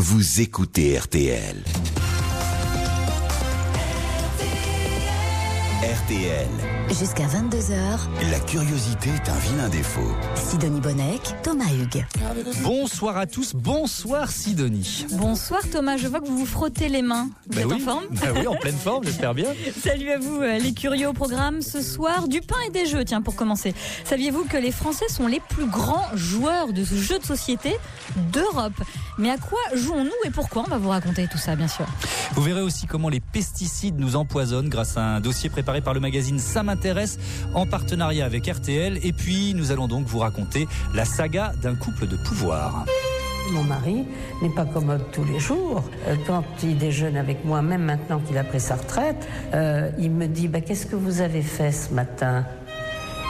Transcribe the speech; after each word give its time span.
Vous 0.00 0.40
écoutez 0.40 0.96
RTL. 0.96 1.56
RTL, 5.88 6.46
Jusqu'à 6.90 7.26
22h, 7.26 8.30
la 8.30 8.40
curiosité 8.40 9.08
est 9.10 9.28
un 9.28 9.38
vilain 9.38 9.68
défaut. 9.68 10.10
Sidonie 10.34 10.80
Bonnec, 10.80 11.20
Thomas 11.42 11.70
Hugues. 11.72 12.04
Bonsoir 12.62 13.16
à 13.16 13.26
tous, 13.26 13.54
bonsoir 13.54 14.30
Sidonie. 14.30 15.06
Bonsoir 15.12 15.60
Thomas, 15.70 15.96
je 15.96 16.08
vois 16.08 16.20
que 16.20 16.26
vous 16.26 16.38
vous 16.38 16.46
frottez 16.46 16.88
les 16.88 17.02
mains. 17.02 17.28
Vous 17.48 17.56
Bah 17.56 17.60
êtes 17.60 17.72
en 17.72 17.78
forme 17.78 18.04
bah 18.10 18.28
oui, 18.34 18.46
en 18.46 18.56
pleine 18.56 18.76
forme, 18.76 19.04
j'espère 19.04 19.34
bien. 19.34 19.48
Salut 19.82 20.10
à 20.10 20.18
vous 20.18 20.40
euh, 20.42 20.58
les 20.58 20.72
curieux 20.72 21.08
au 21.08 21.12
programme 21.12 21.62
ce 21.62 21.80
soir. 21.82 22.26
Du 22.28 22.40
pain 22.40 22.56
et 22.66 22.70
des 22.70 22.86
jeux, 22.86 23.04
tiens 23.04 23.22
pour 23.22 23.36
commencer. 23.36 23.74
Saviez-vous 24.04 24.44
que 24.44 24.56
les 24.56 24.72
Français 24.72 25.08
sont 25.08 25.26
les 25.26 25.40
plus 25.40 25.66
grands 25.66 26.06
joueurs 26.14 26.72
de 26.72 26.84
ce 26.84 26.96
jeu 26.96 27.18
de 27.18 27.24
société 27.24 27.74
d'Europe? 28.32 28.82
Mais 29.18 29.30
à 29.30 29.36
quoi 29.36 29.58
jouons-nous 29.74 30.10
et 30.24 30.30
pourquoi? 30.30 30.64
On 30.66 30.70
va 30.70 30.78
vous 30.78 30.90
raconter 30.90 31.28
tout 31.30 31.38
ça 31.38 31.54
bien 31.54 31.68
sûr. 31.68 31.86
Vous 32.34 32.42
verrez 32.42 32.62
aussi 32.62 32.86
comment 32.86 33.08
les 33.08 33.20
pesticides 33.20 33.98
nous 33.98 34.16
empoisonnent 34.16 34.68
grâce 34.68 34.96
à 34.96 35.02
un 35.02 35.20
dossier 35.20 35.50
préparé 35.50 35.77
par 35.80 35.94
le 35.94 36.00
magazine 36.00 36.38
Ça 36.38 36.62
m'intéresse 36.62 37.18
en 37.54 37.66
partenariat 37.66 38.24
avec 38.26 38.46
RTL. 38.46 38.98
Et 39.02 39.12
puis 39.12 39.54
nous 39.54 39.72
allons 39.72 39.88
donc 39.88 40.06
vous 40.06 40.18
raconter 40.18 40.66
la 40.94 41.04
saga 41.04 41.52
d'un 41.62 41.74
couple 41.74 42.06
de 42.06 42.16
pouvoir. 42.16 42.84
Mon 43.52 43.64
mari 43.64 44.04
n'est 44.42 44.50
pas 44.50 44.66
commode 44.66 45.10
tous 45.10 45.24
les 45.24 45.38
jours. 45.40 45.82
Euh, 46.06 46.16
Quand 46.26 46.44
il 46.62 46.76
déjeune 46.76 47.16
avec 47.16 47.44
moi, 47.44 47.62
même 47.62 47.82
maintenant 47.82 48.18
qu'il 48.18 48.36
a 48.36 48.44
pris 48.44 48.60
sa 48.60 48.76
retraite, 48.76 49.26
euh, 49.54 49.90
il 49.98 50.10
me 50.10 50.26
dit 50.26 50.48
bah, 50.48 50.60
Qu'est-ce 50.60 50.86
que 50.86 50.96
vous 50.96 51.20
avez 51.22 51.42
fait 51.42 51.72
ce 51.72 51.94
matin? 51.94 52.44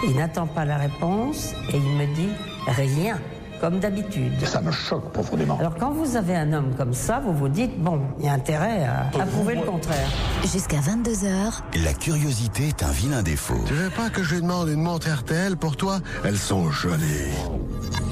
Il 0.09 0.17
n'attend 0.17 0.47
pas 0.47 0.65
la 0.65 0.77
réponse 0.77 1.55
et 1.73 1.77
il 1.77 1.97
me 1.97 2.07
dit 2.15 2.31
Rien, 2.67 3.21
comme 3.61 3.79
d'habitude. 3.81 4.33
Ça 4.47 4.61
me 4.61 4.71
choque 4.71 5.13
profondément. 5.13 5.59
Alors 5.59 5.77
quand 5.77 5.91
vous 5.91 6.17
avez 6.17 6.37
un 6.37 6.53
homme 6.53 6.75
comme 6.77 6.95
ça, 6.95 7.21
vous 7.21 7.33
vous 7.33 7.49
dites 7.49 7.79
Bon, 7.79 8.01
il 8.19 8.27
y 8.27 8.29
a 8.29 8.33
intérêt 8.33 8.85
à, 8.85 9.07
à 9.21 9.27
prouver 9.27 9.55
le 9.57 9.63
contraire. 9.63 10.09
Jusqu'à 10.43 10.79
22h, 10.79 11.83
La 11.85 11.93
curiosité 11.95 12.69
est 12.69 12.83
un 12.83 12.91
vilain 12.91 13.23
défaut. 13.23 13.59
Tu 13.67 13.75
veux 13.75 13.91
pas 13.91 14.11
que 14.11 14.23
je 14.23 14.37
lui 14.37 14.43
demande 14.43 14.69
une 14.69 14.83
montre 14.83 15.09
RTL 15.09 15.57
pour 15.57 15.77
toi? 15.77 15.99
Elles 16.25 16.39
sont 16.39 16.71
jolies. 16.71 17.33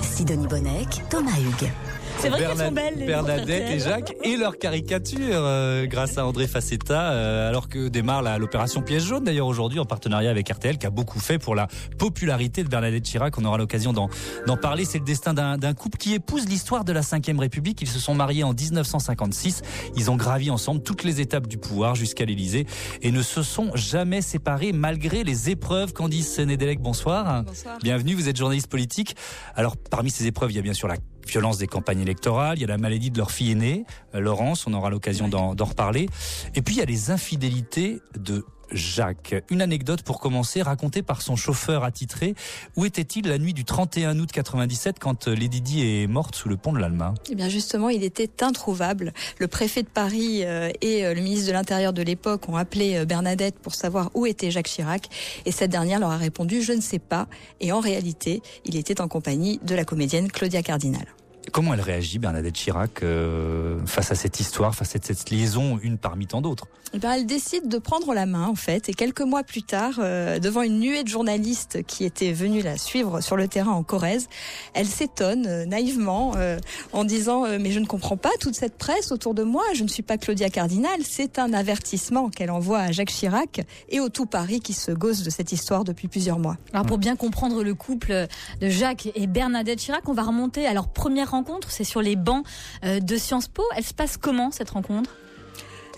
Sidonie 0.03 0.47
Bonnec, 0.47 1.03
Thomas 1.11 1.31
Hugues. 1.39 1.71
C'est 2.19 2.29
vrai 2.31 2.41
qu'elles 2.41 2.57
sont 2.59 2.73
belles. 2.73 2.95
les 2.97 3.07
Bernadette 3.07 3.71
et 3.71 3.79
Jacques 3.79 4.15
et 4.25 4.37
leur 4.37 4.59
caricature 4.59 5.19
euh, 5.33 5.87
grâce 5.87 6.19
à 6.19 6.27
André 6.27 6.47
Facetta 6.47 7.13
euh, 7.13 7.49
alors 7.49 7.69
que 7.69 7.89
démarre 7.89 8.23
la- 8.23 8.39
l'opération 8.39 8.83
Piège 8.83 9.05
jaune 9.05 9.25
d'ailleurs 9.25 9.47
aujourd'hui 9.47 9.79
en 9.79 9.85
partenariat 9.85 10.31
avec 10.31 10.49
RTL 10.49 10.79
qui 10.79 10.87
a 10.87 10.91
beaucoup 10.91 11.21
fait 11.21 11.39
pour 11.39 11.55
la 11.55 11.69
popularité 11.99 12.65
de 12.65 12.69
Bernadette 12.69 13.05
Chirac. 13.05 13.37
On 13.39 13.45
aura 13.45 13.59
l'occasion 13.59 13.93
d'en 13.93 14.09
d'en 14.47 14.57
parler. 14.57 14.85
C'est 14.85 14.99
le 14.99 15.05
destin 15.05 15.35
d'un 15.35 15.59
d'un 15.59 15.75
couple 15.75 15.99
qui 15.99 16.15
épouse 16.15 16.49
l'histoire 16.49 16.85
de 16.85 16.93
la 16.93 17.01
Ve 17.03 17.39
République. 17.39 17.81
Ils 17.83 17.89
se 17.89 17.99
sont 17.99 18.15
mariés 18.15 18.45
en 18.45 18.53
1956. 18.55 19.63
Ils 19.97 20.11
ont 20.11 20.17
gravi 20.17 20.51
ensemble 20.51 20.83
toutes 20.83 21.05
les 21.05 21.21
étapes 21.21 21.47
du 21.47 21.59
pouvoir 21.59 21.95
jusqu'à 21.95 22.25
l'Élysée 22.25 22.67
et 23.03 23.13
ne 23.13 23.23
se 23.23 23.43
sont 23.43 23.71
jamais 23.75 24.23
séparés 24.23 24.73
malgré 24.73 25.23
les 25.23 25.51
épreuves. 25.51 25.93
Candice 25.93 26.29
Sénédélec, 26.33 26.81
bonsoir. 26.81 27.43
Bonsoir. 27.45 27.79
Bienvenue, 27.83 28.15
vous 28.15 28.29
êtes 28.29 28.37
journaliste 28.37 28.69
politique. 28.69 29.17
Alors 29.55 29.77
parmi 29.77 30.11
ces 30.11 30.27
épreuves, 30.27 30.51
il 30.53 30.57
y 30.57 30.59
a 30.59 30.63
bien 30.63 30.75
sûr 30.75 30.89
la 30.89 30.97
violence 31.27 31.59
des 31.59 31.67
campagnes 31.67 32.01
électorales, 32.01 32.59
il 32.59 32.63
y 32.63 32.65
a 32.65 32.69
la 32.69 32.79
maladie 32.79 33.11
de 33.11 33.19
leur 33.19 33.31
fille 33.31 33.53
aînée, 33.53 33.85
euh, 34.15 34.21
Laurence, 34.21 34.67
on 34.67 34.75
aura 34.75 34.91
l'occasion 34.91 35.29
d'en 35.29 35.55
reparler. 35.65 36.09
Et 36.55 36.63
puis 36.63 36.77
il 36.77 36.79
y 36.79 36.83
a 36.83 36.87
les 36.87 37.11
infidélités 37.11 38.01
de 38.19 38.45
Jacques. 38.73 39.35
Une 39.51 39.63
anecdote 39.63 40.03
pour 40.03 40.19
commencer, 40.19 40.63
racontée 40.63 41.03
par 41.03 41.23
son 41.23 41.37
chauffeur 41.37 41.85
attitré. 41.85 42.35
Où 42.77 42.85
était-il 42.85 43.29
la 43.29 43.39
nuit 43.39 43.55
du 43.55 43.65
31 43.65 44.19
août 44.19 44.31
97 44.33 44.99
quand 44.99 45.29
euh, 45.29 45.35
Lady 45.35 45.61
Di 45.61 45.83
est 45.83 46.07
morte 46.09 46.35
sous 46.35 46.49
le 46.49 46.57
pont 46.57 46.73
de 46.73 46.79
l'Alma? 46.79 47.15
Eh 47.31 47.35
bien 47.35 47.49
justement, 47.49 47.89
il 47.89 48.03
était 48.03 48.43
introuvable. 48.43 49.13
Le 49.39 49.47
préfet 49.47 49.83
de 49.83 49.89
Paris 49.89 50.45
euh, 50.45 50.71
et 50.81 51.03
le 51.03 51.21
ministre 51.21 51.47
de 51.47 51.53
l'Intérieur 51.53 51.93
de 51.93 52.03
l'époque 52.03 52.49
ont 52.49 52.57
appelé 52.57 53.05
Bernadette 53.07 53.59
pour 53.59 53.75
savoir 53.75 54.11
où 54.15 54.27
était 54.27 54.51
Jacques 54.51 54.67
Chirac. 54.67 55.09
Et 55.45 55.53
cette 55.53 55.71
dernière 55.71 56.01
leur 56.01 56.11
a 56.11 56.17
répondu 56.17 56.63
je 56.63 56.73
ne 56.73 56.81
sais 56.81 56.99
pas. 56.99 57.29
Et 57.61 57.71
en 57.71 57.81
réalité, 57.81 58.43
il 58.65 58.77
était 58.77 59.01
en 59.01 59.09
compagnie 59.09 59.61
de 59.63 59.75
la 59.75 59.85
comédienne 59.85 60.31
Claudia 60.31 60.63
Cardinal. 60.63 61.07
Comment 61.53 61.75
elle 61.75 61.81
réagit, 61.81 62.19
Bernadette 62.19 62.55
Chirac, 62.55 63.03
euh, 63.03 63.79
face 63.87 64.11
à 64.11 64.15
cette 64.15 64.41
histoire, 64.41 64.75
face 64.75 64.97
à 64.97 64.99
cette 65.03 65.31
liaison, 65.31 65.79
une 65.83 65.99
parmi 65.99 66.27
tant 66.27 66.41
d'autres? 66.41 66.67
Eh 66.93 66.99
bien, 66.99 67.13
elle 67.13 67.27
décide 67.27 67.69
de 67.69 67.79
prendre 67.79 68.15
la 68.15 68.27
main 68.27 68.47
en 68.47 68.55
fait. 68.55 68.89
Et 68.89 68.95
quelques 68.95 69.21
mois 69.21 69.43
plus 69.43 69.63
tard, 69.63 69.95
euh, 69.99 70.39
devant 70.39 70.63
une 70.63 70.79
nuée 70.79 71.03
de 71.03 71.09
journalistes 71.09 71.83
qui 71.87 72.05
étaient 72.05 72.33
venus 72.33 72.65
la 72.65 72.79
suivre 72.79 73.21
sur 73.21 73.37
le 73.37 73.49
terrain 73.49 73.73
en 73.73 73.83
Corrèze, 73.83 74.29
elle 74.73 74.87
s'étonne 74.87 75.47
euh, 75.47 75.67
naïvement 75.67 76.33
euh, 76.37 76.59
en 76.93 77.05
disant 77.05 77.45
euh, 77.45 77.59
mais 77.61 77.71
je 77.71 77.81
ne 77.81 77.87
comprends 77.87 78.17
pas 78.17 78.31
toute 78.41 78.55
cette 78.55 78.79
presse 78.79 79.13
autour 79.13 79.35
de 79.35 79.43
moi. 79.43 79.65
Je 79.75 79.83
ne 79.83 79.89
suis 79.89 80.03
pas 80.03 80.17
Claudia 80.17 80.49
Cardinal. 80.49 81.01
C'est 81.03 81.39
un 81.39 81.53
avertissement 81.53 82.31
qu'elle 82.31 82.51
envoie 82.51 82.79
à 82.79 82.93
Jacques 82.93 83.11
Chirac 83.11 83.61
et 83.89 84.01
au 84.01 84.09
tout 84.09 84.27
Paris 84.27 84.61
qui 84.61 84.73
se 84.73 84.93
gosse 84.93 85.23
de 85.23 85.31
cette 85.31 85.53
histoire 85.53 85.85
depuis 85.85 86.09
plusieurs 86.09 86.39
mois. 86.39 86.57
Alors 86.73 86.87
pour 86.87 86.99
bien 86.99 87.17
comprendre 87.17 87.63
le 87.63 87.75
couple 87.75 88.27
de 88.61 88.69
Jacques 88.69 89.09
et 89.15 89.27
Bernadette 89.27 89.81
Chirac, 89.81 90.09
on 90.09 90.13
va 90.13 90.23
remonter 90.23 90.67
à 90.67 90.73
leur 90.73 90.89
première 90.89 91.35
C'est 91.69 91.85
sur 91.85 92.03
les 92.03 92.17
bancs 92.17 92.45
euh, 92.85 93.01
de 93.01 93.17
Sciences 93.17 93.49
Po. 93.49 93.63
Elle 93.77 93.85
se 93.85 93.95
passe 93.95 94.17
comment 94.17 94.51
cette 94.51 94.71
rencontre? 94.71 95.11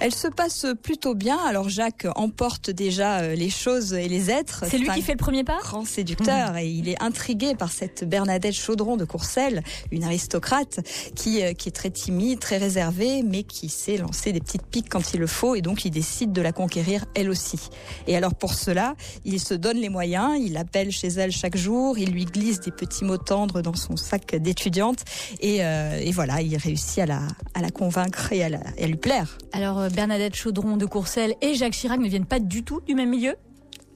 Elle 0.00 0.14
se 0.14 0.28
passe 0.28 0.64
plutôt 0.82 1.14
bien. 1.16 1.36
Alors 1.44 1.68
Jacques 1.68 2.06
emporte 2.14 2.70
déjà 2.70 3.18
euh, 3.18 3.34
les 3.34 3.50
choses 3.50 3.94
et 3.94 4.06
les 4.08 4.30
êtres. 4.30 4.64
C'est 4.70 4.78
lui 4.78 4.88
qui 4.90 5.02
fait 5.02 5.12
le 5.12 5.18
premier 5.18 5.42
pas? 5.42 5.58
grand 5.60 5.84
séducteur 5.84 6.56
et 6.56 6.68
il 6.68 6.88
est 6.88 7.02
intrigué 7.02 7.54
par 7.56 7.72
cette 7.72 8.08
Bernadette 8.08 8.54
Chaudron 8.54 8.96
de 8.96 9.04
Courcelles, 9.04 9.62
une 9.90 10.04
aristocrate 10.04 10.80
qui, 11.16 11.42
euh, 11.42 11.52
qui 11.52 11.68
est 11.68 11.72
très 11.72 11.90
timide, 11.90 12.38
très 12.38 12.58
réservée, 12.58 13.22
mais 13.24 13.42
qui 13.42 13.68
sait 13.68 13.96
lancer 13.96 14.32
des 14.32 14.40
petites 14.40 14.66
piques 14.66 14.88
quand 14.88 15.14
il 15.14 15.20
le 15.20 15.26
faut 15.26 15.56
et 15.56 15.62
donc 15.62 15.84
il 15.84 15.90
décide 15.90 16.30
de 16.32 16.42
la 16.42 16.52
conquérir 16.52 17.04
elle 17.16 17.28
aussi. 17.28 17.58
Et 18.06 18.16
alors 18.16 18.34
pour 18.36 18.54
cela, 18.54 18.94
il 19.24 19.40
se 19.40 19.54
donne 19.54 19.78
les 19.78 19.88
moyens, 19.88 20.38
il 20.40 20.56
appelle 20.56 20.92
chez 20.92 21.08
elle 21.08 21.32
chaque 21.32 21.56
jour, 21.56 21.98
il 21.98 22.12
lui 22.12 22.24
glisse 22.24 22.60
des 22.60 22.70
petits 22.70 23.04
mots 23.04 23.18
tendres 23.18 23.62
dans 23.62 23.74
son 23.74 23.96
sac 23.96 24.36
d'étudiante 24.36 25.00
et, 25.40 25.64
euh, 25.64 25.98
et 26.00 26.12
voilà, 26.12 26.40
il 26.40 26.56
réussit 26.56 27.00
à 27.00 27.06
la, 27.06 27.22
à 27.54 27.62
la 27.62 27.70
convaincre 27.70 28.32
et 28.32 28.44
à, 28.44 28.48
la- 28.48 28.60
à 28.80 28.86
lui 28.86 28.96
plaire. 28.96 29.38
Alors 29.52 29.78
euh, 29.80 29.87
Bernadette 29.90 30.34
Chaudron 30.34 30.76
de 30.76 30.86
Courcelles 30.86 31.34
et 31.40 31.54
Jacques 31.54 31.72
Chirac 31.72 32.00
ne 32.00 32.08
viennent 32.08 32.26
pas 32.26 32.40
du 32.40 32.64
tout 32.64 32.80
du 32.86 32.94
même 32.94 33.10
milieu 33.10 33.36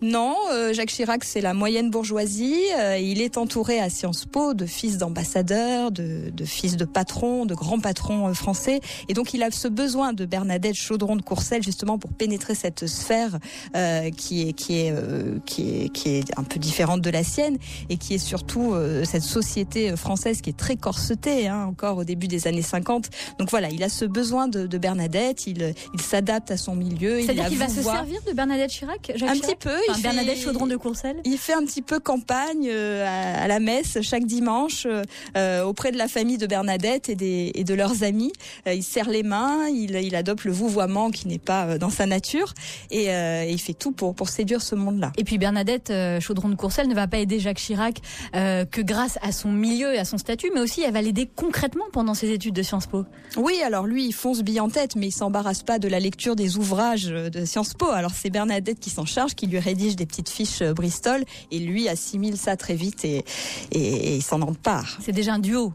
Non, 0.02 0.34
euh, 0.52 0.72
Jacques 0.72 0.88
Chirac, 0.90 1.22
c'est 1.22 1.40
la 1.40 1.54
moyenne 1.54 1.88
bourgeoisie. 1.88 2.58
Euh, 2.76 2.98
il 2.98 3.20
est 3.20 3.36
entouré 3.38 3.78
à 3.78 3.88
Sciences 3.88 4.26
Po 4.26 4.52
de 4.52 4.66
fils 4.66 4.98
d'ambassadeurs, 4.98 5.92
de, 5.92 6.30
de 6.30 6.44
fils 6.44 6.76
de 6.76 6.84
patrons, 6.84 7.46
de 7.46 7.54
grands 7.54 7.78
patrons 7.78 8.28
euh, 8.28 8.34
français. 8.34 8.80
Et 9.08 9.14
donc, 9.14 9.32
il 9.32 9.44
a 9.44 9.50
ce 9.52 9.68
besoin 9.68 10.12
de 10.12 10.24
Bernadette 10.26 10.74
Chaudron 10.74 11.14
de 11.14 11.22
Courcelles, 11.22 11.62
justement, 11.62 11.98
pour 11.98 12.12
pénétrer 12.12 12.56
cette 12.56 12.88
sphère 12.88 13.38
euh, 13.76 14.10
qui, 14.10 14.48
est, 14.48 14.52
qui, 14.54 14.78
est, 14.80 14.90
euh, 14.90 15.38
qui, 15.46 15.84
est, 15.84 15.88
qui 15.90 16.08
est 16.08 16.24
un 16.36 16.42
peu 16.42 16.58
différente 16.58 17.00
de 17.00 17.10
la 17.10 17.22
sienne 17.22 17.58
et 17.88 17.96
qui 17.96 18.14
est 18.14 18.18
surtout 18.18 18.72
euh, 18.74 19.04
cette 19.04 19.22
société 19.22 19.96
française 19.96 20.40
qui 20.40 20.50
est 20.50 20.56
très 20.58 20.74
corsetée, 20.74 21.46
hein, 21.46 21.66
encore 21.68 21.98
au 21.98 22.04
début 22.04 22.26
des 22.26 22.48
années 22.48 22.62
50. 22.62 23.08
Donc 23.38 23.50
voilà, 23.50 23.68
il 23.70 23.82
a 23.84 23.88
ce 23.88 24.04
besoin 24.04 24.48
de, 24.48 24.66
de 24.66 24.78
Bernadette, 24.78 25.46
il, 25.46 25.74
il 25.94 26.00
s'adapte 26.00 26.50
à 26.50 26.56
son 26.56 26.74
milieu. 26.74 27.20
il 27.20 27.26
C'est-à-dire 27.26 27.46
qu'il 27.48 27.58
va 27.58 27.68
se 27.68 27.82
servir 27.82 28.20
de 28.26 28.32
Bernadette 28.32 28.70
Chirac 28.70 29.12
Jacques 29.14 29.30
Un 29.30 29.34
Chirac? 29.34 29.40
petit 29.40 29.56
peu. 29.56 29.91
Enfin, 29.92 30.02
Bernadette 30.02 30.38
Chaudron 30.38 30.66
de 30.66 30.76
Courcelles 30.76 31.20
il 31.24 31.38
fait 31.38 31.52
un 31.52 31.64
petit 31.64 31.82
peu 31.82 31.98
campagne 31.98 32.68
euh, 32.70 33.06
à, 33.06 33.42
à 33.44 33.48
la 33.48 33.60
messe 33.60 34.00
chaque 34.02 34.24
dimanche 34.24 34.86
euh, 34.86 35.02
euh, 35.36 35.62
auprès 35.64 35.92
de 35.92 35.98
la 35.98 36.08
famille 36.08 36.38
de 36.38 36.46
Bernadette 36.46 37.08
et, 37.08 37.14
des, 37.14 37.52
et 37.54 37.64
de 37.64 37.74
leurs 37.74 38.02
amis. 38.02 38.32
Il 38.66 38.82
serre 38.82 39.08
les 39.08 39.22
mains, 39.22 39.68
il, 39.68 39.96
il 39.96 40.14
adopte 40.14 40.44
le 40.44 40.52
vouvoiement 40.52 41.10
qui 41.10 41.28
n'est 41.28 41.38
pas 41.38 41.78
dans 41.78 41.90
sa 41.90 42.06
nature 42.06 42.54
et, 42.90 43.08
il 43.50 43.60
fait 43.60 43.74
tout 43.74 43.92
pour, 43.92 44.14
pour 44.14 44.28
séduire 44.28 44.62
ce 44.62 44.74
monde-là. 44.74 45.12
Et 45.16 45.24
puis 45.24 45.38
Bernadette 45.38 45.92
Chaudron 46.20 46.48
de 46.48 46.54
Courcelles 46.54 46.88
ne 46.88 46.94
va 46.94 47.06
pas 47.06 47.18
aider 47.18 47.38
Jacques 47.38 47.58
Chirac 47.58 48.00
que 48.32 48.80
grâce 48.80 49.18
à 49.22 49.32
son 49.32 49.52
milieu 49.52 49.94
et 49.94 49.98
à 49.98 50.04
son 50.04 50.18
statut, 50.18 50.50
mais 50.54 50.60
aussi 50.60 50.82
elle 50.82 50.92
va 50.92 51.02
l'aider 51.02 51.28
concrètement 51.34 51.84
pendant 51.92 52.14
ses 52.14 52.30
études 52.30 52.54
de 52.54 52.62
Sciences 52.62 52.86
Po. 52.86 53.04
Oui, 53.36 53.60
alors 53.64 53.86
lui, 53.86 54.06
il 54.06 54.12
fonce 54.12 54.42
bille 54.42 54.60
en 54.60 54.68
tête, 54.68 54.96
mais 54.96 55.08
il 55.08 55.12
s'embarrasse 55.12 55.62
pas 55.62 55.78
de 55.78 55.88
la 55.88 56.00
lecture 56.00 56.36
des 56.36 56.56
ouvrages 56.56 57.06
de 57.06 57.44
Sciences 57.44 57.74
Po. 57.74 57.90
Alors 57.90 58.12
c'est 58.14 58.30
Bernadette 58.30 58.80
qui 58.80 58.90
s'en 58.90 59.06
charge, 59.06 59.34
qui 59.34 59.46
lui 59.46 59.58
rédige 59.58 59.81
des 59.96 60.06
petites 60.06 60.28
fiches 60.28 60.62
euh, 60.62 60.72
Bristol, 60.72 61.24
et 61.50 61.58
lui 61.58 61.88
assimile 61.88 62.36
ça 62.36 62.56
très 62.56 62.74
vite 62.74 63.04
et, 63.04 63.24
et, 63.72 63.78
et 63.78 64.16
il 64.16 64.22
s'en 64.22 64.40
empare. 64.42 64.98
C'est 65.04 65.12
déjà 65.12 65.34
un 65.34 65.38
duo. 65.38 65.72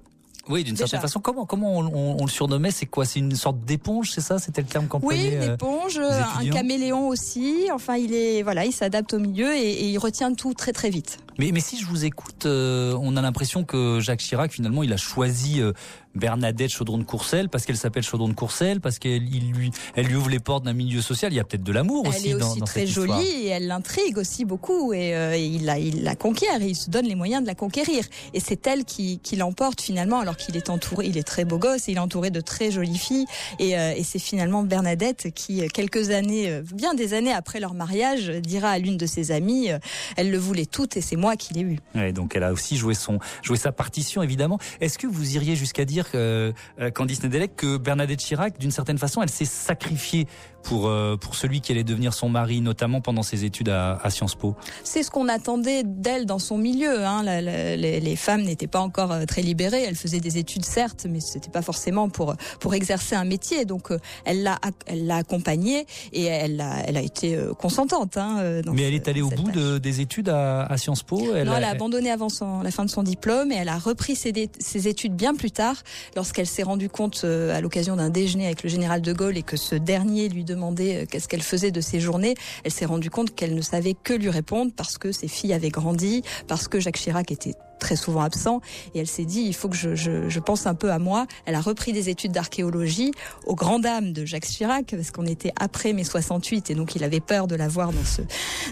Oui, 0.50 0.64
d'une 0.64 0.78
certaine 0.78 1.02
façon. 1.02 1.20
Comment, 1.20 1.46
comment 1.46 1.78
on, 1.78 1.86
on- 1.88 2.22
on 2.22 2.26
le 2.26 2.32
surnommait? 2.32 2.72
C'est 2.72 2.86
quoi? 2.86 3.04
C'est 3.04 3.20
une 3.20 3.36
sorte 3.36 3.66
d'éponge, 3.66 4.12
c'est 4.12 4.22
ça? 4.22 4.40
C'était 4.40 4.62
le 4.62 4.68
terme 4.68 4.86
Oui, 4.86 4.90
qu'employait 4.90 5.36
une 5.36 5.42
euh, 5.42 5.54
éponge, 5.56 6.00
un 6.00 6.50
caméléon 6.50 7.10
aussi. 7.10 7.68
Enfin, 7.74 7.98
il 7.98 8.14
est 8.14 8.44
voilà, 8.44 8.64
il 8.64 8.72
s'adapte 8.72 9.14
au 9.14 9.20
milieu 9.20 9.54
et, 9.54 9.60
et 9.60 9.90
il 9.90 9.98
retient 9.98 10.34
tout 10.34 10.54
très 10.54 10.72
très 10.72 10.90
vite. 10.90 11.18
Mais, 11.38 11.52
mais 11.52 11.60
si 11.60 11.78
je 11.78 11.86
vous 11.86 12.06
écoute, 12.06 12.46
euh, 12.46 12.98
on 13.02 13.18
a 13.18 13.22
l'impression 13.22 13.66
que 13.66 14.00
Jacques 14.00 14.22
Chirac, 14.22 14.54
finalement, 14.54 14.84
il 14.84 14.94
a 14.94 14.98
choisi 14.98 15.60
euh, 15.60 15.74
Bernadette 16.18 16.70
Chaudron 16.70 16.98
de 16.98 17.04
Courcelles 17.04 17.50
parce 17.50 17.66
qu'elle 17.66 17.78
s'appelle 17.78 18.04
Chaudron 18.04 18.28
de 18.30 18.34
Courcelles, 18.34 18.82
parce 18.82 19.00
qu'elle 19.00 19.24
lui, 19.24 19.72
elle 19.96 20.06
lui 20.08 20.16
ouvre 20.16 20.30
les 20.30 20.40
portes 20.40 20.64
d'un 20.64 20.74
milieu 20.74 21.02
social. 21.02 21.32
Il 21.32 21.36
y 21.36 21.40
a 21.40 21.44
peut-être 21.44 21.64
de 21.64 21.72
l'amour 21.72 22.08
aussi. 22.08 22.30
Elle 22.30 22.36
est 22.36 22.40
dans, 22.40 22.52
aussi 22.52 22.60
dans 22.60 22.66
très 22.66 22.82
cette 22.82 22.90
jolie 22.90 23.12
histoire. 23.12 23.22
et 23.22 23.46
elle 23.48 23.68
l'intrigue 23.68 24.18
aussi 24.18 24.46
beaucoup 24.46 24.94
et, 24.94 25.16
euh, 25.16 25.36
et 25.36 25.46
il, 25.46 25.66
la, 25.66 25.80
il 25.80 26.04
la 26.04 26.16
conquiert 26.16 26.62
et 26.62 26.68
il 26.68 26.76
se 26.76 26.90
donne 26.90 27.06
les 27.06 27.16
moyens 27.16 27.42
de 27.42 27.48
la 27.48 27.56
conquérir. 27.56 28.04
Et 28.34 28.40
c'est 28.40 28.66
elle 28.68 28.86
qui, 28.86 29.20
qui 29.20 29.36
l'emporte 29.36 29.82
finalement 29.82 30.20
alors 30.20 30.38
qu'il 30.38 30.56
est 30.58 30.70
entouré, 30.70 31.08
il 31.08 31.18
est 31.18 31.24
très 31.24 31.46
beau 31.46 31.58
gosse 31.58 31.88
et 31.88 31.92
il 31.92 31.98
est 31.98 32.02
entouré 32.02 32.32
de 32.32 32.42
très 32.42 32.72
jolies 32.72 32.98
filles. 32.98 33.26
Et, 33.60 33.78
euh, 33.78 33.94
et 33.96 34.04
c'est 34.04 34.20
finalement 34.20 34.64
Bernadette 34.64 35.34
qui, 35.34 35.62
euh, 35.62 35.68
quelques 35.74 36.10
années, 36.10 36.62
bien 36.74 36.94
des 36.94 37.14
années 37.14 37.34
après 37.34 37.60
leur 37.60 37.74
mariage, 37.74 38.30
dira 38.30 38.70
à 38.70 38.80
l'une 38.80 38.98
de 38.98 39.06
ses 39.06 39.32
amies, 39.32 39.72
euh, 39.72 39.80
elle 40.16 40.32
le 40.32 40.38
voulait 40.38 40.66
toute 40.66 40.98
et 40.98 41.02
c'est 41.02 41.16
moi 41.16 41.36
qui 41.36 41.54
l'ai 41.54 41.62
eu. 41.62 41.80
Ouais, 41.96 42.12
donc 42.12 42.36
elle 42.36 42.44
a 42.44 42.52
aussi 42.52 42.78
joué 42.78 42.94
son 42.94 43.20
joué 43.44 43.58
sa 43.58 43.72
partition 43.72 44.24
évidemment. 44.24 44.60
Est-ce 44.82 44.98
que 44.98 45.08
vous 45.08 45.36
iriez 45.36 45.56
jusqu'à 45.56 45.86
dire 45.86 46.07
que 46.12 46.54
euh, 46.80 46.92
Candice 46.92 47.24
Nedelec 47.24 47.56
que 47.56 47.78
Bernadette 47.78 48.20
Chirac 48.20 48.58
d'une 48.60 48.72
certaine 48.72 48.98
façon 48.98 49.22
elle 49.22 49.30
s'est 49.30 49.46
sacrifiée 49.46 50.28
pour 50.68 50.88
euh, 50.88 51.16
pour 51.18 51.36
celui 51.36 51.62
qui 51.62 51.72
allait 51.72 51.84
devenir 51.84 52.14
son 52.14 52.30
mari 52.30 52.62
notamment 52.62 53.02
pendant 53.02 53.24
ses 53.24 53.46
études 53.46 53.70
à, 53.70 54.00
à 54.04 54.10
Sciences 54.10 54.36
Po. 54.36 54.56
C'est 54.84 55.04
ce 55.04 55.12
qu'on 55.12 55.28
attendait 55.30 55.84
d'elle 55.86 56.26
dans 56.26 56.40
son 56.40 56.58
milieu. 56.58 57.06
Hein. 57.06 57.24
La- 57.24 57.42
la- 57.42 57.76
les, 57.76 58.00
les 58.00 58.16
femmes 58.16 58.42
n'étaient 58.44 58.68
pas 58.68 58.80
encore 58.82 59.12
euh, 59.12 59.26
très 59.26 59.42
libérées. 59.42 59.84
Elles 59.84 59.96
faisaient 59.96 60.20
des 60.20 60.38
études 60.38 60.66
certes, 60.66 61.06
mais 61.10 61.20
c'était 61.22 61.50
pas 61.50 61.62
forcément 61.62 62.10
pour 62.10 62.36
pour 62.60 62.74
exercer 62.74 63.16
un 63.16 63.24
métier. 63.26 63.66
Donc 63.66 63.92
euh, 63.92 64.00
elle 64.26 64.44
l'a 64.44 64.60
elle 64.86 65.08
l'a 65.08 65.18
accompagnée 65.18 65.86
et 66.12 66.26
elle 66.26 66.60
a 66.62 66.80
elle 66.86 66.98
a 66.98 67.02
été 67.02 67.36
euh, 67.36 67.54
consentante. 67.54 68.18
Hein, 68.18 68.38
euh, 68.40 68.62
Mais 68.74 68.82
ce- 68.82 68.88
elle 68.88 68.94
est 68.94 69.08
allée 69.08 69.22
au 69.22 69.30
bout 69.30 69.52
de, 69.52 69.78
des 69.78 70.02
études 70.02 70.30
à, 70.30 70.64
à 70.66 70.78
Sciences 70.78 71.04
Po. 71.04 71.20
non, 71.20 71.36
elle 71.36 71.48
a 71.64 71.70
abandonné 71.70 72.12
avant 72.12 72.30
son, 72.30 72.62
la 72.62 72.72
fin 72.72 72.84
de 72.84 72.90
son 72.90 73.04
diplôme 73.04 73.52
et 73.52 73.56
elle 73.56 73.70
a 73.70 73.78
repris 73.78 74.16
ses, 74.16 74.32
dé- 74.34 74.50
ses 74.60 74.88
études 74.90 75.14
bien 75.16 75.34
plus 75.34 75.52
tard, 75.52 75.76
lorsqu'elle 76.16 76.48
s'est 76.48 76.64
rendue 76.64 76.90
compte 76.90 77.22
euh, 77.24 77.56
à 77.56 77.62
l'occasion 77.62 77.96
d'un 77.96 78.10
déjeuner 78.10 78.46
avec 78.48 78.64
le 78.64 78.70
général 78.70 79.02
de 79.02 79.14
Gaulle 79.14 79.38
et 79.38 79.44
que 79.44 79.56
ce 79.56 79.76
dernier 79.76 80.28
lui 80.28 80.44
demandait 80.44 80.57
euh, 80.64 81.06
qu'est-ce 81.06 81.28
qu'elle 81.28 81.44
faisait 81.44 81.72
de 81.72 81.82
ses 81.82 82.00
journées. 82.00 82.36
Elle 82.64 82.72
s'est 82.72 82.86
rendue 82.86 83.10
compte 83.10 83.36
qu'elle 83.36 83.56
ne 83.56 83.62
savait 83.62 83.94
que 83.94 84.14
lui 84.14 84.30
répondre 84.30 84.72
parce 84.76 84.98
que 84.98 85.12
ses 85.12 85.28
filles 85.28 85.54
avaient 85.54 85.70
grandi, 85.70 86.24
parce 86.48 86.68
que 86.68 86.80
Jacques 86.80 86.98
Chirac 86.98 87.32
était 87.32 87.56
très 87.80 87.96
souvent 87.96 88.22
absent 88.22 88.62
et 88.96 89.00
elle 89.00 89.08
s'est 89.08 89.26
dit 89.26 89.42
il 89.42 89.54
faut 89.54 89.70
que 89.70 89.76
je, 89.76 89.96
je, 89.96 90.30
je 90.30 90.40
pense 90.40 90.66
un 90.68 90.76
peu 90.76 90.92
à 90.92 91.00
moi. 91.00 91.28
Elle 91.46 91.56
a 91.56 91.62
repris 91.62 91.94
des 91.94 92.10
études 92.10 92.32
d'archéologie 92.32 93.12
aux 93.46 93.56
grandes 93.56 93.84
dames 93.84 94.14
de 94.14 94.26
Jacques 94.26 94.46
Chirac 94.48 94.86
parce 94.92 95.12
qu'on 95.12 95.26
était 95.26 95.52
après 95.60 95.94
mai 95.94 96.04
68 96.04 96.70
et 96.72 96.76
donc 96.76 96.96
il 96.96 97.04
avait 97.04 97.20
peur 97.20 97.48
de 97.48 97.56
la 97.56 97.68
voir 97.68 97.92
dans 97.94 98.04
ce 98.06 98.22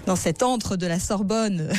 dans 0.06 0.16
cet 0.16 0.44
antre 0.44 0.76
de 0.76 0.88
la 0.88 1.00
Sorbonne 1.00 1.70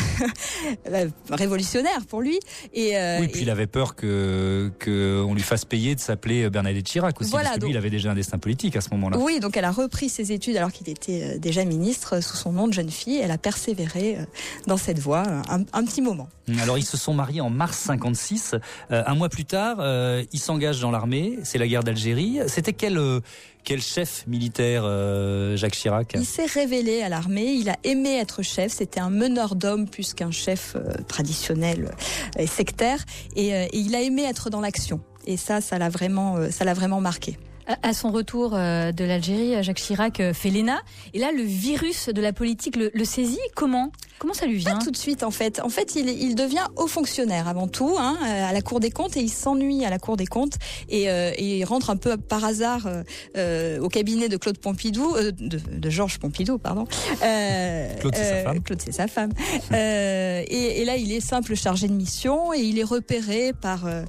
euh, 0.88 1.08
révolutionnaire 1.30 2.04
pour 2.08 2.20
lui 2.22 2.38
et 2.72 2.96
euh, 2.96 3.20
Oui, 3.20 3.28
puis 3.28 3.40
et- 3.40 3.42
il 3.44 3.50
avait 3.50 3.66
peur 3.66 3.94
que 3.94 4.70
que 4.78 5.22
on 5.26 5.34
lui 5.34 5.42
fasse 5.42 5.64
payer 5.64 5.94
de 5.94 6.00
s'appeler 6.00 6.48
Bernadette 6.50 6.84
Chirac 6.86 7.20
aussi, 7.20 7.30
Voilà, 7.30 7.50
parce 7.50 7.58
que 7.60 7.64
lui, 7.66 7.72
il 7.72 7.76
avait 7.76 7.90
déjà 7.90 8.10
un 8.10 8.14
destin 8.14 8.38
politique 8.38 8.76
à 8.76 8.80
ce 8.80 8.90
moment-là. 8.90 9.18
Oui, 9.18 9.40
donc 9.40 9.56
elle 9.56 9.64
a 9.64 9.70
repris 9.70 10.08
ses 10.08 10.32
études 10.32 10.56
alors 10.56 10.72
qu'il 10.72 10.88
était 10.88 11.22
euh, 11.36 11.38
déjà 11.38 11.64
ministre 11.64 12.20
sous 12.22 12.36
son 12.36 12.52
nom 12.52 12.68
de 12.68 12.72
jeune 12.72 12.90
fille. 12.90 13.18
Elle 13.18 13.30
a 13.30 13.38
persévéré 13.38 14.18
dans 14.66 14.76
cette 14.76 14.98
voie 14.98 15.22
un, 15.48 15.60
un 15.72 15.84
petit 15.84 16.02
moment. 16.02 16.28
Alors 16.60 16.78
ils 16.78 16.84
se 16.84 16.96
sont 16.96 17.14
mariés 17.16 17.40
en 17.40 17.50
mars 17.50 17.78
56. 17.78 18.54
Euh, 18.90 19.02
un 19.06 19.14
mois 19.14 19.28
plus 19.28 19.44
tard, 19.44 19.78
euh, 19.80 20.22
ils 20.32 20.38
s'engagent 20.38 20.80
dans 20.80 20.90
l'armée. 20.90 21.38
C'est 21.42 21.58
la 21.58 21.66
guerre 21.66 21.82
d'Algérie. 21.82 22.38
C'était 22.46 22.72
quel 22.72 22.98
euh, 22.98 23.20
quel 23.64 23.82
chef 23.82 24.24
militaire 24.28 24.82
euh, 24.84 25.56
Jacques 25.56 25.74
Chirac 25.74 26.12
Il 26.14 26.24
s'est 26.24 26.46
révélé 26.46 27.02
à 27.02 27.08
l'armée, 27.08 27.46
il 27.46 27.68
a 27.68 27.76
aimé 27.82 28.16
être 28.16 28.42
chef, 28.42 28.70
c'était 28.70 29.00
un 29.00 29.10
meneur 29.10 29.56
d'hommes 29.56 29.88
plus 29.88 30.14
qu'un 30.14 30.30
chef 30.30 30.76
traditionnel 31.08 31.90
et 32.38 32.46
sectaire, 32.46 33.04
et, 33.34 33.48
et 33.48 33.76
il 33.76 33.96
a 33.96 34.02
aimé 34.02 34.22
être 34.22 34.50
dans 34.50 34.60
l'action. 34.60 35.00
Et 35.26 35.36
ça, 35.36 35.60
ça 35.60 35.78
l'a 35.78 35.88
vraiment, 35.88 36.36
ça 36.52 36.64
l'a 36.64 36.74
vraiment 36.74 37.00
marqué. 37.00 37.38
À- 37.82 37.92
son 37.92 38.10
retour 38.10 38.52
euh, 38.54 38.92
de 38.92 39.04
l'Algérie, 39.04 39.62
Jacques 39.62 39.78
Chirac 39.78 40.20
euh, 40.20 40.32
fait 40.32 40.50
l'ENA. 40.50 40.80
Et 41.14 41.18
là, 41.18 41.32
le 41.32 41.42
virus 41.42 42.08
de 42.08 42.20
la 42.20 42.32
politique 42.32 42.76
le, 42.76 42.90
le 42.94 43.04
saisit. 43.04 43.38
Comment? 43.54 43.90
Comment 44.18 44.32
ça 44.34 44.46
lui 44.46 44.56
vient? 44.56 44.76
Pas 44.78 44.84
tout 44.84 44.90
de 44.90 44.96
suite 44.96 45.22
en 45.22 45.30
fait. 45.30 45.60
En 45.60 45.68
fait, 45.68 45.94
il, 45.94 46.08
il 46.08 46.34
devient 46.34 46.64
haut 46.76 46.86
fonctionnaire 46.86 47.48
avant 47.48 47.68
tout 47.68 47.96
hein, 47.98 48.16
à 48.22 48.52
la 48.52 48.62
Cour 48.62 48.80
des 48.80 48.90
comptes 48.90 49.16
et 49.16 49.20
il 49.20 49.28
s'ennuie 49.28 49.84
à 49.84 49.90
la 49.90 49.98
Cour 49.98 50.16
des 50.16 50.26
comptes 50.26 50.54
et, 50.88 51.10
euh, 51.10 51.32
et 51.36 51.58
il 51.58 51.64
rentre 51.64 51.90
un 51.90 51.96
peu 51.96 52.16
par 52.16 52.44
hasard 52.44 52.86
euh, 52.86 53.02
euh, 53.36 53.78
au 53.80 53.88
cabinet 53.88 54.28
de 54.28 54.36
Claude 54.38 54.58
Pompidou, 54.58 55.14
euh, 55.16 55.32
de, 55.32 55.58
de 55.58 55.90
Georges 55.90 56.18
Pompidou, 56.18 56.56
pardon. 56.58 56.86
Euh, 57.22 57.94
Claude, 58.00 58.14
c'est 58.16 58.24
sa 58.24 58.42
femme. 58.42 58.62
Claude, 58.62 58.82
c'est 58.82 58.92
sa 58.92 59.06
femme. 59.06 59.32
Euh, 59.72 60.42
et, 60.48 60.80
et 60.80 60.84
là, 60.86 60.96
il 60.96 61.12
est 61.12 61.20
simple 61.20 61.54
chargé 61.54 61.86
de 61.88 61.92
mission 61.94 62.54
et 62.54 62.60
il 62.60 62.78
est 62.78 62.84
repéré 62.84 63.52
par 63.52 63.86
euh, 63.86 64.02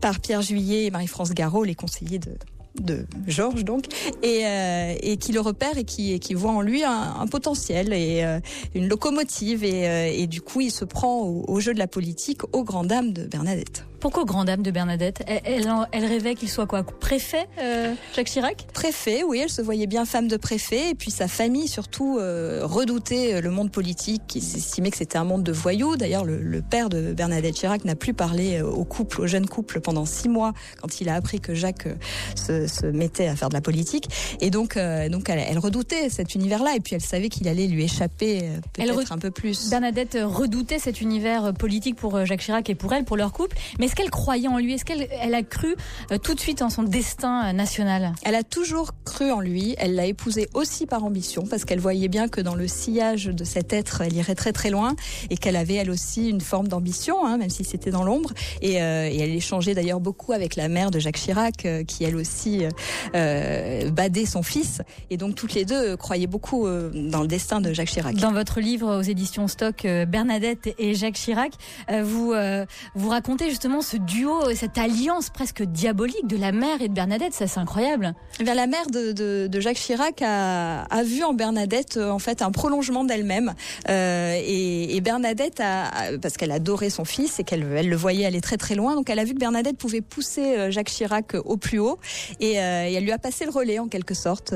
par 0.00 0.20
Pierre 0.20 0.42
Juillet 0.42 0.84
et 0.84 0.90
Marie-France 0.90 1.30
Garot, 1.30 1.64
les 1.64 1.74
conseillers 1.74 2.18
de 2.20 2.30
de 2.80 3.06
Georges 3.26 3.64
donc 3.64 3.86
et, 4.22 4.46
euh, 4.46 4.94
et 5.02 5.16
qui 5.16 5.32
le 5.32 5.40
repère 5.40 5.76
et 5.78 5.84
qui, 5.84 6.18
qui 6.20 6.34
voit 6.34 6.52
en 6.52 6.60
lui 6.60 6.84
un, 6.84 7.16
un 7.18 7.26
potentiel 7.26 7.92
et 7.92 8.24
euh, 8.24 8.40
une 8.74 8.88
locomotive 8.88 9.64
et, 9.64 9.88
euh, 9.88 10.12
et 10.12 10.26
du 10.26 10.40
coup 10.40 10.60
il 10.60 10.70
se 10.70 10.84
prend 10.84 11.20
au, 11.20 11.44
au 11.48 11.60
jeu 11.60 11.74
de 11.74 11.78
la 11.78 11.88
politique 11.88 12.42
aux 12.54 12.64
grandes 12.64 12.88
dames 12.88 13.12
de 13.12 13.24
Bernadette. 13.24 13.84
Pourquoi 14.00 14.24
grande 14.24 14.46
dame 14.46 14.62
de 14.62 14.70
Bernadette 14.70 15.22
elle, 15.26 15.40
elle, 15.44 15.68
en- 15.68 15.86
elle 15.92 16.04
rêvait 16.04 16.34
qu'il 16.34 16.48
soit 16.48 16.66
quoi 16.66 16.84
Préfet, 16.84 17.48
euh, 17.60 17.94
Jacques 18.14 18.28
Chirac? 18.28 18.66
Préfet, 18.72 19.24
oui, 19.24 19.40
elle 19.42 19.50
se 19.50 19.60
voyait 19.60 19.86
bien 19.88 20.04
femme 20.04 20.28
de 20.28 20.36
préfet 20.36 20.90
et 20.90 20.94
puis 20.94 21.10
sa 21.10 21.26
famille 21.26 21.66
surtout 21.68 22.18
euh, 22.18 22.60
redoutait 22.62 23.40
le 23.40 23.50
monde 23.50 23.72
politique, 23.72 24.22
qui 24.28 24.38
estimait 24.38 24.90
que 24.90 24.96
c'était 24.96 25.18
un 25.18 25.24
monde 25.24 25.42
de 25.42 25.52
voyous. 25.52 25.96
D'ailleurs, 25.96 26.24
le, 26.24 26.40
le 26.40 26.62
père 26.62 26.88
de 26.88 27.12
Bernadette 27.12 27.54
Chirac 27.56 27.84
n'a 27.84 27.96
plus 27.96 28.14
parlé 28.14 28.58
euh, 28.58 28.66
au 28.70 28.84
couple, 28.84 29.22
au 29.22 29.26
jeune 29.26 29.46
couple 29.46 29.80
pendant 29.80 30.04
six 30.06 30.28
mois 30.28 30.52
quand 30.80 31.00
il 31.00 31.08
a 31.08 31.14
appris 31.14 31.40
que 31.40 31.54
Jacques 31.54 31.86
euh, 31.86 31.94
se, 32.36 32.66
se 32.68 32.86
mettait 32.86 33.26
à 33.26 33.34
faire 33.34 33.48
de 33.48 33.54
la 33.54 33.60
politique. 33.60 34.08
Et 34.40 34.50
donc, 34.50 34.76
euh, 34.76 35.08
donc 35.08 35.28
elle, 35.28 35.40
elle 35.40 35.58
redoutait 35.58 36.08
cet 36.08 36.34
univers-là 36.36 36.76
et 36.76 36.80
puis 36.80 36.94
elle 36.94 37.00
savait 37.00 37.28
qu'il 37.28 37.48
allait 37.48 37.66
lui 37.66 37.84
échapper 37.84 38.42
euh, 38.44 38.60
peut-être 38.74 39.02
re- 39.02 39.12
un 39.12 39.18
peu 39.18 39.30
plus. 39.32 39.70
Bernadette 39.70 40.16
redoutait 40.22 40.78
cet 40.78 41.00
univers 41.00 41.46
euh, 41.46 41.52
politique 41.52 41.96
pour 41.96 42.14
euh, 42.14 42.24
Jacques 42.24 42.40
Chirac 42.42 42.70
et 42.70 42.74
pour 42.76 42.92
elle, 42.92 43.04
pour 43.04 43.16
leur 43.16 43.32
couple. 43.32 43.56
Mais 43.80 43.87
est-ce 43.88 43.96
qu'elle 43.96 44.10
croyait 44.10 44.48
en 44.48 44.58
lui? 44.58 44.74
Est-ce 44.74 44.84
qu'elle 44.84 45.08
elle 45.10 45.34
a 45.34 45.42
cru 45.42 45.74
euh, 46.12 46.18
tout 46.18 46.34
de 46.34 46.40
suite 46.40 46.60
en 46.60 46.68
son 46.68 46.82
destin 46.82 47.48
euh, 47.48 47.52
national? 47.54 48.12
Elle 48.22 48.34
a 48.34 48.42
toujours 48.42 48.90
cru 49.06 49.30
en 49.30 49.40
lui. 49.40 49.74
Elle 49.78 49.94
l'a 49.94 50.04
épousé 50.04 50.46
aussi 50.52 50.84
par 50.84 51.04
ambition 51.04 51.44
parce 51.48 51.64
qu'elle 51.64 51.80
voyait 51.80 52.08
bien 52.08 52.28
que 52.28 52.42
dans 52.42 52.54
le 52.54 52.68
sillage 52.68 53.24
de 53.26 53.44
cet 53.44 53.72
être, 53.72 54.02
elle 54.02 54.12
irait 54.12 54.34
très 54.34 54.52
très 54.52 54.68
loin 54.68 54.94
et 55.30 55.38
qu'elle 55.38 55.56
avait 55.56 55.76
elle 55.76 55.90
aussi 55.90 56.28
une 56.28 56.42
forme 56.42 56.68
d'ambition, 56.68 57.24
hein, 57.24 57.38
même 57.38 57.48
si 57.48 57.64
c'était 57.64 57.90
dans 57.90 58.04
l'ombre. 58.04 58.34
Et, 58.60 58.82
euh, 58.82 59.08
et 59.08 59.20
elle 59.20 59.30
échangeait 59.30 59.74
d'ailleurs 59.74 60.00
beaucoup 60.00 60.34
avec 60.34 60.54
la 60.54 60.68
mère 60.68 60.90
de 60.90 60.98
Jacques 60.98 61.16
Chirac, 61.16 61.64
euh, 61.64 61.82
qui 61.82 62.04
elle 62.04 62.16
aussi 62.16 62.64
euh, 63.14 63.90
badait 63.90 64.26
son 64.26 64.42
fils. 64.42 64.82
Et 65.08 65.16
donc 65.16 65.34
toutes 65.34 65.54
les 65.54 65.64
deux 65.64 65.96
croyaient 65.96 66.26
beaucoup 66.26 66.66
dans 66.66 67.22
le 67.22 67.26
destin 67.26 67.62
de 67.62 67.72
Jacques 67.72 67.88
Chirac. 67.88 68.16
Dans 68.16 68.32
votre 68.32 68.60
livre 68.60 68.98
aux 68.98 69.02
éditions 69.02 69.48
Stock, 69.48 69.86
Bernadette 70.08 70.74
et 70.78 70.94
Jacques 70.94 71.14
Chirac, 71.14 71.52
vous 72.02 72.34
vous 72.94 73.08
racontez 73.08 73.48
justement 73.48 73.77
ce 73.82 73.96
duo, 73.96 74.54
cette 74.54 74.78
alliance 74.78 75.30
presque 75.30 75.62
diabolique 75.62 76.26
de 76.26 76.36
la 76.36 76.52
mère 76.52 76.80
et 76.82 76.88
de 76.88 76.94
Bernadette. 76.94 77.32
Ça, 77.34 77.46
c'est 77.46 77.60
incroyable. 77.60 78.14
Eh 78.40 78.44
bien, 78.44 78.54
la 78.54 78.66
mère 78.66 78.86
de, 78.92 79.12
de, 79.12 79.46
de 79.46 79.60
Jacques 79.60 79.76
Chirac 79.78 80.22
a, 80.22 80.82
a 80.84 81.02
vu 81.02 81.22
en 81.24 81.32
Bernadette 81.34 81.96
euh, 81.96 82.10
en 82.10 82.18
fait 82.18 82.42
un 82.42 82.50
prolongement 82.50 83.04
d'elle-même 83.04 83.54
Euh, 83.88 84.34
et, 84.36 84.96
et 84.96 85.00
Bernadette 85.00 85.60
a, 85.60 85.86
a- 85.88 86.18
parce 86.20 86.36
qu'elle 86.36 86.50
adorait 86.52 86.90
son 86.90 87.04
fils 87.04 87.38
et 87.40 87.44
qu'elle 87.44 87.64
elle 87.76 87.88
le 87.88 87.96
voyait 87.96 88.26
aller 88.26 88.40
très 88.40 88.56
très 88.56 88.74
loin 88.74 88.94
donc 88.94 89.08
elle 89.10 89.18
a 89.18 89.24
vu 89.24 89.32
que 89.34 89.38
Bernadette 89.38 89.76
pouvait 89.78 90.00
pousser 90.00 90.56
euh, 90.58 90.70
Jacques 90.70 90.88
Chirac 90.90 91.34
au 91.44 91.56
plus 91.56 91.78
haut 91.78 91.98
et, 92.40 92.58
euh, 92.60 92.86
et 92.88 92.92
elle 92.94 93.04
lui 93.04 93.12
a 93.12 93.18
passé 93.18 93.44
le 93.44 93.50
relais 93.50 93.78
en 93.78 93.88
quelque 93.88 94.14
sorte 94.14 94.52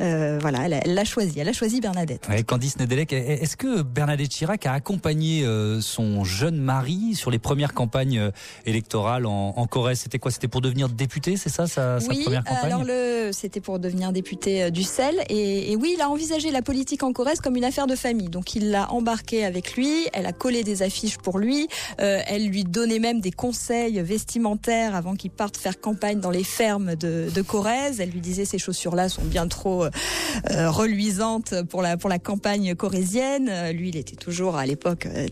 Euh, 0.00 0.38
voilà 0.40 0.68
elle 0.68 0.94
l'a 0.94 1.04
choisi 1.04 1.38
elle 1.40 1.48
a 1.48 1.52
choisi 1.52 1.80
Bernadette 1.80 2.26
Ouais, 2.28 2.42
Candice 2.42 2.78
Nedelec, 2.78 3.12
est-ce 3.12 3.56
que 3.56 3.82
Bernadette 3.82 4.28
Chirac 4.30 4.66
a 4.66 4.72
accompagné 4.72 5.44
son 5.80 6.24
jeune 6.24 6.56
mari 6.58 7.14
sur 7.14 7.30
les 7.30 7.38
premières 7.38 7.74
campagnes 7.74 8.30
électorales 8.66 9.26
en, 9.26 9.54
en 9.56 9.66
Corrèze 9.66 10.00
C'était 10.00 10.18
quoi? 10.18 10.30
C'était 10.30 10.48
pour 10.48 10.60
devenir 10.60 10.88
député, 10.88 11.36
c'est 11.36 11.48
ça 11.48 11.66
sa, 11.66 12.00
sa 12.00 12.08
oui, 12.08 12.22
première 12.24 12.44
campagne? 12.44 12.64
alors 12.64 12.84
le, 12.84 13.30
c'était 13.32 13.60
pour 13.60 13.78
devenir 13.78 14.12
député 14.12 14.64
euh, 14.64 14.70
du 14.70 14.82
sel 14.82 15.16
et, 15.28 15.72
et 15.72 15.76
oui, 15.76 15.94
il 15.96 16.02
a 16.02 16.08
envisagé 16.08 16.50
la 16.50 16.62
politique 16.62 17.02
en 17.02 17.12
Corrèze 17.12 17.40
comme 17.40 17.56
une 17.56 17.64
affaire 17.64 17.86
de 17.86 17.96
famille. 17.96 18.28
Donc 18.28 18.54
il 18.54 18.70
l'a 18.70 18.90
embarqué 18.92 19.44
avec 19.44 19.76
lui, 19.76 19.92
elle 20.12 20.26
a 20.26 20.32
collé 20.32 20.64
des 20.64 20.82
affiches 20.82 21.18
pour 21.18 21.38
lui, 21.38 21.68
euh, 22.00 22.20
elle 22.26 22.46
lui 22.46 22.64
donnait 22.64 22.98
même 22.98 23.20
des 23.20 23.32
conseils 23.32 24.00
vestimentaires 24.00 24.94
avant 24.94 25.14
qu'il 25.14 25.30
parte 25.30 25.56
faire 25.56 25.80
campagne 25.80 26.20
dans 26.20 26.30
les 26.30 26.44
fermes 26.44 26.94
de, 26.96 27.28
de 27.34 27.42
Corrèze. 27.42 28.00
Elle 28.00 28.10
lui 28.10 28.20
disait 28.20 28.44
ces 28.44 28.58
chaussures-là 28.58 29.08
sont 29.08 29.24
bien 29.24 29.46
trop 29.48 29.84
euh, 29.84 30.70
reluisantes 30.70 31.54
pour 31.68 31.82
la 31.82 31.96
pour 31.96 32.10
la 32.10 32.18
campagne 32.18 32.74
corrézienne. 32.74 33.50
Lui, 33.72 33.90
il 33.90 33.96
était 33.96 34.16
toujours 34.16 34.56
à 34.56 34.66
l'époque, 34.66 35.06
euh, 35.06 35.26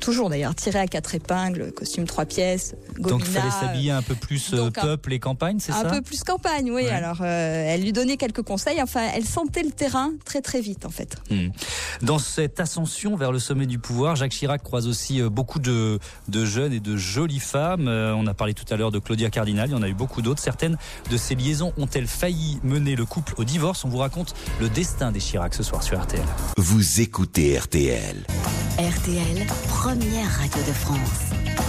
toujours 0.00 0.30
d'ailleurs 0.30 0.54
tiré 0.54 0.78
à 0.78 0.86
quatre 0.86 1.14
épingles, 1.14 1.72
costume 1.72 2.04
trois 2.06 2.24
pièces. 2.24 2.45
Pièces, 2.46 2.74
Donc 2.98 3.22
il 3.24 3.32
fallait 3.32 3.50
s'habiller 3.50 3.90
un 3.90 4.02
peu 4.02 4.14
plus 4.14 4.52
euh, 4.52 4.56
donc 4.56 4.78
un- 4.78 4.82
peuple 4.82 5.12
et 5.12 5.18
campagne, 5.18 5.58
c'est 5.60 5.72
un 5.72 5.82
ça 5.82 5.90
peu 5.90 6.00
plus 6.02 6.22
campagne, 6.22 6.70
oui. 6.70 6.82
Ouais. 6.84 6.88
Alors, 6.90 7.18
euh, 7.22 7.64
elle 7.68 7.82
lui 7.82 7.92
donnait 7.92 8.16
quelques 8.16 8.42
conseils. 8.42 8.80
Enfin, 8.82 9.08
elle 9.14 9.24
sentait 9.24 9.62
le 9.62 9.70
terrain 9.70 10.12
très 10.24 10.40
très 10.40 10.60
vite, 10.60 10.86
en 10.86 10.90
fait. 10.90 11.16
Hmm. 11.30 11.48
Dans 12.02 12.18
cette 12.18 12.60
ascension 12.60 13.16
vers 13.16 13.32
le 13.32 13.38
sommet 13.38 13.66
du 13.66 13.78
pouvoir, 13.78 14.16
Jacques 14.16 14.32
Chirac 14.32 14.62
croise 14.62 14.86
aussi 14.86 15.20
euh, 15.20 15.28
beaucoup 15.28 15.58
de, 15.58 15.98
de 16.28 16.44
jeunes 16.44 16.72
et 16.72 16.80
de 16.80 16.96
jolies 16.96 17.40
femmes. 17.40 17.88
Euh, 17.88 18.14
On 18.16 18.26
a 18.26 18.34
parlé 18.34 18.54
tout 18.54 18.64
à 18.72 18.76
l'heure 18.76 18.90
de 18.92 18.98
Claudia 18.98 19.30
Cardinal, 19.30 19.68
il 19.68 19.72
y 19.72 19.74
en 19.74 19.82
a 19.82 19.88
eu 19.88 19.94
beaucoup 19.94 20.22
d'autres. 20.22 20.42
Certaines 20.42 20.76
de 21.10 21.16
ces 21.16 21.34
liaisons 21.34 21.72
ont-elles 21.76 22.06
failli 22.06 22.58
mener 22.62 22.94
le 22.96 23.04
couple 23.04 23.34
au 23.38 23.44
divorce? 23.44 23.84
On 23.84 23.88
vous 23.88 23.98
raconte 23.98 24.34
le 24.60 24.68
destin 24.68 25.10
des 25.12 25.20
Chirac 25.20 25.54
ce 25.54 25.62
soir 25.62 25.82
sur 25.82 26.00
RTL. 26.00 26.22
Vous 26.56 27.00
écoutez 27.00 27.58
RTL. 27.58 28.16
RTL, 28.78 29.46
première 29.68 30.30
radio 30.38 30.62
de 30.66 30.72
France. 30.72 31.65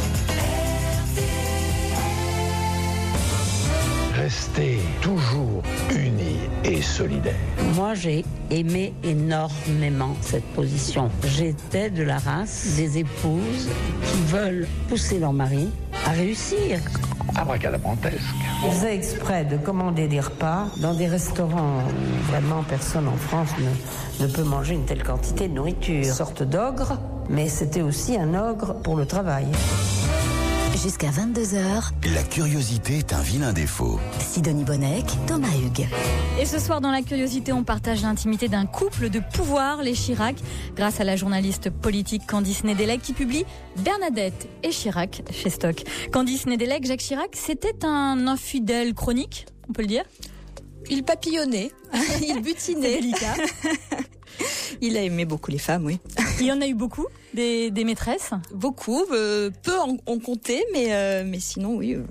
Restez 4.28 4.80
toujours 5.02 5.64
unis 5.90 6.50
et 6.66 6.82
solidaires. 6.82 7.34
Moi, 7.76 7.94
j'ai 7.94 8.26
aimé 8.52 8.94
énormément 9.02 10.18
cette 10.20 10.44
position. 10.48 11.10
J'étais 11.24 11.90
de 11.90 12.04
la 12.04 12.18
race 12.18 12.76
des 12.76 12.98
épouses 12.98 13.70
qui 14.04 14.22
veulent 14.26 14.68
pousser 14.90 15.20
leur 15.20 15.32
mari 15.32 15.70
à 16.06 16.10
réussir. 16.10 16.82
Abracadabrantesque. 17.38 18.18
Ils 18.66 18.72
faisaient 18.72 18.96
exprès 18.96 19.46
de 19.46 19.56
commander 19.56 20.10
des 20.10 20.20
repas 20.20 20.66
dans 20.82 20.94
des 20.94 21.08
restaurants 21.08 21.84
où 21.88 22.30
vraiment 22.30 22.64
personne 22.64 23.08
en 23.08 23.16
France 23.16 23.52
ne, 24.20 24.26
ne 24.26 24.30
peut 24.30 24.44
manger 24.44 24.74
une 24.74 24.84
telle 24.84 25.04
quantité 25.04 25.48
de 25.48 25.54
nourriture. 25.54 26.04
Une 26.04 26.04
sorte 26.04 26.44
d'ogre, 26.44 27.00
mais 27.30 27.48
c'était 27.48 27.82
aussi 27.82 28.18
un 28.18 28.34
ogre 28.34 28.74
pour 28.82 28.98
le 28.98 29.06
travail. 29.06 29.46
Jusqu'à 30.84 31.10
22h, 31.10 32.14
La 32.14 32.22
curiosité 32.22 33.00
est 33.00 33.12
un 33.12 33.22
vilain 33.22 33.52
défaut. 33.52 34.00
Sidonie 34.20 34.64
Bonnec, 34.64 35.06
Thomas 35.26 35.48
Hugues. 35.48 35.88
Et 36.40 36.46
ce 36.46 36.60
soir, 36.60 36.82
dans 36.82 36.92
la 36.92 37.02
curiosité, 37.02 37.52
on 37.52 37.64
partage 37.64 38.04
l'intimité 38.04 38.48
d'un 38.48 38.68
couple 38.68 39.10
de 39.10 39.20
pouvoir, 39.20 39.82
les 39.82 39.94
Chirac, 39.94 40.36
grâce 40.76 41.00
à 41.00 41.04
la 41.04 41.16
journaliste 41.16 41.72
politique 41.72 42.28
Candice 42.28 42.64
Nedelec 42.64 43.02
qui 43.02 43.14
publie 43.14 43.44
Bernadette 43.78 44.50
et 44.62 44.70
Chirac 44.70 45.24
chez 45.32 45.50
Stock. 45.50 45.84
Candice 46.12 46.46
Nedelec, 46.46 46.86
Jacques 46.86 47.00
Chirac, 47.00 47.32
c'était 47.34 47.84
un 47.84 48.28
infidèle 48.28 48.94
chronique, 48.94 49.48
on 49.68 49.74
peut 49.74 49.82
le 49.82 49.88
dire? 49.88 50.04
Il 50.92 51.04
papillonnait, 51.04 51.72
il 52.22 52.42
butinait. 52.42 53.02
Délicat. 53.02 53.34
Il 54.82 54.98
a 54.98 55.02
aimé 55.02 55.26
beaucoup 55.26 55.52
les 55.52 55.58
femmes, 55.58 55.86
oui. 55.86 56.00
Il 56.40 56.46
y 56.46 56.52
en 56.52 56.62
a 56.62 56.68
eu 56.68 56.74
beaucoup, 56.74 57.06
des, 57.34 57.72
des 57.72 57.84
maîtresses. 57.84 58.32
Beaucoup, 58.54 59.04
euh, 59.12 59.50
peu 59.64 59.78
en, 59.80 59.98
en 60.06 60.20
comptait, 60.20 60.64
mais, 60.74 60.88
euh, 60.94 61.24
mais 61.26 61.40
sinon, 61.40 61.76
oui. 61.76 61.96
euh, 61.96 62.04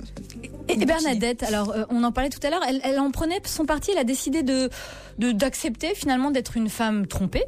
Et. 0.68 0.76
Bernadette, 0.84 1.42
alors 1.42 1.74
on 1.90 2.02
en 2.04 2.12
parlait 2.12 2.30
tout 2.30 2.44
à 2.44 2.50
l'heure, 2.50 2.62
elle, 2.68 2.80
elle 2.84 2.98
en 2.98 3.10
prenait 3.10 3.40
son 3.44 3.64
parti, 3.66 3.90
elle 3.92 3.98
a 3.98 4.04
décidé 4.04 4.42
de 4.42 4.68
de- 5.18 5.32
d'accepter 5.32 5.94
finalement 5.94 6.30
d'être 6.30 6.56
une 6.56 6.68
femme 6.68 7.06
trompée. 7.06 7.44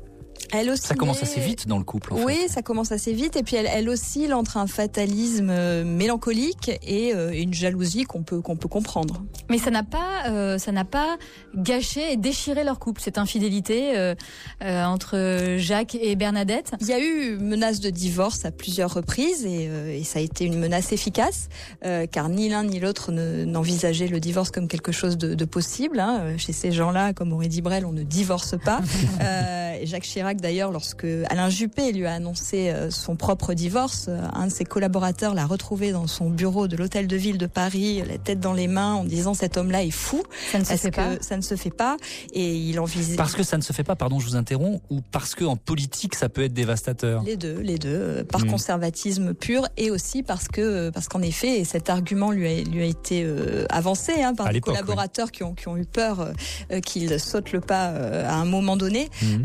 Elle 0.52 0.71
aussi. 0.71 0.83
Ça 0.83 0.95
commence 0.95 1.23
assez 1.23 1.40
vite 1.40 1.67
dans 1.69 1.78
le 1.78 1.85
couple. 1.85 2.14
En 2.14 2.17
fait. 2.17 2.25
Oui, 2.25 2.38
ça 2.49 2.62
commence 2.62 2.93
assez 2.93 3.12
vite. 3.12 3.37
Et 3.37 3.43
puis 3.43 3.57
elle, 3.57 3.69
elle 3.73 3.88
oscille 3.88 4.33
entre 4.33 4.57
un 4.57 4.67
fatalisme 4.67 5.49
euh, 5.50 5.85
mélancolique 5.85 6.71
et 6.83 7.14
euh, 7.14 7.31
une 7.33 7.52
jalousie 7.55 8.05
qu'on 8.05 8.23
peut, 8.23 8.40
qu'on 8.40 8.57
peut 8.57 8.69
comprendre. 8.69 9.23
Mais 9.50 9.59
ça 9.59 9.71
n'a 9.71 9.83
pas, 9.83 10.28
euh, 10.28 10.59
ça 10.59 10.73
n'a 10.73 10.85
pas 10.85 11.17
gâché 11.57 12.12
et 12.12 12.17
déchiré 12.17 12.64
leur 12.64 12.78
couple, 12.78 13.00
cette 13.00 13.19
infidélité 13.19 13.97
euh, 13.97 14.14
euh, 14.62 14.85
entre 14.85 15.57
Jacques 15.59 15.95
et 15.95 16.17
Bernadette? 16.17 16.73
Il 16.81 16.87
y 16.87 16.93
a 16.93 17.00
eu 17.00 17.37
menace 17.38 17.81
de 17.81 17.90
divorce 17.90 18.45
à 18.45 18.50
plusieurs 18.50 18.93
reprises 18.95 19.45
et, 19.45 19.69
euh, 19.69 19.95
et 19.99 20.05
ça 20.05 20.19
a 20.19 20.23
été 20.23 20.45
une 20.45 20.59
menace 20.59 20.93
efficace 20.93 21.49
euh, 21.85 22.07
car 22.07 22.28
ni 22.28 22.49
l'un 22.49 22.64
ni 22.64 22.81
l'autre 22.81 23.12
ne- 23.12 23.45
n'envisageait 23.45 24.09
le 24.09 24.21
divorce 24.21 24.50
comme 24.50 24.69
quelque 24.69 24.93
chose 24.93 25.17
de, 25.19 25.35
de 25.35 25.45
possible. 25.45 26.00
hein. 26.00 26.37
Chez 26.38 26.52
ces 26.52 26.73
gens-là, 26.73 27.12
comme 27.12 27.33
aurait 27.33 27.49
dit 27.49 27.62
Brel, 27.62 27.85
on 27.87 27.93
ne 27.93 28.02
divorce 28.02 28.55
pas. 28.62 28.81
Euh, 29.21 29.78
Jacques 29.85 30.05
Chirac 30.05 30.38
d'ailleurs, 30.40 30.71
lorsque 30.73 31.04
Alain 31.28 31.49
Juppé 31.50 31.92
lui 31.92 32.07
a 32.07 32.14
annoncé 32.14 32.71
euh, 32.71 32.90
son 32.90 33.16
propre 33.16 33.54
divorce, 33.54 34.07
euh, 34.09 34.21
un 34.33 34.47
de 34.47 34.52
ses 34.52 34.64
collaborateurs 34.64 35.35
l'a 35.35 35.47
retrouvé 35.47 35.92
dans 35.92 36.07
son 36.07 36.30
bureau 36.30 36.68
de 36.68 36.76
l'hôtel 36.76 37.07
de 37.07 37.16
ville 37.16 37.38
de 37.38 37.47
Paris, 37.47 38.02
la 38.07 38.18
tête 38.18 38.40
dans 38.40 38.52
les 38.52 38.68
mains, 38.68 38.95
en 38.95 39.04
disant 39.04 39.35
cet 39.35 39.57
homme-là 39.57 39.83
est 39.85 39.90
fou. 39.90 40.23
Ça 40.52 40.59
ne 40.59 40.64
se 40.64 40.68
Parce 40.71 40.80
fait 40.83 40.90
que 40.90 40.97
pas. 40.97 41.11
ça 41.21 41.37
ne 41.37 41.42
se 41.42 41.54
fait 41.57 41.71
pas 41.71 41.97
et 42.33 42.54
il 42.57 42.78
envisage 42.80 43.16
Parce 43.16 43.35
que 43.35 43.42
ça 43.42 43.57
ne 43.57 43.62
se 43.62 43.73
fait 43.73 43.85
pas, 43.85 43.97
pardon, 43.97 44.18
je 44.21 44.26
vous 44.26 44.37
interromps, 44.37 44.80
ou 44.90 45.00
parce 45.12 45.35
que 45.35 45.45
en 45.45 45.57
politique 45.57 46.14
ça 46.14 46.28
peut 46.28 46.42
être 46.45 46.52
dévastateur. 46.54 47.23
Les 47.25 47.37
deux, 47.37 47.59
les 47.61 47.78
deux, 47.78 47.88
euh, 47.88 48.25
par 48.25 48.45
Mm. 48.45 48.50
conservatisme 48.50 49.35
pur 49.35 49.66
et 49.76 49.90
aussi 49.90 50.23
parce 50.23 50.49
que 50.49 50.90
parce 50.90 51.09
qu'en 51.09 51.23
effet, 51.23 51.59
et 51.61 51.64
cet 51.64 51.90
argument 51.90 52.30
lui 52.30 52.47
a, 52.47 52.62
lui 52.62 52.83
a 52.83 52.87
été 52.87 53.23
euh, 53.25 53.66
avancé 53.71 54.23
hein, 54.23 54.35
par 54.35 54.50
des 54.52 54.61
collaborateurs 54.61 55.30
qui 55.33 55.42
ont 55.42 55.54
qui 55.54 55.68
ont 55.68 55.76
eu 55.76 55.85
peur 55.85 56.33
euh, 56.73 56.80
qu'il 56.80 57.18
saute 57.21 57.52
le 57.52 57.61
pas 57.61 57.88
euh, 57.90 58.28
à 58.28 58.35
un 58.35 58.45
moment 58.45 58.76
donné, 58.76 59.09
Mhm. 59.23 59.45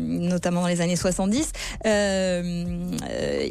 Notamment 0.00 0.62
dans 0.62 0.68
les 0.68 0.80
années 0.80 0.96
70. 0.96 1.52
Euh, 1.86 2.42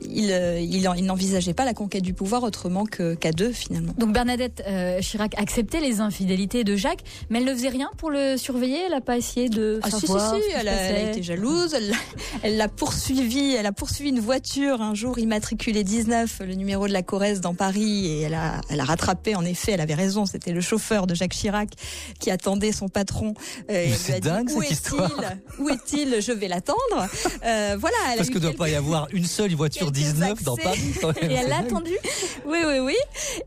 il 0.10 0.32
euh, 0.32 0.60
il, 0.60 0.88
en- 0.88 0.94
il 0.94 1.06
n'envisageait 1.06 1.54
pas 1.54 1.66
la 1.66 1.74
conquête 1.74 2.04
du 2.04 2.14
pouvoir 2.14 2.44
autrement 2.44 2.86
que 2.86 3.16
qu'à 3.16 3.32
deux 3.32 3.52
finalement. 3.52 3.94
Donc 3.98 4.14
Bernadette 4.14 4.64
euh, 4.68 5.00
Chirac 5.02 5.34
acceptait 5.40 5.80
les 5.80 6.02
infidélités 6.02 6.64
de 6.64 6.76
Jacques, 6.76 7.04
mais 7.30 7.40
elle 7.40 7.46
ne 7.46 7.54
faisait 7.54 7.70
rien 7.70 7.90
pour 7.98 8.10
le 8.12 8.38
surveiller. 8.38 8.80
Elle 8.86 8.92
n'a 8.92 9.02
pas 9.02 9.18
essayé 9.18 9.50
de 9.50 9.80
Ah 9.84 9.90
si 9.92 10.02
si 10.02 10.08
si, 10.08 10.14
elle 10.14 10.68
a, 10.68 10.72
elle 10.72 10.96
a 10.96 11.00
passait. 11.00 11.10
été 11.12 11.24
jalouse, 11.24 11.74
elle 11.74 11.90
l'a- 11.90 11.96
elle 12.44 12.58
l'a 12.58 12.68
poursuivi, 12.68 13.54
elle 13.56 13.66
a 13.66 13.72
poursuivi 13.72 14.10
une 14.10 14.20
voiture 14.20 14.82
un 14.82 14.94
jour 14.96 15.20
immatriculée 15.20 15.84
19, 15.84 16.42
le 16.46 16.56
numéro 16.56 16.88
de 16.88 16.94
la 16.94 17.02
Corrèze 17.04 17.42
dans 17.42 17.54
Paris 17.54 18.06
et 18.08 18.22
elle 18.22 18.34
a 18.34 18.62
elle 18.70 18.80
a 18.80 18.84
rattrapé 18.86 19.36
en 19.36 19.46
effet, 19.46 19.72
elle 19.74 19.82
avait 19.82 19.94
raison, 19.96 20.26
c'était 20.26 20.52
le 20.52 20.62
chauffeur 20.62 21.08
de 21.08 21.16
Jacques 21.16 21.34
Chirac 21.34 21.70
qui 22.20 22.32
attendait 22.32 22.72
son 22.72 22.88
patron. 22.90 23.34
euh, 23.70 23.88
c'est 23.98 24.14
a 24.14 24.20
dit, 24.20 24.28
dingue, 24.28 24.50
où 24.52 24.62
cette 24.62 24.72
est-il 24.72 24.74
histoire. 24.74 25.12
Où 25.60 25.70
est-il? 25.70 26.22
Je 26.22 26.32
vais 26.40 26.48
l'attendre. 26.48 26.80
Euh, 27.46 27.76
voilà, 27.80 27.96
elle 28.12 28.18
Parce 28.18 28.30
que 28.30 28.40
doit 28.40 28.50
quelques- 28.52 28.60
pas 28.60 28.70
y 28.70 28.76
avoir 28.76 29.08
une 29.12 29.26
seule 29.26 29.54
voiture 29.56 29.88
quelques 29.92 29.96
19 29.96 30.44
dans. 30.44 30.56
Paris. 30.58 30.80
Et 31.22 31.34
elle 31.34 31.48
l'a 31.50 31.60
attendu. 31.60 31.92
Oui, 32.46 32.58
oui, 32.66 32.80
oui. 32.80 32.96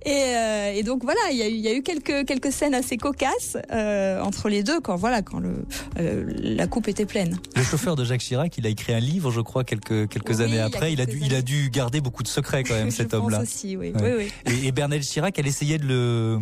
Et, 0.04 0.11
euh, 0.12 0.72
et 0.75 0.82
donc 0.82 1.02
voilà, 1.04 1.20
il 1.30 1.37
y 1.37 1.42
a 1.42 1.49
eu, 1.49 1.52
il 1.52 1.61
y 1.61 1.68
a 1.68 1.75
eu 1.75 1.82
quelques 1.82 2.26
quelques 2.26 2.52
scènes 2.52 2.75
assez 2.75 2.96
cocasses 2.96 3.56
euh, 3.72 4.20
entre 4.20 4.49
les 4.49 4.62
deux 4.62 4.80
quand 4.80 4.96
voilà 4.96 5.22
quand 5.22 5.40
le 5.40 5.64
la 5.96 6.66
coupe 6.66 6.88
était 6.88 7.06
pleine. 7.06 7.38
Le 7.56 7.62
chauffeur 7.62 7.96
de 7.96 8.04
Jacques 8.04 8.20
Chirac, 8.20 8.56
il 8.58 8.66
a 8.66 8.70
écrit 8.70 8.92
un 8.94 9.00
livre, 9.00 9.30
je 9.30 9.40
crois, 9.40 9.64
quelques 9.64 10.08
quelques 10.08 10.37
Oui, 10.37 10.42
années 10.42 10.52
il 10.52 10.56
y 10.56 10.61
a 10.61 10.66
après. 10.66 10.92
Il 10.92 11.00
a 11.00 11.06
dû 11.06 11.20
il 11.25 11.34
a 11.34 11.42
dû 11.42 11.70
garder 11.70 12.00
beaucoup 12.00 12.22
de 12.22 12.28
secrets 12.28 12.62
quand 12.64 12.75
même 12.75 12.90
cet 12.90 13.14
homme-là. 13.14 13.40
aussi, 13.42 13.76
oui, 13.76 13.92
Ouais. 13.94 14.14
oui, 14.16 14.30
oui. 14.46 14.52
Et, 14.64 14.66
et 14.68 14.72
Bernadette 14.72 15.06
Chirac, 15.06 15.38
elle 15.38 15.46
essayait 15.46 15.78
de 15.78 15.87
le 15.87 16.38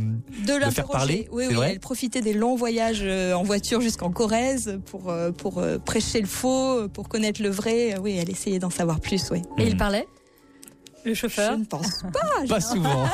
de 0.47 0.71
faire 0.71 0.87
parler, 0.87 1.29
Oui, 1.33 1.45
c'est 1.45 1.51
oui, 1.51 1.55
vrai 1.55 1.71
elle 1.73 1.81
profitait 1.81 2.21
des 2.21 2.33
longs 2.35 2.57
voyages 2.57 3.05
en 3.35 3.43
voiture 3.43 3.81
jusqu'en 3.81 4.11
Corrèze 4.11 4.79
pour 4.87 5.13
pour 5.39 5.63
prêcher 5.85 6.21
le 6.21 6.27
faux, 6.41 6.89
pour 6.89 7.09
connaître 7.09 7.43
le 7.43 7.51
vrai. 7.51 7.97
Oui, 8.03 8.17
elle 8.21 8.31
essayait 8.31 8.59
d'en 8.59 8.71
savoir 8.71 9.01
plus. 9.01 9.31
Oui. 9.31 9.43
Et 9.59 9.67
il 9.67 9.77
parlait? 9.77 10.07
Le 11.05 11.15
Je 11.15 11.21
chauffeur 11.21 11.57
ne 11.57 11.65
pense 11.65 12.03
pas. 12.13 12.47
Pas 12.47 12.61
souvent. 12.61 13.07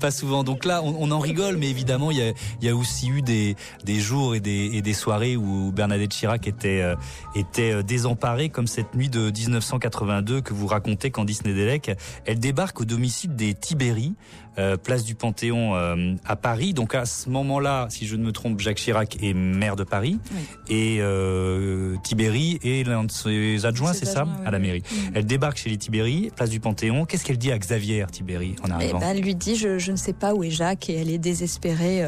pas 0.00 0.10
souvent. 0.10 0.44
Donc 0.44 0.64
là, 0.64 0.82
on, 0.82 0.94
on 0.98 1.10
en 1.10 1.18
rigole, 1.18 1.56
mais 1.56 1.70
évidemment, 1.70 2.10
il 2.10 2.18
y 2.18 2.22
a, 2.22 2.32
il 2.60 2.66
y 2.66 2.68
a 2.68 2.76
aussi 2.76 3.08
eu 3.08 3.22
des, 3.22 3.56
des 3.84 4.00
jours 4.00 4.34
et 4.34 4.40
des, 4.40 4.70
et 4.74 4.82
des 4.82 4.92
soirées 4.92 5.36
où 5.36 5.72
Bernadette 5.72 6.10
Chirac 6.10 6.46
était, 6.46 6.82
euh, 6.82 6.94
était 7.34 7.72
euh, 7.72 7.82
désemparée, 7.82 8.50
comme 8.50 8.66
cette 8.66 8.94
nuit 8.94 9.08
de 9.08 9.30
1982 9.30 10.42
que 10.42 10.52
vous 10.52 10.66
racontez, 10.66 11.10
Candice 11.10 11.44
Nedelec. 11.44 11.90
Elle 12.26 12.38
débarque 12.38 12.80
au 12.80 12.84
domicile 12.84 13.34
des 13.34 13.54
Tibéri, 13.54 14.14
euh, 14.58 14.76
place 14.76 15.04
du 15.04 15.14
Panthéon 15.14 15.74
euh, 15.74 16.14
à 16.24 16.36
Paris. 16.36 16.74
Donc 16.74 16.94
à 16.94 17.04
ce 17.06 17.28
moment-là, 17.30 17.86
si 17.90 18.06
je 18.06 18.16
ne 18.16 18.24
me 18.24 18.32
trompe, 18.32 18.60
Jacques 18.60 18.76
Chirac 18.78 19.16
est 19.22 19.34
maire 19.34 19.76
de 19.76 19.84
Paris 19.84 20.18
Oui. 20.32 20.40
et 20.76 20.98
euh, 21.00 21.96
Tibéri 22.04 22.58
est 22.62 22.86
l'un 22.86 23.04
de 23.04 23.10
ses 23.10 23.66
adjoints, 23.66 23.92
c'est 23.92 24.04
ça, 24.06 24.24
oui, 24.24 24.46
à 24.46 24.50
la 24.50 24.58
mairie. 24.58 24.82
Mhm. 24.90 25.10
Elle 25.14 25.26
débarque 25.26 25.56
chez 25.56 25.70
les 25.70 25.76
Tibéri, 25.76 26.30
place 26.34 26.50
du 26.50 26.60
Panthéon. 26.60 27.04
Qu'est-ce 27.04 27.24
qu'elle 27.24 27.38
dit 27.38 27.50
à 27.52 27.58
Xavier 27.58 28.04
Tibéri 28.10 28.56
en 28.62 28.68
Eh 28.68 28.72
arrivant? 28.72 28.98
ben, 29.00 29.08
elle 29.10 29.20
lui 29.20 29.34
dit 29.34 29.56
je, 29.56 29.78
je 29.78 29.92
ne 29.92 29.96
sais 29.96 30.12
pas 30.12 30.34
où 30.34 30.44
est 30.44 30.50
Jacques 30.50 30.88
et 30.90 30.94
elle 30.94 31.10
est 31.10 31.18
désespérée. 31.18 32.04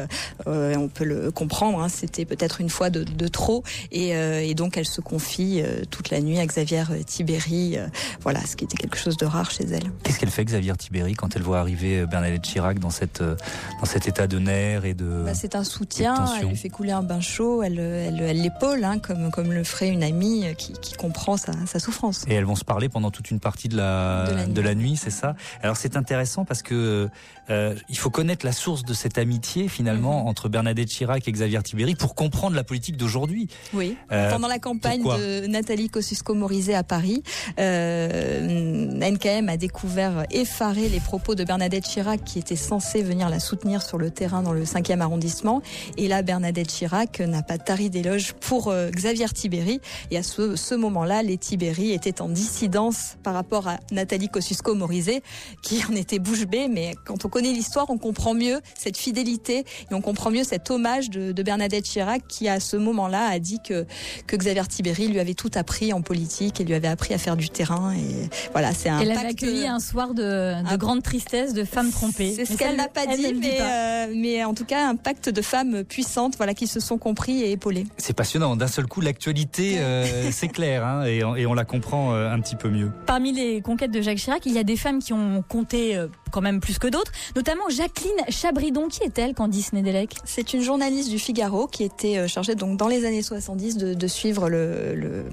euh, 0.47 0.75
on 0.77 0.87
peut 0.87 1.03
le 1.05 1.31
comprendre. 1.31 1.81
hein, 1.81 1.89
C'était 1.89 2.25
peut-être 2.25 2.61
une 2.61 2.69
fois 2.69 2.89
de, 2.89 3.03
de 3.03 3.27
trop 3.27 3.63
et, 3.91 4.09
et 4.09 4.53
donc 4.55 4.77
elle 4.77 4.85
se 4.85 5.01
confie 5.01 5.61
toute 5.91 6.09
la 6.09 6.21
nuit 6.21 6.39
à 6.39 6.45
Xavier 6.45 6.83
Tibéri. 7.05 7.77
voilà, 8.21 8.41
ce 8.45 8.55
qui 8.55 8.65
était 8.65 8.77
quelque 8.77 8.97
chose 8.97 9.17
de 9.17 9.25
rare 9.25 9.51
chez 9.51 9.65
elle. 9.65 9.91
Qu'est-ce 10.03 10.19
qu'elle 10.19 10.29
fait 10.29 10.45
Xavier 10.45 10.75
Tibéri 10.77 11.13
quand 11.15 11.35
elle 11.35 11.41
voit 11.41 11.59
arriver 11.59 12.05
Bernadette 12.05 12.36
Chirac 12.41 12.79
dans 12.79 12.89
cette 12.89 13.21
dans 13.21 13.85
cet 13.85 14.07
état 14.07 14.27
de 14.27 14.39
nerfs 14.39 14.85
et 14.85 14.93
de. 14.93 15.23
Bah, 15.25 15.33
c'est 15.33 15.55
un 15.55 15.63
soutien. 15.63 16.25
Elle 16.39 16.49
lui 16.49 16.55
fait 16.55 16.69
couler 16.69 16.91
un 16.91 17.03
bain 17.03 17.21
chaud. 17.21 17.63
Elle 17.63 17.79
elle, 17.79 18.41
l'épaule, 18.41 18.83
hein, 18.83 18.99
comme 18.99 19.31
comme 19.31 19.51
le 19.51 19.63
ferait 19.63 19.89
une 19.89 20.03
amie 20.03 20.45
qui, 20.57 20.73
qui 20.73 20.93
comprend 20.93 21.37
sa, 21.37 21.53
sa, 21.65 21.79
souffrance. 21.79 22.25
Et 22.27 22.33
elles 22.33 22.45
vont 22.45 22.55
se 22.55 22.63
parler 22.65 22.89
pendant 22.89 23.11
toute 23.11 23.31
une 23.31 23.39
partie 23.39 23.67
de 23.67 23.77
la 23.77 24.45
de 24.47 24.61
la 24.61 24.75
nuit, 24.75 24.97
c'est 24.97 25.09
ça. 25.11 25.35
Alors 25.61 25.77
c'est 25.77 25.97
intéressant 25.97 26.45
parce 26.45 26.61
que 26.61 27.09
euh, 27.49 27.75
il 27.89 27.97
faut 27.97 28.09
connaître 28.09 28.45
la 28.45 28.51
source 28.51 28.83
de 28.83 28.93
cette 28.93 29.17
amitié 29.17 29.67
finalement 29.67 30.23
-hmm. 30.23 30.29
entre 30.29 30.49
Bernadette 30.49 30.89
Chirac 30.89 31.27
et 31.27 31.31
Xavier 31.31 31.61
Tibéri 31.63 31.95
pour 31.95 32.15
comprendre 32.15 32.55
la 32.55 32.63
politique 32.63 32.97
d'aujourd'hui. 32.97 33.47
Oui. 33.73 33.97
Euh, 34.11 34.29
Pendant 34.31 34.47
la 34.47 34.59
campagne 34.59 35.03
de 35.03 35.47
Nathalie 35.47 35.89
Kosciusko-Morizet 35.89 36.75
à 36.75 36.83
Paris, 36.83 37.23
euh, 37.59 39.11
NKM 39.13 39.49
a 39.49 39.57
découvert 39.57 40.25
effaré 40.31 40.89
les 40.89 40.99
propos 40.99 41.35
de 41.35 41.43
Bernadette 41.43 41.85
Chirac 41.85 42.26
qui 42.27 42.39
était 42.39 42.57
censée 42.57 43.01
venir 43.01 43.29
la 43.29 43.39
soutenir 43.39 43.81
sur 43.81 43.97
le 43.97 44.11
terrain 44.11 44.43
dans 44.43 44.51
le 44.51 44.65
5e 44.65 44.99
arrondissement. 44.99 45.61
Et 45.97 46.07
là, 46.07 46.21
Bernadette 46.21 46.67
Chirac 46.67 47.21
n'a 47.21 47.41
pas 47.41 47.57
tari 47.57 47.89
d'éloge 47.89 48.33
pour 48.33 48.67
euh, 48.67 48.89
Xavier 48.91 49.29
Tibéri. 49.29 49.79
Et 50.11 50.17
à 50.17 50.23
ce, 50.23 50.55
ce 50.55 50.75
moment-là, 50.75 51.23
les 51.23 51.37
Tibéri 51.37 51.93
étaient 51.93 52.21
en 52.21 52.27
dissidence 52.27 53.15
par 53.23 53.33
rapport 53.33 53.67
à 53.67 53.77
Nathalie 53.91 54.27
Kosciusko-Morizet 54.27 55.21
qui 55.61 55.81
en 55.89 55.95
était 55.95 56.19
bouche 56.19 56.45
bée. 56.45 56.67
Mais 56.67 56.95
quand 57.05 57.25
on 57.25 57.29
connaît 57.29 57.53
l'histoire, 57.53 57.89
on 57.89 57.97
comprend 57.97 58.33
mieux 58.33 58.59
cette 58.77 58.97
fidélité 58.97 59.59
et 59.59 59.93
on 59.93 60.01
comprend 60.01 60.29
mieux 60.29 60.43
cet 60.43 60.69
hommage 60.69 61.09
de, 61.09 61.31
de 61.31 61.43
Bernadette 61.43 61.85
Chirac 61.85 62.27
qui 62.27 62.49
à 62.49 62.59
ce 62.59 62.75
moment-là 62.75 63.27
a 63.29 63.39
dit 63.39 63.59
que, 63.63 63.85
que 64.27 64.35
Xavier 64.35 64.67
Tibéri 64.67 65.07
lui 65.07 65.19
avait 65.19 65.33
tout 65.33 65.51
appris 65.55 65.93
en 65.93 66.01
politique 66.01 66.59
et 66.59 66.65
lui 66.65 66.73
avait 66.73 66.87
appris 66.87 67.13
à 67.13 67.17
faire 67.17 67.37
du 67.37 67.49
terrain 67.49 67.93
et 67.93 68.29
voilà 68.51 68.73
c'est 68.73 68.89
un 68.89 68.99
Elle 68.99 69.09
pacte... 69.09 69.19
avait 69.19 69.29
accueilli 69.29 69.67
un 69.67 69.79
soir 69.79 70.13
de, 70.13 70.63
de 70.69 70.75
grande 70.75 71.03
tristesse 71.03 71.53
de 71.53 71.63
femmes 71.63 71.91
C'est 72.17 72.45
ce 72.45 72.57
qu'elle 72.57 72.75
n'a 72.75 72.87
pas 72.87 73.05
dit 73.05 73.33
mais, 73.33 73.57
pas. 73.57 73.63
Euh, 73.63 74.07
mais 74.15 74.43
en 74.43 74.53
tout 74.53 74.65
cas 74.65 74.87
un 74.87 74.95
pacte 74.95 75.29
de 75.29 75.41
femmes 75.41 75.83
puissantes 75.83 76.37
voilà 76.37 76.53
qui 76.53 76.67
se 76.67 76.79
sont 76.79 76.97
compris 76.97 77.41
et 77.41 77.51
épaulées. 77.51 77.85
C'est 77.97 78.15
passionnant 78.15 78.55
d'un 78.55 78.67
seul 78.67 78.87
coup 78.87 79.01
l'actualité 79.01 79.75
euh, 79.77 80.31
c'est 80.31 80.47
clair 80.47 80.85
hein, 80.85 81.05
et, 81.05 81.23
on, 81.23 81.35
et, 81.35 81.45
on 81.45 81.53
la 81.53 81.65
comprend 81.65 82.13
euh, 82.13 82.31
un 82.31 82.39
petit 82.39 82.55
peu 82.55 82.69
mieux. 82.69 82.91
Parmi 83.05 83.31
les 83.31 83.61
conquêtes 83.61 83.91
de 83.91 84.01
Jacques 84.01 84.17
Chirac 84.17 84.45
il 84.45 84.53
y 84.53 84.59
a 84.59 84.63
des 84.63 84.77
femmes 84.77 84.99
qui 84.99 85.13
ont 85.13 85.43
compté 85.47 85.95
euh, 85.95 86.07
quand 86.31 86.41
même 86.41 86.59
plus 86.59 86.79
que 86.79 86.87
d'autres 86.87 87.11
notamment 87.35 87.69
Jacqueline 87.69 88.11
Chabridon 88.29 88.87
qui 88.87 89.03
est-elle 89.03 89.33
Candice 89.33 89.73
Nedelec 89.73 90.15
C'est 90.25 90.53
une 90.53 90.61
journaliste 90.61 91.09
du 91.09 91.19
Figaro 91.19 91.67
qui 91.67 91.83
était 91.83 92.27
chargée 92.27 92.55
donc 92.55 92.77
dans 92.77 92.87
les 92.87 93.05
années 93.05 93.21
70 93.21 93.77
de, 93.77 93.93
de 93.93 94.07
suivre 94.07 94.49
le, 94.49 94.95
le, 94.95 95.25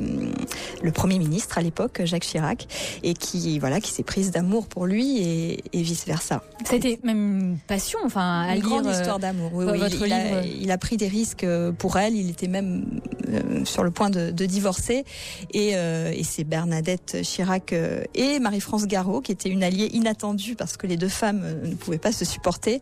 le, 0.82 0.92
premier 0.92 1.18
ministre 1.18 1.58
à 1.58 1.62
l'époque 1.62 2.02
Jacques 2.04 2.22
Chirac 2.24 2.66
et 3.02 3.14
qui 3.14 3.58
voilà 3.58 3.80
qui 3.80 3.90
s'est 3.90 4.02
prise 4.02 4.30
d'amour 4.30 4.66
pour 4.66 4.86
lui 4.86 5.18
et, 5.18 5.64
et 5.72 5.82
vice 5.82 6.06
versa. 6.06 6.42
C'était 6.74 6.98
même 7.02 7.38
une 7.38 7.58
passion 7.58 7.98
enfin 8.04 8.42
à 8.42 8.56
une 8.56 8.62
lire 8.62 8.70
grande 8.70 8.86
histoire 8.86 9.18
d'amour. 9.18 9.50
Oui, 9.54 9.64
oui, 9.68 9.78
il, 10.04 10.12
a, 10.12 10.44
il, 10.44 10.70
a, 10.70 10.78
pris 10.78 10.96
des 10.96 11.08
risques 11.08 11.46
pour 11.78 11.96
elle. 11.96 12.14
Il 12.14 12.30
était 12.30 12.48
même 12.48 13.00
euh, 13.28 13.64
sur 13.64 13.84
le 13.84 13.90
point 13.90 14.10
de, 14.10 14.30
de 14.30 14.46
divorcer 14.46 15.04
et, 15.52 15.72
euh, 15.74 16.12
et 16.14 16.24
c'est 16.24 16.44
Bernadette 16.44 17.18
Chirac 17.22 17.72
euh, 17.72 18.02
et 18.14 18.38
Marie-France 18.38 18.86
Garot 18.86 19.20
qui 19.20 19.32
était 19.32 19.48
une 19.48 19.62
alliée 19.62 19.90
inattendue 19.92 20.56
parce 20.56 20.76
que 20.76 20.86
les 20.86 20.96
deux 20.96 21.08
femmes 21.08 21.44
ne 21.64 21.74
pouvaient 21.74 21.98
pas 21.98 22.12
se 22.12 22.24
supporter 22.24 22.80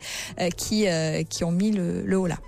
qui 0.56 0.86
qui 1.28 1.44
ont 1.44 1.52
mis 1.52 1.70
le, 1.70 2.02
le 2.02 2.18
haut 2.18 2.26
là. 2.26 2.38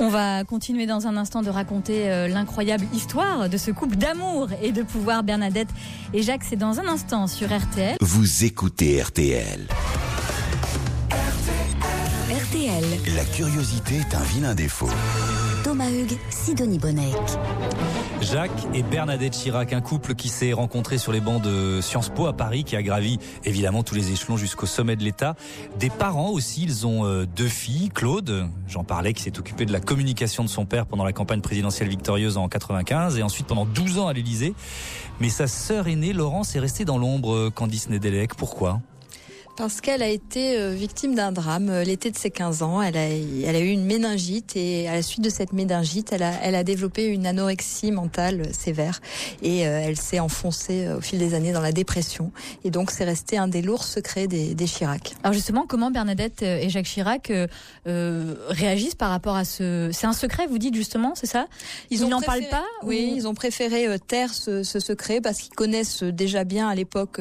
On 0.00 0.08
va 0.08 0.44
continuer 0.44 0.86
dans 0.86 1.06
un 1.06 1.16
instant 1.16 1.42
de 1.42 1.50
raconter 1.50 2.10
euh, 2.10 2.26
l'incroyable 2.26 2.84
histoire 2.92 3.48
de 3.48 3.56
ce 3.56 3.70
couple 3.70 3.96
d'amour 3.96 4.48
et 4.62 4.72
de 4.72 4.82
pouvoir 4.82 5.22
Bernadette 5.22 5.68
et 6.12 6.22
Jacques. 6.22 6.44
C'est 6.44 6.56
dans 6.56 6.80
un 6.80 6.88
instant 6.88 7.26
sur 7.26 7.48
RTL. 7.48 7.96
Vous 8.00 8.44
écoutez 8.44 9.00
RTL. 9.00 9.68
RTL. 12.72 13.16
La 13.16 13.24
curiosité 13.24 13.96
est 13.96 14.14
un 14.14 14.22
vilain 14.22 14.54
défaut. 14.54 14.88
Thomas 15.64 15.90
Hugues, 15.90 16.16
Sidonie 16.30 16.78
Bonnec. 16.78 17.14
Jacques 18.20 18.50
et 18.72 18.82
Bernadette 18.82 19.32
Chirac, 19.32 19.72
un 19.72 19.80
couple 19.80 20.14
qui 20.14 20.28
s'est 20.28 20.52
rencontré 20.52 20.96
sur 20.96 21.12
les 21.12 21.20
bancs 21.20 21.42
de 21.42 21.80
Sciences 21.80 22.08
Po 22.08 22.26
à 22.26 22.32
Paris, 22.32 22.64
qui 22.64 22.76
a 22.76 22.82
gravi 22.82 23.18
évidemment 23.44 23.82
tous 23.82 23.94
les 23.94 24.12
échelons 24.12 24.36
jusqu'au 24.36 24.66
sommet 24.66 24.96
de 24.96 25.02
l'État. 25.02 25.34
Des 25.78 25.90
parents 25.90 26.30
aussi, 26.30 26.62
ils 26.62 26.86
ont 26.86 27.04
euh, 27.04 27.26
deux 27.26 27.48
filles, 27.48 27.90
Claude, 27.90 28.48
j'en 28.68 28.84
parlais, 28.84 29.12
qui 29.12 29.22
s'est 29.22 29.38
occupé 29.38 29.66
de 29.66 29.72
la 29.72 29.80
communication 29.80 30.44
de 30.44 30.48
son 30.48 30.64
père 30.64 30.86
pendant 30.86 31.04
la 31.04 31.12
campagne 31.12 31.40
présidentielle 31.40 31.88
victorieuse 31.88 32.36
en 32.36 32.48
95 32.48 33.18
et 33.18 33.22
ensuite 33.22 33.46
pendant 33.46 33.66
12 33.66 33.98
ans 33.98 34.08
à 34.08 34.12
l'Élysée. 34.12 34.54
Mais 35.20 35.28
sa 35.28 35.46
sœur 35.46 35.88
aînée, 35.88 36.12
Laurence, 36.12 36.56
est 36.56 36.60
restée 36.60 36.84
dans 36.84 36.98
l'ombre, 36.98 37.50
Candice 37.50 37.88
Nedelec. 37.88 38.34
Pourquoi? 38.34 38.80
Parce 39.56 39.80
qu'elle 39.80 40.02
a 40.02 40.08
été 40.08 40.58
euh, 40.58 40.70
victime 40.70 41.14
d'un 41.14 41.32
drame 41.32 41.82
l'été 41.82 42.10
de 42.10 42.16
ses 42.16 42.30
15 42.30 42.62
ans. 42.62 42.82
Elle 42.82 42.96
a, 42.96 43.08
elle 43.08 43.56
a 43.56 43.60
eu 43.60 43.68
une 43.68 43.84
méningite 43.84 44.56
et 44.56 44.88
à 44.88 44.94
la 44.94 45.02
suite 45.02 45.22
de 45.22 45.30
cette 45.30 45.52
méningite, 45.52 46.12
elle 46.12 46.22
a, 46.22 46.32
elle 46.42 46.54
a 46.54 46.64
développé 46.64 47.06
une 47.06 47.26
anorexie 47.26 47.92
mentale 47.92 48.54
sévère 48.54 49.00
et 49.42 49.66
euh, 49.66 49.80
elle 49.84 49.96
s'est 49.96 50.20
enfoncée 50.20 50.86
euh, 50.86 50.98
au 50.98 51.00
fil 51.00 51.18
des 51.18 51.34
années 51.34 51.52
dans 51.52 51.60
la 51.60 51.72
dépression. 51.72 52.32
Et 52.64 52.70
donc 52.70 52.90
c'est 52.90 53.04
resté 53.04 53.36
un 53.36 53.48
des 53.48 53.62
lourds 53.62 53.84
secrets 53.84 54.26
des, 54.26 54.54
des, 54.54 54.66
Chirac. 54.66 55.14
Alors 55.22 55.34
justement, 55.34 55.66
comment 55.66 55.90
Bernadette 55.90 56.42
et 56.42 56.68
Jacques 56.70 56.86
Chirac 56.86 57.30
euh, 57.86 58.34
réagissent 58.48 58.94
par 58.94 59.10
rapport 59.10 59.36
à 59.36 59.44
ce... 59.44 59.90
C'est 59.92 60.06
un 60.06 60.12
secret, 60.12 60.46
vous 60.46 60.58
dites 60.58 60.74
justement, 60.74 61.12
c'est 61.14 61.26
ça? 61.26 61.46
Ils 61.90 62.06
n'en 62.06 62.20
parlent 62.20 62.48
pas 62.50 62.64
Oui, 62.82 63.10
ou... 63.12 63.16
ils 63.16 63.28
ont 63.28 63.34
préféré 63.34 63.86
taire 64.06 64.32
ce, 64.32 64.62
ce 64.62 64.80
secret 64.80 65.20
parce 65.20 65.40
qu'ils 65.40 65.54
connaissent 65.54 66.02
déjà 66.02 66.44
bien 66.44 66.68
à 66.68 66.74
l'époque, 66.74 67.20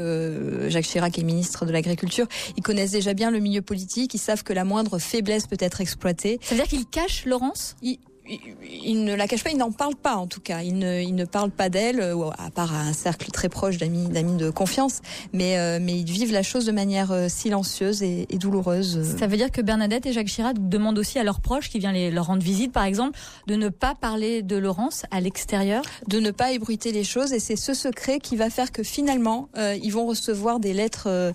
Jacques 0.67 0.85
Chirac 0.85 1.17
est 1.17 1.23
ministre 1.23 1.65
de 1.65 1.71
l'Agriculture, 1.71 2.20
ils 2.57 2.63
connaissent 2.63 2.91
déjà 2.91 3.13
bien 3.13 3.31
le 3.31 3.39
milieu 3.39 3.61
politique, 3.61 4.13
ils 4.13 4.19
savent 4.19 4.43
que 4.43 4.53
la 4.53 4.63
moindre 4.63 4.99
faiblesse 4.99 5.47
peut 5.47 5.57
être 5.59 5.81
exploitée. 5.81 6.39
Ça 6.41 6.55
veut 6.55 6.61
dire 6.61 6.69
qu'ils 6.69 6.85
cachent 6.85 7.25
Laurence? 7.25 7.75
Ils, 7.81 7.99
il 8.27 9.03
ne 9.03 9.13
la 9.15 9.27
cache 9.27 9.43
pas, 9.43 9.49
il 9.49 9.57
n'en 9.57 9.71
parle 9.71 9.95
pas 9.95 10.15
en 10.15 10.27
tout 10.27 10.39
cas. 10.39 10.61
Il 10.61 10.77
ne, 10.77 11.01
il 11.01 11.15
ne 11.15 11.25
parle 11.25 11.51
pas 11.51 11.69
d'elle, 11.69 11.99
euh, 11.99 12.29
à 12.37 12.49
part 12.51 12.73
à 12.73 12.81
un 12.81 12.93
cercle 12.93 13.31
très 13.31 13.49
proche 13.49 13.77
d'amis, 13.77 14.07
d'amis 14.09 14.37
de 14.37 14.49
confiance. 14.49 15.01
Mais, 15.33 15.57
euh, 15.57 15.79
mais 15.81 15.99
ils 15.99 16.11
vivent 16.11 16.31
la 16.31 16.43
chose 16.43 16.65
de 16.65 16.71
manière 16.71 17.11
euh, 17.11 17.27
silencieuse 17.29 18.03
et, 18.03 18.27
et, 18.29 18.37
douloureuse. 18.37 19.17
Ça 19.17 19.27
veut 19.27 19.37
dire 19.37 19.51
que 19.51 19.61
Bernadette 19.61 20.05
et 20.05 20.13
Jacques 20.13 20.27
Chirac 20.27 20.55
demandent 20.69 20.99
aussi 20.99 21.19
à 21.19 21.23
leurs 21.23 21.41
proches 21.41 21.69
qui 21.69 21.79
viennent 21.79 21.93
les, 21.93 22.11
leur 22.11 22.27
rendre 22.27 22.43
visite, 22.43 22.71
par 22.71 22.83
exemple, 22.83 23.17
de 23.47 23.55
ne 23.55 23.69
pas 23.69 23.95
parler 23.95 24.41
de 24.41 24.55
Laurence 24.55 25.03
à 25.11 25.19
l'extérieur, 25.19 25.83
de 26.07 26.19
ne 26.19 26.31
pas 26.31 26.51
ébruiter 26.51 26.91
les 26.91 27.03
choses. 27.03 27.33
Et 27.33 27.39
c'est 27.39 27.55
ce 27.55 27.73
secret 27.73 28.19
qui 28.19 28.35
va 28.35 28.49
faire 28.49 28.71
que 28.71 28.83
finalement, 28.83 29.49
euh, 29.57 29.77
ils 29.81 29.91
vont 29.91 30.05
recevoir 30.05 30.59
des 30.59 30.73
lettres, 30.73 31.07
euh, 31.07 31.31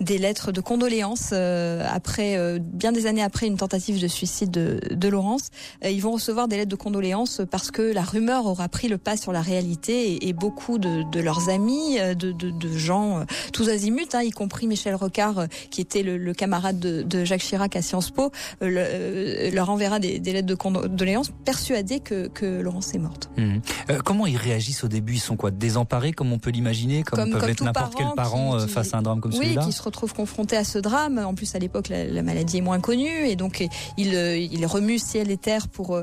des 0.00 0.18
lettres 0.18 0.52
de 0.52 0.60
condoléances 0.60 1.30
euh, 1.32 1.86
après 1.90 2.36
bien 2.60 2.92
des 2.92 3.06
années 3.06 3.22
après 3.22 3.46
une 3.46 3.56
tentative 3.56 4.00
de 4.00 4.08
suicide 4.08 4.50
de, 4.50 4.80
de 4.90 5.08
Laurence. 5.08 5.50
ils 5.84 6.00
vont 6.00 6.12
recevoir 6.22 6.46
des 6.46 6.56
lettres 6.56 6.70
de 6.70 6.76
condoléances 6.76 7.42
parce 7.50 7.72
que 7.72 7.82
la 7.82 8.02
rumeur 8.02 8.46
aura 8.46 8.68
pris 8.68 8.86
le 8.86 8.96
pas 8.96 9.16
sur 9.16 9.32
la 9.32 9.42
réalité 9.42 10.12
et, 10.12 10.28
et 10.28 10.32
beaucoup 10.32 10.78
de, 10.78 11.02
de, 11.10 11.20
leurs 11.20 11.48
amis, 11.48 11.98
de, 11.98 12.30
de, 12.30 12.50
de 12.50 12.78
gens 12.78 13.18
euh, 13.18 13.24
tous 13.52 13.68
azimuts, 13.68 14.06
hein, 14.12 14.22
y 14.22 14.30
compris 14.30 14.68
Michel 14.68 14.94
Rocard, 14.94 15.38
euh, 15.40 15.46
qui 15.70 15.80
était 15.80 16.04
le, 16.04 16.16
le 16.16 16.32
camarade 16.32 16.78
de, 16.78 17.24
Jacques 17.24 17.42
Chirac 17.42 17.74
à 17.74 17.82
Sciences 17.82 18.10
Po, 18.10 18.30
euh, 18.62 18.68
le, 18.68 18.76
euh, 18.78 19.50
leur 19.50 19.70
enverra 19.70 19.98
des, 19.98 20.20
des, 20.20 20.32
lettres 20.32 20.46
de 20.46 20.54
condoléances 20.54 21.32
persuadés 21.44 22.00
que, 22.00 22.28
que 22.28 22.60
Laurence 22.60 22.94
est 22.94 22.98
morte. 22.98 23.30
Mmh. 23.36 23.58
Euh, 23.90 23.98
comment 24.04 24.26
ils 24.26 24.36
réagissent 24.36 24.84
au 24.84 24.88
début? 24.88 25.14
Ils 25.14 25.20
sont 25.20 25.36
quoi 25.36 25.50
Désemparés 25.50 26.12
comme 26.12 26.32
on 26.32 26.38
peut 26.38 26.50
l'imaginer 26.50 27.02
Comme, 27.02 27.18
comme 27.18 27.30
peuvent 27.32 27.40
comme 27.40 27.50
être 27.50 27.64
n'importe 27.64 27.94
quel 27.96 28.06
parent 28.14 28.58
qui, 28.58 28.68
face 28.68 28.94
à 28.94 28.98
un 28.98 29.02
drame 29.02 29.20
comme 29.20 29.32
oui, 29.32 29.38
celui-là? 29.38 29.62
Oui, 29.62 29.66
qui 29.66 29.72
se 29.72 29.82
retrouvent 29.82 30.14
confrontés 30.14 30.56
à 30.56 30.64
ce 30.64 30.78
drame. 30.78 31.18
En 31.18 31.34
plus, 31.34 31.54
à 31.54 31.58
l'époque, 31.58 31.88
la, 31.88 32.04
la, 32.04 32.22
maladie 32.22 32.58
est 32.58 32.62
moins 32.62 32.80
connue 32.80 33.26
et 33.26 33.36
donc 33.36 33.66
il, 33.96 34.14
il 34.14 34.66
remue 34.66 34.98
ciel 34.98 35.30
et 35.30 35.36
terre 35.36 35.68
pour 35.68 36.00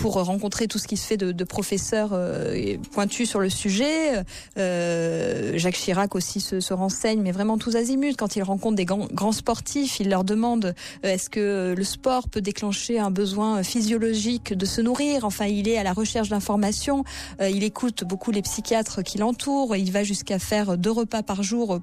pour 0.00 0.14
rencontrer 0.14 0.66
tout 0.66 0.78
ce 0.78 0.88
qui 0.88 0.96
se 0.96 1.06
fait 1.06 1.18
de, 1.18 1.44
professeurs 1.44 2.10
euh, 2.12 2.76
pointus 2.92 3.28
sur 3.28 3.40
le 3.40 3.50
sujet. 3.50 4.22
Euh, 4.56 5.58
Jacques 5.58 5.74
Chirac 5.74 6.14
aussi 6.14 6.40
se, 6.40 6.60
se, 6.60 6.72
renseigne, 6.72 7.20
mais 7.20 7.32
vraiment 7.32 7.58
tous 7.58 7.76
azimuts. 7.76 8.14
Quand 8.16 8.36
il 8.36 8.42
rencontre 8.42 8.76
des 8.76 8.86
grands, 8.86 9.32
sportifs, 9.32 10.00
il 10.00 10.08
leur 10.08 10.24
demande 10.24 10.74
euh, 11.04 11.08
est-ce 11.08 11.28
que 11.28 11.74
le 11.76 11.84
sport 11.84 12.28
peut 12.28 12.40
déclencher 12.40 12.98
un 12.98 13.10
besoin 13.10 13.62
physiologique 13.62 14.54
de 14.54 14.64
se 14.64 14.80
nourrir? 14.80 15.24
Enfin, 15.24 15.46
il 15.46 15.68
est 15.68 15.76
à 15.76 15.82
la 15.82 15.92
recherche 15.92 16.30
d'informations. 16.30 17.04
Il 17.40 17.62
écoute 17.62 18.04
beaucoup 18.04 18.30
les 18.30 18.42
psychiatres 18.42 19.02
qui 19.02 19.18
l'entourent. 19.18 19.76
Il 19.76 19.92
va 19.92 20.02
jusqu'à 20.02 20.38
faire 20.38 20.78
deux 20.78 20.90
repas 20.90 21.22
par 21.22 21.42
jour 21.42 21.80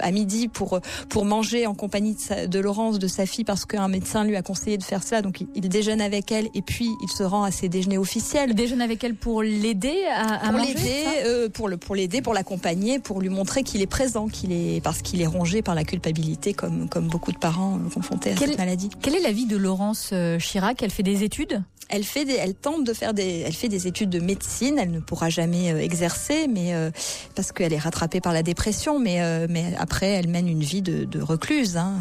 à 0.00 0.10
midi 0.10 0.48
pour 0.48 0.80
pour 1.08 1.24
manger 1.24 1.66
en 1.66 1.74
compagnie 1.74 2.16
de 2.46 2.58
Laurence, 2.58 2.98
de 2.98 3.08
sa 3.08 3.26
fille, 3.26 3.44
parce 3.44 3.64
qu'un 3.64 3.88
médecin 3.88 4.24
lui 4.24 4.36
a 4.36 4.42
conseillé 4.42 4.78
de 4.78 4.82
faire 4.82 5.02
cela. 5.02 5.22
Donc, 5.22 5.40
il, 5.40 5.48
il 5.54 5.68
déjeune 5.68 6.00
avec 6.00 6.32
elle 6.32 6.48
et 6.54 6.62
puis 6.62 6.88
il 7.02 7.08
se 7.18 7.22
rend 7.24 7.42
à 7.42 7.50
ses 7.50 7.68
déjeuners 7.68 7.98
officiels. 7.98 8.54
Déjeune 8.54 8.80
avec 8.80 9.02
elle 9.02 9.14
pour 9.14 9.42
l'aider 9.42 10.04
à, 10.12 10.34
à 10.34 10.38
pour 10.50 10.58
manger 10.58 10.74
l'aider, 10.74 11.04
euh, 11.24 11.48
pour 11.48 11.68
le 11.68 11.76
pour 11.76 11.94
l'aider, 11.94 12.22
pour 12.22 12.34
l'accompagner, 12.34 12.98
pour 12.98 13.20
lui 13.20 13.28
montrer 13.28 13.62
qu'il 13.62 13.82
est 13.82 13.86
présent, 13.86 14.28
qu'il 14.28 14.52
est 14.52 14.80
parce 14.82 15.02
qu'il 15.02 15.20
est 15.20 15.26
rongé 15.26 15.62
par 15.62 15.74
la 15.74 15.84
culpabilité, 15.84 16.54
comme 16.54 16.88
comme 16.88 17.08
beaucoup 17.08 17.32
de 17.32 17.38
parents 17.38 17.78
confrontés 17.92 18.32
à 18.32 18.34
quelle, 18.34 18.50
cette 18.50 18.58
maladie. 18.58 18.90
Quelle 19.02 19.16
est 19.16 19.22
la 19.22 19.32
vie 19.32 19.46
de 19.46 19.56
Laurence 19.56 20.10
euh, 20.12 20.38
Chirac? 20.38 20.82
Elle 20.82 20.90
fait 20.90 21.02
des 21.02 21.24
études? 21.24 21.62
Elle 21.88 22.04
fait 22.04 22.24
des, 22.24 22.34
elle 22.34 22.54
tente 22.54 22.84
de 22.84 22.92
faire 22.92 23.14
des, 23.14 23.44
elle 23.46 23.52
fait 23.52 23.68
des 23.68 23.86
études 23.86 24.10
de 24.10 24.20
médecine. 24.20 24.78
Elle 24.78 24.90
ne 24.90 25.00
pourra 25.00 25.30
jamais 25.30 25.72
euh, 25.72 25.80
exercer, 25.80 26.46
mais 26.48 26.74
euh, 26.74 26.90
parce 27.34 27.52
qu'elle 27.52 27.72
est 27.72 27.78
rattrapée 27.78 28.20
par 28.20 28.32
la 28.32 28.42
dépression. 28.42 28.98
Mais 28.98 29.22
euh, 29.22 29.46
mais 29.48 29.72
après, 29.78 30.08
elle 30.08 30.28
mène 30.28 30.48
une 30.48 30.62
vie 30.62 30.82
de, 30.82 31.04
de 31.04 31.20
recluse. 31.20 31.76
Hein. 31.76 31.94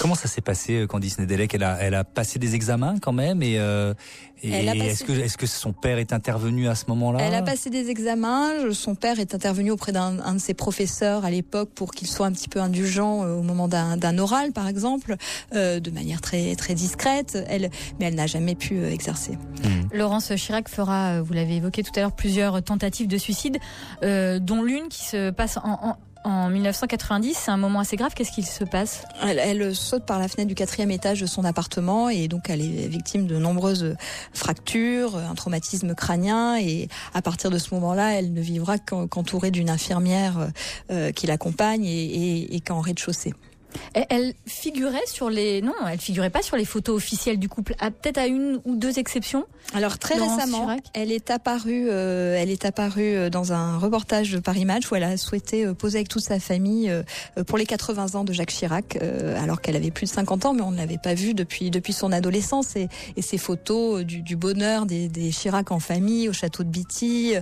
Comment 0.00 0.14
ça 0.14 0.28
s'est 0.28 0.40
passé, 0.40 0.80
euh, 0.80 0.86
Candice 0.86 1.18
Nedelec 1.18 1.54
Elle 1.54 1.62
a, 1.62 1.78
elle 1.80 1.94
a 1.94 2.04
passé 2.04 2.38
des 2.38 2.54
examens 2.54 2.96
quand 3.00 3.12
même, 3.12 3.42
et, 3.42 3.58
euh, 3.58 3.94
et 4.42 4.50
est-ce 4.50 5.04
que, 5.04 5.12
est-ce 5.12 5.38
que 5.38 5.46
son 5.46 5.72
père 5.72 5.98
est 5.98 6.12
intervenu 6.12 6.68
à 6.68 6.74
ce 6.74 6.86
moment-là? 6.88 7.20
Elle 7.22 7.34
a 7.34 7.42
passé 7.42 7.70
des 7.70 7.90
examens. 7.90 8.72
Son 8.72 8.96
père 8.96 9.20
est 9.20 9.34
intervenu 9.36 9.70
auprès 9.70 9.92
d'un 9.92 10.18
un 10.18 10.34
de 10.34 10.40
ses 10.40 10.54
professeurs 10.54 11.24
à 11.24 11.30
l'époque 11.30 11.70
pour 11.74 11.92
qu'il 11.92 12.08
soit 12.08 12.26
un 12.26 12.32
petit 12.32 12.48
peu 12.48 12.60
indulgent 12.60 13.22
euh, 13.22 13.36
au 13.36 13.42
moment 13.42 13.68
d'un 13.68 13.96
d'un 13.96 14.18
oral, 14.18 14.50
par 14.50 14.66
exemple, 14.66 15.14
euh, 15.54 15.78
de 15.78 15.90
manière 15.92 16.20
très 16.20 16.56
très 16.56 16.74
discrète. 16.74 17.38
Elle, 17.48 17.70
mais 18.00 18.06
elle 18.06 18.16
n'a 18.16 18.26
jamais 18.26 18.56
pu 18.56 18.84
exercer. 19.12 19.38
Laurence 19.92 20.32
Chirac 20.36 20.68
fera, 20.68 21.12
euh, 21.18 21.22
vous 21.22 21.32
l'avez 21.34 21.56
évoqué 21.56 21.82
tout 21.82 21.92
à 21.96 22.00
l'heure, 22.00 22.12
plusieurs 22.12 22.62
tentatives 22.62 23.08
de 23.08 23.18
suicide, 23.18 23.58
euh, 24.02 24.38
dont 24.38 24.62
l'une 24.62 24.88
qui 24.88 25.04
se 25.04 25.30
passe 25.30 25.58
en, 25.58 25.96
en, 26.24 26.30
en 26.30 26.48
1990. 26.50 27.34
C'est 27.36 27.50
un 27.50 27.56
moment 27.56 27.80
assez 27.80 27.96
grave. 27.96 28.12
Qu'est-ce 28.14 28.30
qu'il 28.32 28.46
se 28.46 28.64
passe? 28.64 29.04
Elle, 29.22 29.38
elle 29.38 29.74
saute 29.74 30.06
par 30.06 30.18
la 30.18 30.28
fenêtre 30.28 30.48
du 30.48 30.54
quatrième 30.54 30.90
étage 30.90 31.20
de 31.20 31.26
son 31.26 31.44
appartement 31.44 32.08
et 32.08 32.28
donc 32.28 32.48
elle 32.48 32.60
est 32.62 32.86
victime 32.88 33.26
de 33.26 33.36
nombreuses 33.38 33.96
fractures, 34.32 35.16
un 35.16 35.34
traumatisme 35.34 35.94
crânien 35.94 36.58
et 36.58 36.88
à 37.14 37.22
partir 37.22 37.50
de 37.50 37.58
ce 37.58 37.74
moment-là, 37.74 38.12
elle 38.18 38.32
ne 38.32 38.40
vivra 38.40 38.78
qu'en- 38.78 39.08
qu'entourée 39.08 39.50
d'une 39.50 39.68
infirmière 39.70 40.48
euh, 40.90 41.12
qui 41.12 41.26
l'accompagne 41.26 41.84
et, 41.84 42.04
et, 42.04 42.56
et 42.56 42.60
qu'en 42.60 42.80
rez-de-chaussée. 42.80 43.34
Elle- 43.94 44.34
figurait 44.46 45.06
sur 45.06 45.28
les, 45.30 45.60
non, 45.62 45.72
elle 45.90 45.98
figurait 45.98 46.30
pas 46.30 46.42
sur 46.42 46.56
les 46.56 46.64
photos 46.64 46.96
officielles 46.96 47.38
du 47.38 47.48
couple. 47.48 47.74
à- 47.80 47.90
Peut-être 47.90 48.18
à 48.18 48.26
une 48.26 48.60
ou 48.64 48.76
deux 48.76 48.98
exceptions. 48.98 49.44
Alors 49.74 49.98
très 49.98 50.16
Laurence 50.18 50.36
récemment, 50.40 50.60
Chirac? 50.66 50.80
elle 50.94 51.12
est 51.12 51.30
apparue, 51.30 51.86
euh, 51.88 52.36
elle 52.38 52.50
est 52.50 52.64
apparue 52.64 53.14
euh, 53.16 53.30
dans 53.30 53.52
un 53.52 53.78
reportage 53.78 54.30
de 54.32 54.38
Paris 54.38 54.64
Match 54.64 54.90
où 54.90 54.96
elle 54.96 55.02
a 55.04 55.16
souhaité 55.16 55.64
euh, 55.64 55.74
poser 55.74 55.98
avec 55.98 56.08
toute 56.08 56.22
sa 56.22 56.38
famille 56.40 56.90
euh, 56.90 57.02
pour 57.46 57.58
les 57.58 57.66
80 57.66 58.14
ans 58.14 58.24
de 58.24 58.32
Jacques 58.32 58.50
Chirac, 58.52 58.96
euh, 59.00 59.40
alors 59.42 59.60
qu'elle 59.60 59.76
avait 59.76 59.90
plus 59.90 60.06
de 60.06 60.10
50 60.12 60.44
ans, 60.46 60.54
mais 60.54 60.62
on 60.62 60.70
ne 60.72 60.76
l'avait 60.76 60.98
pas 60.98 61.14
vue 61.14 61.34
depuis 61.34 61.70
depuis 61.70 61.92
son 61.92 62.12
adolescence. 62.12 62.76
Et, 62.76 62.88
et 63.16 63.22
ces 63.22 63.38
photos 63.38 64.04
du, 64.04 64.20
du 64.22 64.36
bonheur 64.36 64.86
des, 64.86 65.08
des 65.08 65.30
Chirac 65.30 65.70
en 65.70 65.80
famille 65.80 66.28
au 66.28 66.32
château 66.32 66.62
de 66.64 66.68
Bitty, 66.68 67.34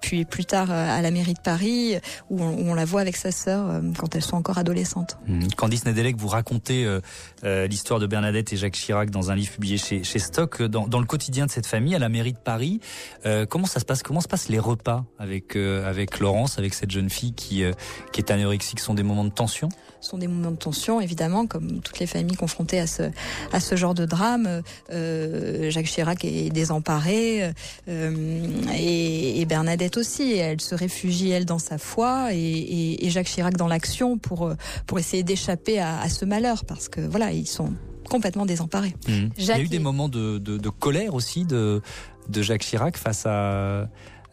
puis 0.00 0.24
plus 0.24 0.44
tard 0.44 0.70
à 0.70 1.00
la 1.02 1.10
mairie 1.10 1.34
de 1.34 1.40
Paris, 1.40 1.96
où 2.30 2.42
on, 2.42 2.50
où 2.50 2.70
on 2.70 2.74
la 2.74 2.84
voit 2.84 3.00
avec 3.00 3.16
sa 3.16 3.30
sœur 3.32 3.80
quand 3.98 4.14
elles 4.14 4.22
sont 4.22 4.36
encore 4.36 4.58
adolescentes. 4.58 5.18
Candice 5.56 5.84
Nedelec, 5.84 6.16
vous 6.16 6.28
racontez 6.28 6.84
euh, 6.84 7.00
euh, 7.44 7.66
l'histoire 7.66 8.00
de 8.00 8.06
Bernadette 8.06 8.52
et 8.52 8.56
Jacques 8.56 8.74
Chirac 8.74 9.10
dans 9.10 9.30
un 9.30 9.36
livre 9.36 9.52
publié 9.52 9.78
chez, 9.78 10.02
chez 10.02 10.18
Stock. 10.18 10.62
Dans, 10.62 10.88
dans 10.88 10.98
le 10.98 11.06
quotidien 11.06 11.46
de 11.46 11.50
cette 11.50 11.66
famille, 11.66 11.94
à 11.94 11.98
la 11.98 12.08
mairie 12.08 12.32
de 12.32 12.38
Paris, 12.38 12.80
euh, 13.26 13.46
comment 13.46 13.66
ça 13.66 13.80
se 13.80 13.84
passe 13.84 14.02
Comment 14.02 14.20
se 14.20 14.28
passent 14.28 14.48
les 14.48 14.58
repas 14.58 15.04
avec 15.18 15.56
euh, 15.56 15.88
avec 15.88 16.18
Laurence, 16.20 16.58
avec 16.58 16.74
cette 16.74 16.90
jeune 16.90 17.10
fille 17.10 17.32
qui 17.32 17.62
euh, 17.62 17.72
qui 18.12 18.20
est 18.20 18.30
anorexique? 18.30 18.80
Sont 18.80 18.94
des 18.94 19.02
moments 19.02 19.24
de 19.24 19.30
tension? 19.30 19.68
Ce 20.00 20.08
sont 20.08 20.18
des 20.18 20.28
moments 20.28 20.50
de 20.52 20.56
tension, 20.56 20.98
évidemment, 21.02 21.46
comme 21.46 21.80
toutes 21.82 21.98
les 21.98 22.06
familles 22.06 22.36
confrontées 22.36 22.80
à 22.80 22.86
ce, 22.86 23.02
à 23.52 23.60
ce 23.60 23.76
genre 23.76 23.92
de 23.92 24.06
drame. 24.06 24.62
Euh, 24.90 25.70
Jacques 25.70 25.84
Chirac 25.84 26.24
est 26.24 26.48
désemparé 26.48 27.52
euh, 27.86 28.46
et, 28.74 29.42
et 29.42 29.44
Bernadette 29.44 29.98
aussi. 29.98 30.32
Elle 30.32 30.62
se 30.62 30.74
réfugie, 30.74 31.30
elle, 31.30 31.44
dans 31.44 31.58
sa 31.58 31.76
foi 31.76 32.32
et, 32.32 32.38
et, 32.38 33.06
et 33.06 33.10
Jacques 33.10 33.26
Chirac 33.26 33.58
dans 33.58 33.68
l'action 33.68 34.16
pour, 34.16 34.50
pour 34.86 34.98
essayer 34.98 35.09
d'échapper 35.22 35.78
à, 35.78 36.00
à 36.00 36.08
ce 36.08 36.24
malheur 36.24 36.64
parce 36.64 36.88
que, 36.88 37.00
voilà, 37.00 37.32
ils 37.32 37.46
sont 37.46 37.72
complètement 38.08 38.46
désemparés. 38.46 38.94
Hum. 39.08 39.30
Il 39.38 39.44
y 39.44 39.50
a 39.50 39.60
eu 39.60 39.68
des 39.68 39.78
moments 39.78 40.08
de, 40.08 40.38
de, 40.38 40.58
de 40.58 40.68
colère 40.68 41.14
aussi 41.14 41.44
de, 41.44 41.80
de 42.28 42.42
Jacques 42.42 42.62
Chirac 42.62 42.96
face 42.96 43.24
à 43.26 43.88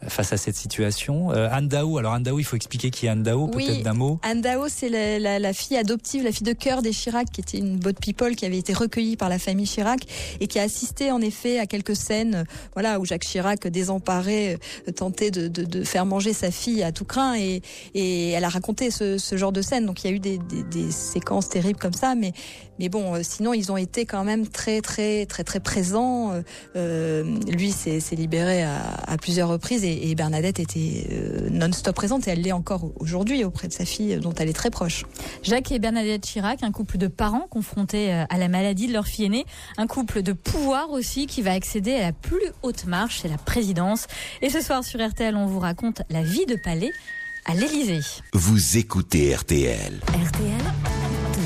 face 0.07 0.33
à 0.33 0.37
cette 0.37 0.55
situation. 0.55 1.31
Euh, 1.31 1.49
Anne 1.51 1.67
alors 1.73 2.13
Anne 2.13 2.23
Daou, 2.23 2.39
il 2.39 2.45
faut 2.45 2.55
expliquer 2.55 2.91
qui 2.91 3.07
est 3.07 3.09
Anne 3.09 3.23
Oui. 3.55 3.65
peut-être 3.65 3.83
d'un 3.83 3.93
mot. 3.93 4.19
Anne 4.23 4.41
Dao, 4.41 4.67
c'est 4.69 4.89
la, 4.89 5.19
la, 5.19 5.39
la 5.39 5.53
fille 5.53 5.77
adoptive, 5.77 6.23
la 6.23 6.31
fille 6.31 6.45
de 6.45 6.53
cœur 6.53 6.81
des 6.81 6.91
Chirac, 6.91 7.27
qui 7.31 7.41
était 7.41 7.57
une 7.57 7.77
boat 7.77 7.93
people 7.93 8.35
qui 8.35 8.45
avait 8.45 8.57
été 8.57 8.73
recueillie 8.73 9.17
par 9.17 9.29
la 9.29 9.39
famille 9.39 9.65
Chirac 9.65 10.01
et 10.39 10.47
qui 10.47 10.59
a 10.59 10.63
assisté 10.63 11.11
en 11.11 11.21
effet 11.21 11.59
à 11.59 11.65
quelques 11.65 11.95
scènes, 11.95 12.45
voilà, 12.73 12.99
où 12.99 13.05
Jacques 13.05 13.25
Chirac, 13.25 13.67
désemparé, 13.67 14.59
euh, 14.87 14.91
tentait 14.91 15.31
de, 15.31 15.47
de, 15.47 15.63
de 15.63 15.83
faire 15.83 16.05
manger 16.05 16.33
sa 16.33 16.51
fille 16.51 16.83
à 16.83 16.91
tout 16.91 17.05
craint 17.05 17.35
et, 17.35 17.61
et 17.93 18.29
elle 18.31 18.43
a 18.43 18.49
raconté 18.49 18.91
ce, 18.91 19.17
ce 19.17 19.35
genre 19.37 19.51
de 19.51 19.61
scène. 19.61 19.85
Donc 19.85 20.03
il 20.03 20.09
y 20.09 20.13
a 20.13 20.15
eu 20.15 20.19
des, 20.19 20.37
des, 20.37 20.63
des 20.63 20.91
séquences 20.91 21.49
terribles 21.49 21.79
comme 21.79 21.93
ça, 21.93 22.15
mais 22.15 22.33
mais 22.79 22.89
bon, 22.89 23.15
euh, 23.15 23.19
sinon 23.23 23.53
ils 23.53 23.71
ont 23.71 23.77
été 23.77 24.05
quand 24.05 24.23
même 24.23 24.47
très 24.47 24.81
très 24.81 25.25
très 25.25 25.43
très 25.43 25.59
présents. 25.59 26.31
Euh, 26.31 26.41
euh, 26.75 27.37
lui 27.47 27.71
s'est 27.71 27.99
s'est 27.99 28.15
libéré 28.15 28.63
à, 28.63 28.79
à 29.07 29.17
plusieurs 29.17 29.49
reprises 29.49 29.83
et, 29.83 30.09
et 30.09 30.15
Bernadette 30.15 30.59
était 30.59 31.07
euh, 31.11 31.49
non-stop 31.51 31.95
présente 31.95 32.27
et 32.27 32.31
elle 32.31 32.41
l'est 32.41 32.51
encore 32.51 32.91
aujourd'hui 32.99 33.43
auprès 33.43 33.67
de 33.67 33.73
sa 33.73 33.85
fille 33.85 34.17
dont 34.17 34.33
elle 34.33 34.49
est 34.49 34.53
très 34.53 34.69
proche. 34.69 35.05
Jacques 35.43 35.71
et 35.71 35.79
Bernadette 35.79 36.23
Chirac, 36.23 36.63
un 36.63 36.71
couple 36.71 36.97
de 36.97 37.07
parents 37.07 37.47
confrontés 37.49 38.11
à 38.11 38.37
la 38.37 38.47
maladie 38.47 38.87
de 38.87 38.93
leur 38.93 39.07
fille 39.07 39.25
aînée, 39.25 39.45
un 39.77 39.87
couple 39.87 40.21
de 40.21 40.33
pouvoir 40.33 40.91
aussi 40.91 41.27
qui 41.27 41.41
va 41.41 41.53
accéder 41.53 41.95
à 41.95 42.01
la 42.01 42.11
plus 42.11 42.41
haute 42.63 42.85
marche, 42.85 43.19
c'est 43.21 43.27
la 43.27 43.37
présidence. 43.37 44.07
Et 44.41 44.49
ce 44.49 44.61
soir 44.61 44.83
sur 44.83 45.05
RTL, 45.05 45.35
on 45.35 45.45
vous 45.45 45.59
raconte 45.59 46.01
la 46.09 46.23
vie 46.23 46.45
de 46.45 46.55
palais 46.55 46.91
à 47.45 47.53
l'Élysée. 47.53 48.01
Vous 48.33 48.77
écoutez 48.77 49.33
RTL. 49.33 50.01
RTL, 50.07 50.73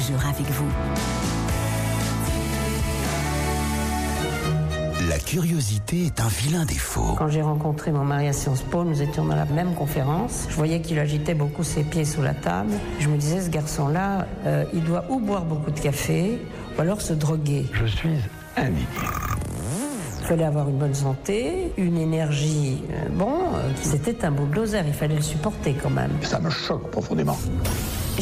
toujours 0.01 0.25
avec 0.25 0.47
vous. 0.49 0.69
La 5.09 5.19
curiosité 5.19 6.05
est 6.05 6.19
un 6.19 6.27
vilain 6.27 6.65
défaut. 6.65 7.15
Quand 7.17 7.27
j'ai 7.27 7.41
rencontré 7.41 7.91
mon 7.91 8.03
mari 8.03 8.27
à 8.27 8.33
Sciences 8.33 8.61
Po, 8.61 8.83
nous 8.83 9.01
étions 9.01 9.25
dans 9.25 9.35
la 9.35 9.45
même 9.45 9.73
conférence. 9.75 10.47
Je 10.49 10.55
voyais 10.55 10.81
qu'il 10.81 10.97
agitait 10.99 11.33
beaucoup 11.33 11.63
ses 11.63 11.83
pieds 11.83 12.05
sous 12.05 12.21
la 12.21 12.33
table. 12.33 12.71
Je 12.99 13.09
me 13.09 13.17
disais, 13.17 13.41
ce 13.41 13.49
garçon-là, 13.49 14.27
euh, 14.45 14.63
il 14.73 14.83
doit 14.83 15.05
ou 15.09 15.19
boire 15.19 15.43
beaucoup 15.43 15.71
de 15.71 15.79
café, 15.79 16.39
ou 16.77 16.81
alors 16.81 17.01
se 17.01 17.13
droguer. 17.13 17.65
Je 17.73 17.85
suis 17.85 18.17
indigne. 18.55 18.85
Il 20.21 20.27
fallait 20.27 20.45
avoir 20.45 20.69
une 20.69 20.77
bonne 20.77 20.93
santé, 20.95 21.73
une 21.77 21.97
énergie. 21.97 22.81
euh, 22.91 23.09
bon, 23.11 23.33
euh, 23.55 23.69
c'était 23.81 24.23
un 24.23 24.31
bulldozer, 24.31 24.83
il 24.87 24.93
fallait 24.93 25.15
le 25.15 25.21
supporter 25.21 25.75
quand 25.81 25.89
même. 25.89 26.11
Ça 26.21 26.39
me 26.39 26.49
choque 26.49 26.89
profondément. 26.89 27.37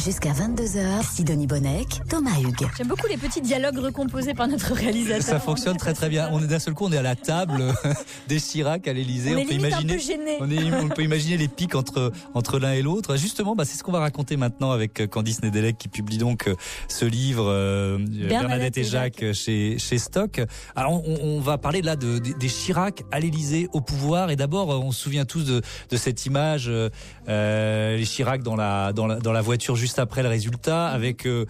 Jusqu'à 0.05 0.31
22h, 0.31 1.03
Sidonie 1.13 1.45
Bonnec, 1.45 1.88
Thomas 2.09 2.39
Hugues. 2.39 2.67
J'aime 2.77 2.88
beaucoup 2.88 3.07
les 3.07 3.17
petits 3.17 3.41
dialogues 3.41 3.79
recomposés 3.79 4.33
par 4.33 4.47
notre 4.47 4.73
réalisateur. 4.73 5.21
Ça 5.23 5.39
fonctionne 5.39 5.75
très 5.77 5.93
très 5.93 6.07
bien. 6.07 6.29
On 6.31 6.41
est 6.41 6.47
d'un 6.47 6.57
seul 6.59 6.73
coup, 6.73 6.85
on 6.85 6.91
est 6.93 6.97
à 6.97 7.01
la 7.01 7.15
table 7.17 7.62
des 8.29 8.39
Chirac 8.39 8.88
à 8.88 8.93
l'Élysée. 8.93 9.35
On 9.35 9.39
est 9.39 9.45
peut 9.45 9.55
imaginer, 9.55 9.97
on, 10.39 10.49
est- 10.49 10.73
on 10.73 10.88
peut 10.88 11.03
imaginer 11.03 11.35
les 11.38 11.47
pics 11.49 11.75
entre 11.75 12.12
entre 12.33 12.59
l'un 12.59 12.73
et 12.73 12.81
l'autre. 12.81 13.17
Justement, 13.17 13.55
bah, 13.55 13.65
c'est 13.65 13.77
ce 13.77 13.83
qu'on 13.83 13.91
va 13.91 13.99
raconter 13.99 14.38
maintenant 14.38 14.71
avec 14.71 15.01
euh, 15.01 15.07
Candice 15.07 15.43
Nedelec 15.43 15.77
qui 15.77 15.89
publie 15.89 16.17
donc 16.17 16.47
euh, 16.47 16.55
ce 16.88 17.03
livre 17.05 17.45
euh, 17.47 17.97
Bernadette 18.29 18.77
et 18.77 18.83
Jacques 18.85 19.21
euh, 19.23 19.33
chez 19.33 19.77
chez 19.79 19.97
Stock. 19.97 20.41
Alors 20.77 20.93
on, 21.07 21.17
on 21.21 21.39
va 21.41 21.57
parler 21.57 21.81
là 21.81 21.95
de, 21.97 22.19
des- 22.19 22.33
des 22.35 22.47
Chirac 22.47 23.03
à 23.12 23.19
l'Élysée 23.19 23.67
au 23.73 23.81
pouvoir. 23.81 24.29
Et 24.29 24.38
d'abord, 24.38 24.71
euh, 24.71 24.77
on 24.77 24.91
se 24.93 25.01
souvient 25.01 25.25
tous 25.25 25.43
de, 25.43 25.62
de 25.89 25.97
cette 25.97 26.25
image, 26.25 26.67
euh, 26.69 26.89
euh, 27.27 27.97
les 27.97 28.05
Chirac 28.05 28.43
dans 28.43 28.55
la 28.55 28.93
dans 28.93 29.05
la 29.05 29.17
dans 29.19 29.33
la 29.33 29.41
voiture 29.41 29.75
juste 29.75 29.88
après 29.97 30.21
le 30.21 30.30
résultat 30.30 30.89
avec 30.89 31.25
euh, 31.25 31.45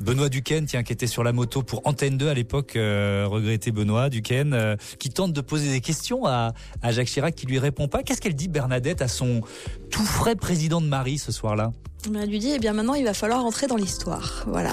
Benoît 0.00 0.28
Duquesne, 0.28 0.66
tiens, 0.66 0.82
qui 0.84 0.92
était 0.92 1.08
sur 1.08 1.24
la 1.24 1.32
moto 1.32 1.62
pour 1.62 1.80
Antenne 1.84 2.16
2 2.16 2.28
à 2.28 2.34
l'époque, 2.34 2.76
euh, 2.76 3.24
regretté 3.28 3.72
Benoît 3.72 4.08
Duquesne, 4.10 4.52
euh, 4.54 4.76
qui 5.00 5.08
tente 5.10 5.32
de 5.32 5.40
poser 5.40 5.70
des 5.70 5.80
questions 5.80 6.26
à, 6.26 6.52
à 6.82 6.92
Jacques 6.92 7.08
Chirac, 7.08 7.34
qui 7.34 7.46
lui 7.46 7.58
répond 7.58 7.88
pas. 7.88 8.02
Qu'est-ce 8.04 8.20
qu'elle 8.20 8.36
dit 8.36 8.46
Bernadette 8.48 9.02
à 9.02 9.08
son 9.08 9.40
tout 9.90 10.04
frais 10.04 10.36
président 10.36 10.80
de 10.80 10.86
Marie 10.86 11.18
ce 11.18 11.32
soir-là? 11.32 11.72
Elle 12.06 12.30
lui 12.30 12.38
dit, 12.38 12.52
eh 12.54 12.58
bien 12.58 12.72
maintenant 12.72 12.94
il 12.94 13.04
va 13.04 13.12
falloir 13.14 13.44
entrer 13.44 13.66
dans 13.66 13.76
l'histoire. 13.76 14.44
Voilà, 14.46 14.70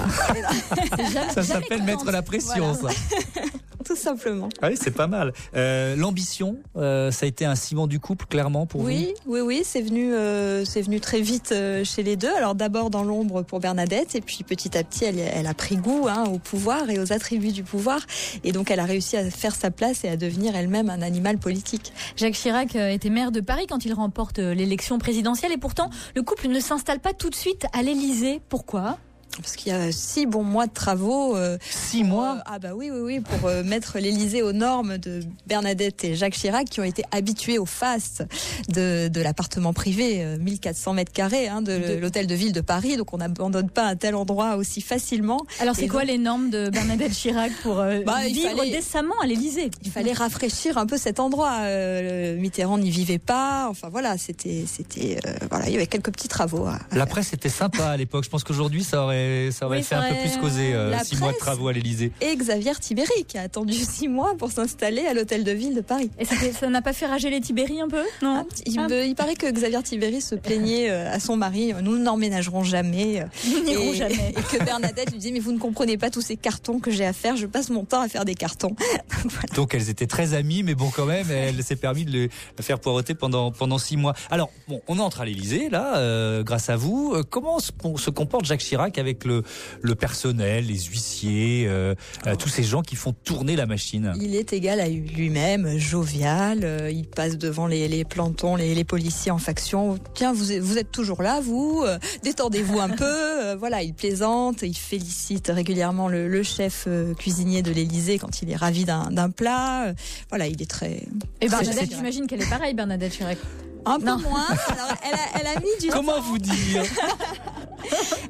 Ça 1.34 1.42
s'appelle 1.42 1.82
mettre 1.82 2.10
la 2.10 2.22
pression, 2.22 2.72
Voilà. 2.72 2.94
ça. 2.94 3.40
tout 3.88 3.96
simplement. 3.96 4.50
Ah 4.60 4.68
oui, 4.68 4.76
c'est 4.78 4.90
pas 4.90 5.06
mal. 5.06 5.32
Euh, 5.56 5.96
L'ambition, 5.96 6.58
euh, 6.76 7.10
ça 7.10 7.24
a 7.24 7.26
été 7.26 7.46
un 7.46 7.54
ciment 7.54 7.86
du 7.86 8.00
couple, 8.00 8.26
clairement, 8.26 8.66
pour 8.66 8.82
Oui, 8.82 9.14
oui, 9.24 9.40
oui, 9.40 9.62
c'est 9.64 9.80
venu, 9.80 10.12
euh, 10.12 10.66
c'est 10.66 10.82
venu 10.82 11.00
très 11.00 11.22
vite 11.22 11.52
euh, 11.52 11.84
chez 11.84 12.02
les 12.02 12.16
deux. 12.16 12.32
Alors 12.36 12.54
d'abord 12.54 12.90
dans 12.90 13.02
l'ombre 13.02 13.42
pour 13.42 13.60
Bernadette, 13.60 14.14
et 14.14 14.20
puis 14.20 14.44
petit 14.44 14.76
à 14.76 14.84
petit, 14.84 15.06
elle, 15.06 15.18
elle 15.18 15.46
a 15.46 15.54
pris 15.54 15.76
goût 15.76 16.06
hein, 16.06 16.24
au 16.26 16.38
pouvoir 16.38 16.90
et 16.90 16.98
aux 16.98 17.14
attributs 17.14 17.52
du 17.52 17.62
pouvoir, 17.62 18.00
et 18.44 18.52
donc 18.52 18.70
elle 18.70 18.80
a 18.80 18.84
réussi 18.84 19.16
à 19.16 19.30
faire 19.30 19.54
sa 19.54 19.70
place 19.70 20.04
et 20.04 20.10
à 20.10 20.18
devenir 20.18 20.54
elle-même 20.54 20.90
un 20.90 21.00
animal 21.00 21.38
politique. 21.38 21.94
Jacques 22.16 22.34
Chirac 22.34 22.74
était 22.74 23.08
maire 23.08 23.32
de 23.32 23.40
Paris 23.40 23.66
quand 23.66 23.86
il 23.86 23.94
remporte 23.94 24.38
l'élection 24.38 24.98
présidentielle 24.98 25.52
et 25.52 25.56
pourtant 25.56 25.88
le 26.14 26.22
couple 26.22 26.48
ne 26.48 26.60
s'installe 26.60 27.00
pas 27.00 27.14
tout 27.14 27.30
de 27.30 27.34
suite 27.34 27.64
à 27.72 27.80
l'Élysée. 27.80 28.42
Pourquoi? 28.50 28.98
Parce 29.42 29.56
qu'il 29.56 29.72
y 29.72 29.74
a 29.74 29.90
six 29.92 30.26
bons 30.26 30.42
mois 30.42 30.66
de 30.66 30.72
travaux. 30.72 31.36
euh, 31.36 31.58
Six 31.70 32.00
pour, 32.00 32.08
mois? 32.08 32.36
euh, 32.38 32.42
Ah 32.46 32.58
bah 32.58 32.70
oui, 32.74 32.90
oui, 32.92 33.00
oui, 33.00 33.20
pour 33.20 33.48
euh, 33.48 33.62
mettre 33.62 33.98
l'Élysée 33.98 34.42
aux 34.42 34.52
normes 34.52 34.98
de 34.98 35.20
Bernadette 35.46 36.04
et 36.04 36.14
Jacques 36.14 36.34
Chirac, 36.34 36.68
qui 36.68 36.80
ont 36.80 36.84
été 36.84 37.02
habitués 37.12 37.58
au 37.58 37.66
faste 37.66 38.24
de, 38.68 39.08
de 39.08 39.20
l'appartement 39.20 39.72
privé, 39.72 40.22
euh, 40.24 40.38
1400 40.38 40.92
mètres 40.94 41.12
carrés, 41.12 41.48
hein, 41.48 41.62
de, 41.62 41.78
De- 41.78 41.94
l'hôtel 42.00 42.26
de 42.26 42.34
ville 42.34 42.52
de 42.52 42.60
Paris. 42.60 42.96
Donc 42.96 43.12
on 43.14 43.18
n'abandonne 43.18 43.70
pas 43.70 43.84
un 43.86 43.96
tel 43.96 44.14
endroit 44.14 44.56
aussi 44.56 44.80
facilement. 44.80 45.44
Alors 45.60 45.74
c'est 45.76 45.88
quoi 45.88 46.00
donc- 46.00 46.10
les 46.10 46.18
normes 46.18 46.50
de 46.50 46.68
Bernadette 46.70 47.12
Chirac 47.12 47.52
pour 47.62 47.78
euh, 47.80 48.00
Bah, 48.04 48.18
vivre 48.26 48.56
fallait- 48.56 48.70
décemment 48.70 49.14
à 49.22 49.26
l'Élysée? 49.26 49.70
Il 49.84 49.90
fallait 49.90 50.12
rafraîchir 50.12 50.78
un 50.78 50.86
peu 50.86 50.96
cet 50.98 51.20
endroit. 51.20 51.58
Euh, 51.62 52.36
Mitterrand 52.38 52.78
n'y 52.78 52.90
vivait 52.90 53.18
pas. 53.18 53.66
Enfin 53.70 53.88
voilà, 53.90 54.18
c'était, 54.18 54.64
c'était, 54.66 55.18
euh, 55.26 55.32
voilà, 55.50 55.66
il 55.68 55.72
y 55.72 55.76
avait 55.76 55.86
quelques 55.86 56.10
petits 56.12 56.28
travaux. 56.28 56.66
à- 56.66 56.78
à 56.90 56.96
La 56.96 57.06
presse 57.06 57.32
était 57.32 57.48
sympa 57.48 57.86
à 57.86 57.96
l'époque. 57.96 58.24
Je 58.24 58.30
pense 58.30 58.44
qu'aujourd'hui, 58.44 58.84
ça 58.84 59.02
aurait, 59.04 59.27
ça 59.52 59.66
aurait 59.66 59.78
Oui, 59.78 59.82
fait 59.82 59.94
ça 59.94 60.00
un 60.02 60.08
peu 60.12 60.20
plus 60.20 60.36
causer 60.38 60.74
euh, 60.74 60.96
six 61.04 61.16
mois 61.18 61.32
de 61.32 61.38
travaux 61.38 61.68
à 61.68 61.72
l'Elysée. 61.72 62.12
Et 62.20 62.34
Xavier 62.36 62.72
Tibéri, 62.80 63.24
qui 63.26 63.38
a 63.38 63.42
attendu 63.42 63.72
six 63.74 64.08
mois 64.08 64.34
pour 64.38 64.50
s'installer 64.52 65.06
à 65.06 65.14
l'hôtel 65.14 65.44
de 65.44 65.52
ville 65.52 65.74
de 65.74 65.80
Paris. 65.80 66.10
Et 66.18 66.24
ça 66.24 66.68
n'a 66.68 66.82
pas 66.82 66.92
fait 66.92 67.06
rager 67.06 67.30
les 67.30 67.40
Tibéri 67.40 67.80
un 67.80 67.88
peu 67.88 68.02
Non 68.22 68.46
Il, 68.66 68.78
Ah. 68.78 68.88
me- 68.88 69.04
il 69.06 69.14
paraît 69.14 69.34
que 69.36 69.50
Xavier 69.50 69.82
Tibéri 69.82 70.20
se 70.20 70.34
plaignait 70.34 70.90
euh, 70.90 71.10
à 71.12 71.20
son 71.20 71.36
mari, 71.36 71.72
euh, 71.72 71.80
nous 71.82 71.98
n'emménagerons 71.98 72.62
jamais. 72.64 73.20
euh, 73.20 73.24
Nous 73.50 73.64
n'irons 73.64 73.92
et, 73.92 73.96
jamais. 73.96 74.34
et 74.36 74.56
que 74.58 74.62
Bernadette 74.64 75.10
lui 75.12 75.18
disait, 75.18 75.32
mais 75.32 75.40
vous 75.40 75.52
ne 75.52 75.58
comprenez 75.58 75.96
pas 75.98 76.10
tous 76.10 76.22
ces 76.22 76.36
cartons 76.36 76.78
que 76.78 76.90
j'ai 76.90 77.04
à 77.06 77.12
faire, 77.12 77.36
je 77.36 77.46
passe 77.46 77.70
mon 77.70 77.84
temps 77.84 78.00
à 78.00 78.08
faire 78.08 78.24
des 78.24 78.34
cartons. 78.34 78.74
Voilà. 79.24 79.54
Donc 79.56 79.74
elles 79.74 79.88
étaient 79.90 80.06
très 80.06 80.34
amies, 80.34 80.62
mais 80.62 80.74
bon 80.74 80.90
quand 80.94 81.04
même, 81.06 81.26
elle 81.30 81.62
s'est 81.64 81.74
permis 81.76 82.04
de 82.04 82.12
le 82.12 82.28
faire 82.62 82.78
poireauter 82.78 83.14
pendant 83.14 83.50
pendant 83.50 83.78
six 83.78 83.96
mois. 83.96 84.14
Alors 84.30 84.50
bon, 84.68 84.80
on 84.86 84.98
entre 85.00 85.20
à 85.20 85.24
l'Élysée 85.24 85.68
là, 85.70 85.96
euh, 85.98 86.42
grâce 86.44 86.70
à 86.70 86.76
vous. 86.76 87.16
Comment 87.30 87.58
se, 87.58 87.72
se 87.96 88.10
comporte 88.10 88.44
Jacques 88.44 88.60
Chirac 88.60 88.96
avec 88.98 89.07
le 89.24 89.42
le 89.82 89.94
personnel, 89.94 90.66
les 90.66 90.78
huissiers, 90.80 91.64
euh, 91.68 91.94
euh, 92.26 92.36
tous 92.36 92.48
ces 92.48 92.62
gens 92.62 92.82
qui 92.82 92.96
font 92.96 93.12
tourner 93.12 93.56
la 93.56 93.66
machine 93.66 94.12
Il 94.20 94.34
est 94.34 94.52
égal 94.52 94.80
à 94.80 94.88
lui-même, 94.88 95.78
jovial, 95.78 96.60
euh, 96.64 96.90
il 96.90 97.06
passe 97.06 97.38
devant 97.38 97.66
les, 97.66 97.88
les 97.88 98.04
plantons, 98.04 98.56
les, 98.56 98.74
les 98.74 98.84
policiers 98.84 99.30
en 99.30 99.38
faction. 99.38 99.98
Tiens, 100.14 100.32
vous, 100.32 100.52
êtes- 100.52 100.62
vous 100.62 100.78
êtes 100.78 100.90
toujours 100.92 101.22
là, 101.22 101.40
vous, 101.40 101.82
euh, 101.86 101.98
détendez-vous 102.22 102.80
un 102.80 102.88
peu. 102.90 103.04
Euh, 103.04 103.56
voilà, 103.58 103.82
il 103.82 103.94
plaisante, 103.94 104.62
il 104.62 104.76
félicite 104.76 105.50
régulièrement 105.54 106.08
le, 106.08 106.28
le 106.28 106.42
chef 106.42 106.84
euh, 106.86 107.14
cuisinier 107.14 107.62
de 107.62 107.70
l'Élysée 107.70 108.18
quand 108.18 108.42
il 108.42 108.50
est 108.50 108.56
ravi 108.56 108.84
d'un 108.84 109.10
d'un 109.10 109.30
plat. 109.30 109.88
Euh, 109.88 109.92
voilà, 110.28 110.46
il 110.46 110.60
est 110.60 110.70
très... 110.70 111.02
Et 111.40 111.48
Bernadette, 111.48 111.90
j'imagine 111.94 112.26
qu'elle 112.26 112.42
est 112.42 112.50
pareille, 112.50 112.74
Bernadette 112.74 113.12
Chirac. 113.12 113.38
Un 113.84 113.98
peu 113.98 114.06
Non. 114.06 114.18
moins. 114.18 114.46
Alors, 114.68 114.94
elle, 115.06 115.14
a, 115.14 115.40
elle 115.40 115.56
a 115.56 115.60
mis 115.60 115.66
du 115.80 115.88
Comment 115.88 116.14
temps. 116.14 116.22
vous 116.22 116.38
dire 116.38 116.82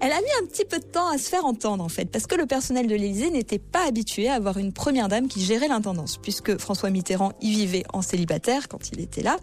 Elle 0.00 0.12
a 0.12 0.18
mis 0.20 0.30
un 0.42 0.46
petit 0.46 0.64
peu 0.64 0.78
de 0.78 0.84
temps 0.84 1.08
à 1.08 1.18
se 1.18 1.28
faire 1.28 1.44
entendre 1.44 1.82
en 1.82 1.88
fait, 1.88 2.04
parce 2.04 2.26
que 2.26 2.36
le 2.36 2.46
personnel 2.46 2.86
de 2.86 2.94
l'Élysée 2.94 3.30
n'était 3.30 3.58
pas 3.58 3.86
habitué 3.88 4.28
à 4.28 4.34
avoir 4.34 4.58
une 4.58 4.72
première 4.72 5.08
dame 5.08 5.26
qui 5.26 5.42
gérait 5.42 5.66
l'intendance, 5.68 6.18
puisque 6.22 6.58
François 6.58 6.90
Mitterrand 6.90 7.32
y 7.40 7.50
vivait 7.52 7.82
en 7.92 8.02
célibataire 8.02 8.68
quand 8.68 8.90
il 8.92 9.00
était 9.00 9.22
là, 9.22 9.36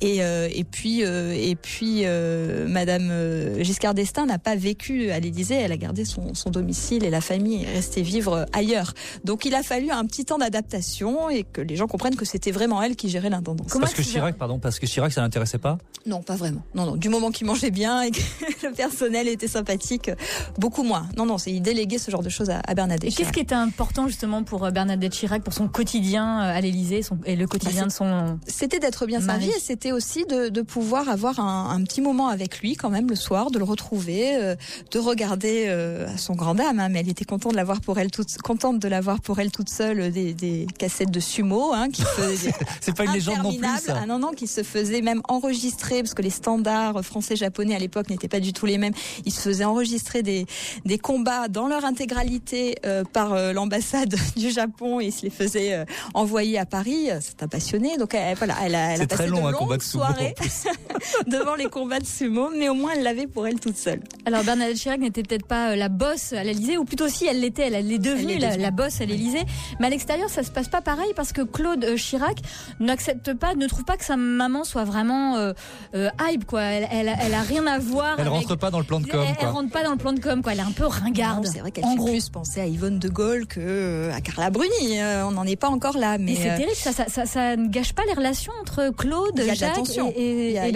et, 0.00 0.22
euh, 0.22 0.48
et 0.52 0.64
puis 0.64 1.04
euh, 1.04 1.32
et 1.34 1.54
puis 1.54 2.02
euh, 2.04 2.66
Madame 2.68 3.62
Giscard 3.62 3.94
d'Estaing 3.94 4.26
n'a 4.26 4.38
pas 4.38 4.56
vécu 4.56 5.10
à 5.10 5.20
l'Élysée, 5.20 5.54
elle 5.54 5.72
a 5.72 5.76
gardé 5.78 6.04
son, 6.04 6.34
son 6.34 6.50
domicile 6.50 7.04
et 7.04 7.10
la 7.10 7.20
famille 7.22 7.62
est 7.64 7.72
restée 7.72 8.02
vivre 8.02 8.44
ailleurs. 8.52 8.92
Donc 9.24 9.44
il 9.46 9.54
a 9.54 9.62
fallu 9.62 9.90
un 9.90 10.04
petit 10.06 10.24
temps 10.26 10.38
d'adaptation 10.38 11.30
et 11.30 11.44
que 11.44 11.60
les 11.62 11.76
gens 11.76 11.86
comprennent 11.86 12.16
que 12.16 12.26
c'était 12.26 12.50
vraiment 12.50 12.82
elle 12.82 12.96
qui 12.96 13.08
gérait 13.08 13.30
l'intendance. 13.30 13.72
Parce 13.80 13.94
que 13.94 14.02
Chirac, 14.02 14.36
pardon, 14.36 14.58
parce 14.58 14.78
que 14.78 14.86
Chirac, 14.86 15.12
ça 15.12 15.22
pas. 15.58 15.78
Non, 16.04 16.20
pas 16.20 16.34
vraiment. 16.34 16.62
Non, 16.74 16.84
non. 16.84 16.96
Du 16.96 17.08
moment 17.08 17.30
qu'il 17.30 17.46
mangeait 17.46 17.70
bien 17.70 18.02
et 18.02 18.10
que 18.10 18.20
le 18.66 18.72
personnel 18.72 19.28
était 19.28 19.46
sympathique, 19.46 20.10
beaucoup 20.58 20.82
moins. 20.82 21.08
Non, 21.16 21.26
non, 21.26 21.38
c'est 21.38 21.52
il 21.52 21.60
déléguait 21.62 21.98
ce 21.98 22.10
genre 22.10 22.22
de 22.24 22.28
choses 22.28 22.50
à, 22.50 22.60
à 22.66 22.74
Bernadette. 22.74 23.12
Et 23.12 23.14
qu'est-ce 23.14 23.32
qui 23.32 23.38
était 23.38 23.54
important 23.54 24.08
justement 24.08 24.42
pour 24.42 24.64
euh, 24.64 24.70
Bernadette 24.72 25.12
Chirac, 25.12 25.42
pour 25.44 25.52
son 25.52 25.68
quotidien 25.68 26.40
euh, 26.42 26.56
à 26.56 26.60
l'Élysée 26.60 27.02
et 27.24 27.36
le 27.36 27.46
quotidien 27.46 27.82
Bah, 27.82 27.86
de 27.88 27.92
son... 27.92 28.38
C'était 28.48 28.80
d'être 28.80 29.06
bien 29.06 29.20
servi 29.20 29.48
et 29.50 29.60
c'était 29.60 29.92
aussi 29.92 30.24
de, 30.24 30.48
de 30.48 30.62
pouvoir 30.62 31.08
avoir 31.08 31.38
un, 31.38 31.70
un 31.70 31.82
petit 31.84 32.00
moment 32.00 32.26
avec 32.28 32.58
lui 32.60 32.74
quand 32.74 32.90
même 32.90 33.08
le 33.08 33.14
soir, 33.16 33.52
de 33.52 33.58
le 33.58 33.64
retrouver, 33.64 34.36
euh, 34.36 34.56
de 34.90 34.98
regarder 34.98 35.66
euh, 35.68 36.12
à 36.12 36.18
son 36.18 36.34
grand 36.34 36.56
dame. 36.56 36.80
hein, 36.80 36.88
mais 36.88 36.98
elle 37.00 37.08
était 37.10 37.24
contente 37.24 37.52
de 37.52 37.56
l'avoir 37.56 37.80
pour 37.80 37.98
elle 38.00 38.10
toute, 38.10 38.38
contente 38.38 38.80
de 38.80 38.88
l'avoir 38.88 39.20
pour 39.20 39.38
elle 39.38 39.52
toute 39.52 39.68
seule 39.68 40.10
des, 40.10 40.34
des 40.34 40.66
cassettes 40.78 41.12
de 41.12 41.20
sumo, 41.20 41.72
hein, 41.72 41.90
qui 41.90 42.02
C'est 42.80 42.96
pas 42.96 43.04
une 43.04 43.12
légende 43.12 43.38
non 43.44 43.54
plus. 43.54 43.68
Ça. 43.80 43.98
Ah 44.02 44.06
non, 44.06 44.18
non, 44.18 44.32
qui 44.32 44.48
se 44.48 44.62
faisait 44.64 45.00
même 45.00 45.22
enregistrer, 45.42 46.02
parce 46.02 46.14
que 46.14 46.22
les 46.22 46.30
standards 46.30 47.04
français-japonais 47.04 47.74
à 47.74 47.78
l'époque 47.78 48.08
n'étaient 48.10 48.28
pas 48.28 48.40
du 48.40 48.52
tout 48.52 48.66
les 48.66 48.78
mêmes. 48.78 48.92
Ils 49.24 49.32
se 49.32 49.40
faisaient 49.40 49.64
enregistrer 49.64 50.22
des, 50.22 50.46
des 50.84 50.98
combats 50.98 51.48
dans 51.48 51.66
leur 51.66 51.84
intégralité 51.84 52.76
euh, 52.86 53.04
par 53.04 53.32
euh, 53.32 53.52
l'ambassade 53.52 54.14
du 54.36 54.50
Japon 54.50 55.00
et 55.00 55.06
ils 55.06 55.12
se 55.12 55.22
les 55.22 55.30
faisaient 55.30 55.74
euh, 55.74 55.84
envoyer 56.14 56.58
à 56.58 56.66
Paris. 56.66 57.08
C'est 57.20 57.42
un 57.42 57.48
passionné, 57.48 57.96
donc 57.96 58.14
elle, 58.14 58.36
voilà, 58.36 58.56
elle 58.64 58.74
a, 58.74 58.94
elle 58.94 59.02
a 59.02 59.06
passé 59.06 59.24
très 59.24 59.26
long 59.26 59.46
de 59.46 59.52
longues 59.52 59.82
soirées. 59.82 60.34
devant 61.26 61.54
les 61.54 61.66
combats 61.66 61.98
de 62.00 62.06
sumo, 62.06 62.50
mais 62.56 62.68
au 62.68 62.74
moins 62.74 62.92
elle 62.96 63.02
l'avait 63.02 63.26
pour 63.26 63.46
elle 63.46 63.58
toute 63.60 63.76
seule. 63.76 64.00
Alors 64.26 64.42
Bernadette 64.44 64.76
Chirac 64.76 65.00
n'était 65.00 65.22
peut-être 65.22 65.46
pas 65.46 65.70
euh, 65.70 65.76
la 65.76 65.88
bosse 65.88 66.32
à 66.32 66.44
l'Élysée, 66.44 66.76
ou 66.78 66.84
plutôt 66.84 67.08
si 67.08 67.26
elle 67.26 67.40
l'était, 67.40 67.62
elle, 67.66 67.74
elle 67.74 67.90
est 67.92 67.98
devenue 67.98 68.34
Elle 68.34 68.44
est 68.44 68.50
la, 68.50 68.56
la 68.56 68.70
bosse 68.70 69.00
à 69.00 69.04
l'Élysée. 69.04 69.42
Mais 69.80 69.86
à 69.86 69.90
l'extérieur, 69.90 70.28
ça 70.30 70.42
se 70.42 70.50
passe 70.50 70.68
pas 70.68 70.80
pareil 70.80 71.12
parce 71.16 71.32
que 71.32 71.42
Claude 71.42 71.84
euh, 71.84 71.96
Chirac 71.96 72.36
n'accepte 72.80 73.34
pas, 73.34 73.54
ne 73.54 73.66
trouve 73.66 73.84
pas 73.84 73.96
que 73.96 74.04
sa 74.04 74.16
maman 74.16 74.64
soit 74.64 74.84
vraiment 74.84 75.36
euh, 75.36 75.52
euh, 75.94 76.08
hype 76.20 76.44
quoi. 76.46 76.62
Elle, 76.62 76.88
elle, 76.90 77.14
elle 77.20 77.34
a 77.34 77.42
rien 77.42 77.66
à 77.66 77.78
voir. 77.78 78.14
Elle 78.18 78.26
avec- 78.26 78.32
rentre 78.32 78.56
pas 78.56 78.70
dans 78.70 78.78
le 78.78 78.84
plan 78.84 79.00
de 79.00 79.06
com. 79.06 79.20
Elle, 79.22 79.28
elle 79.30 79.36
quoi. 79.36 79.48
rentre 79.50 79.70
pas 79.70 79.82
dans 79.84 79.92
le 79.92 79.96
plan 79.98 80.12
de 80.12 80.20
com 80.20 80.42
quoi. 80.42 80.52
Elle 80.52 80.58
est 80.60 80.62
un 80.62 80.72
peu 80.72 80.86
ringarde. 80.86 81.46
C'est 81.46 81.60
vrai 81.60 81.70
qu'elle 81.70 81.84
fait 81.84 81.96
gros. 81.96 82.08
plus 82.08 82.28
penser 82.28 82.60
à 82.60 82.66
Yvonne 82.66 82.98
de 82.98 83.08
Gaulle 83.08 83.46
que 83.46 84.10
à 84.12 84.20
Carla 84.20 84.50
Bruni. 84.50 85.00
On 85.24 85.32
n'en 85.32 85.44
est 85.44 85.56
pas 85.56 85.68
encore 85.68 85.96
là, 85.98 86.18
mais 86.18 86.32
Mais 86.32 86.36
c'est 86.36 86.50
euh, 86.50 86.56
terrible, 86.56 86.76
ça, 86.76 86.92
ça, 86.92 87.04
ça, 87.08 87.26
ça 87.26 87.56
ne 87.56 87.68
gâche 87.68 87.92
pas 87.92 88.02
les 88.06 88.14
relations 88.14 88.52
entre 88.60 88.90
Claude, 88.96 89.40
Jacques 89.54 89.78
et, 90.16 90.22
et- 90.22 90.52
et 90.52 90.58
a- 90.58 90.66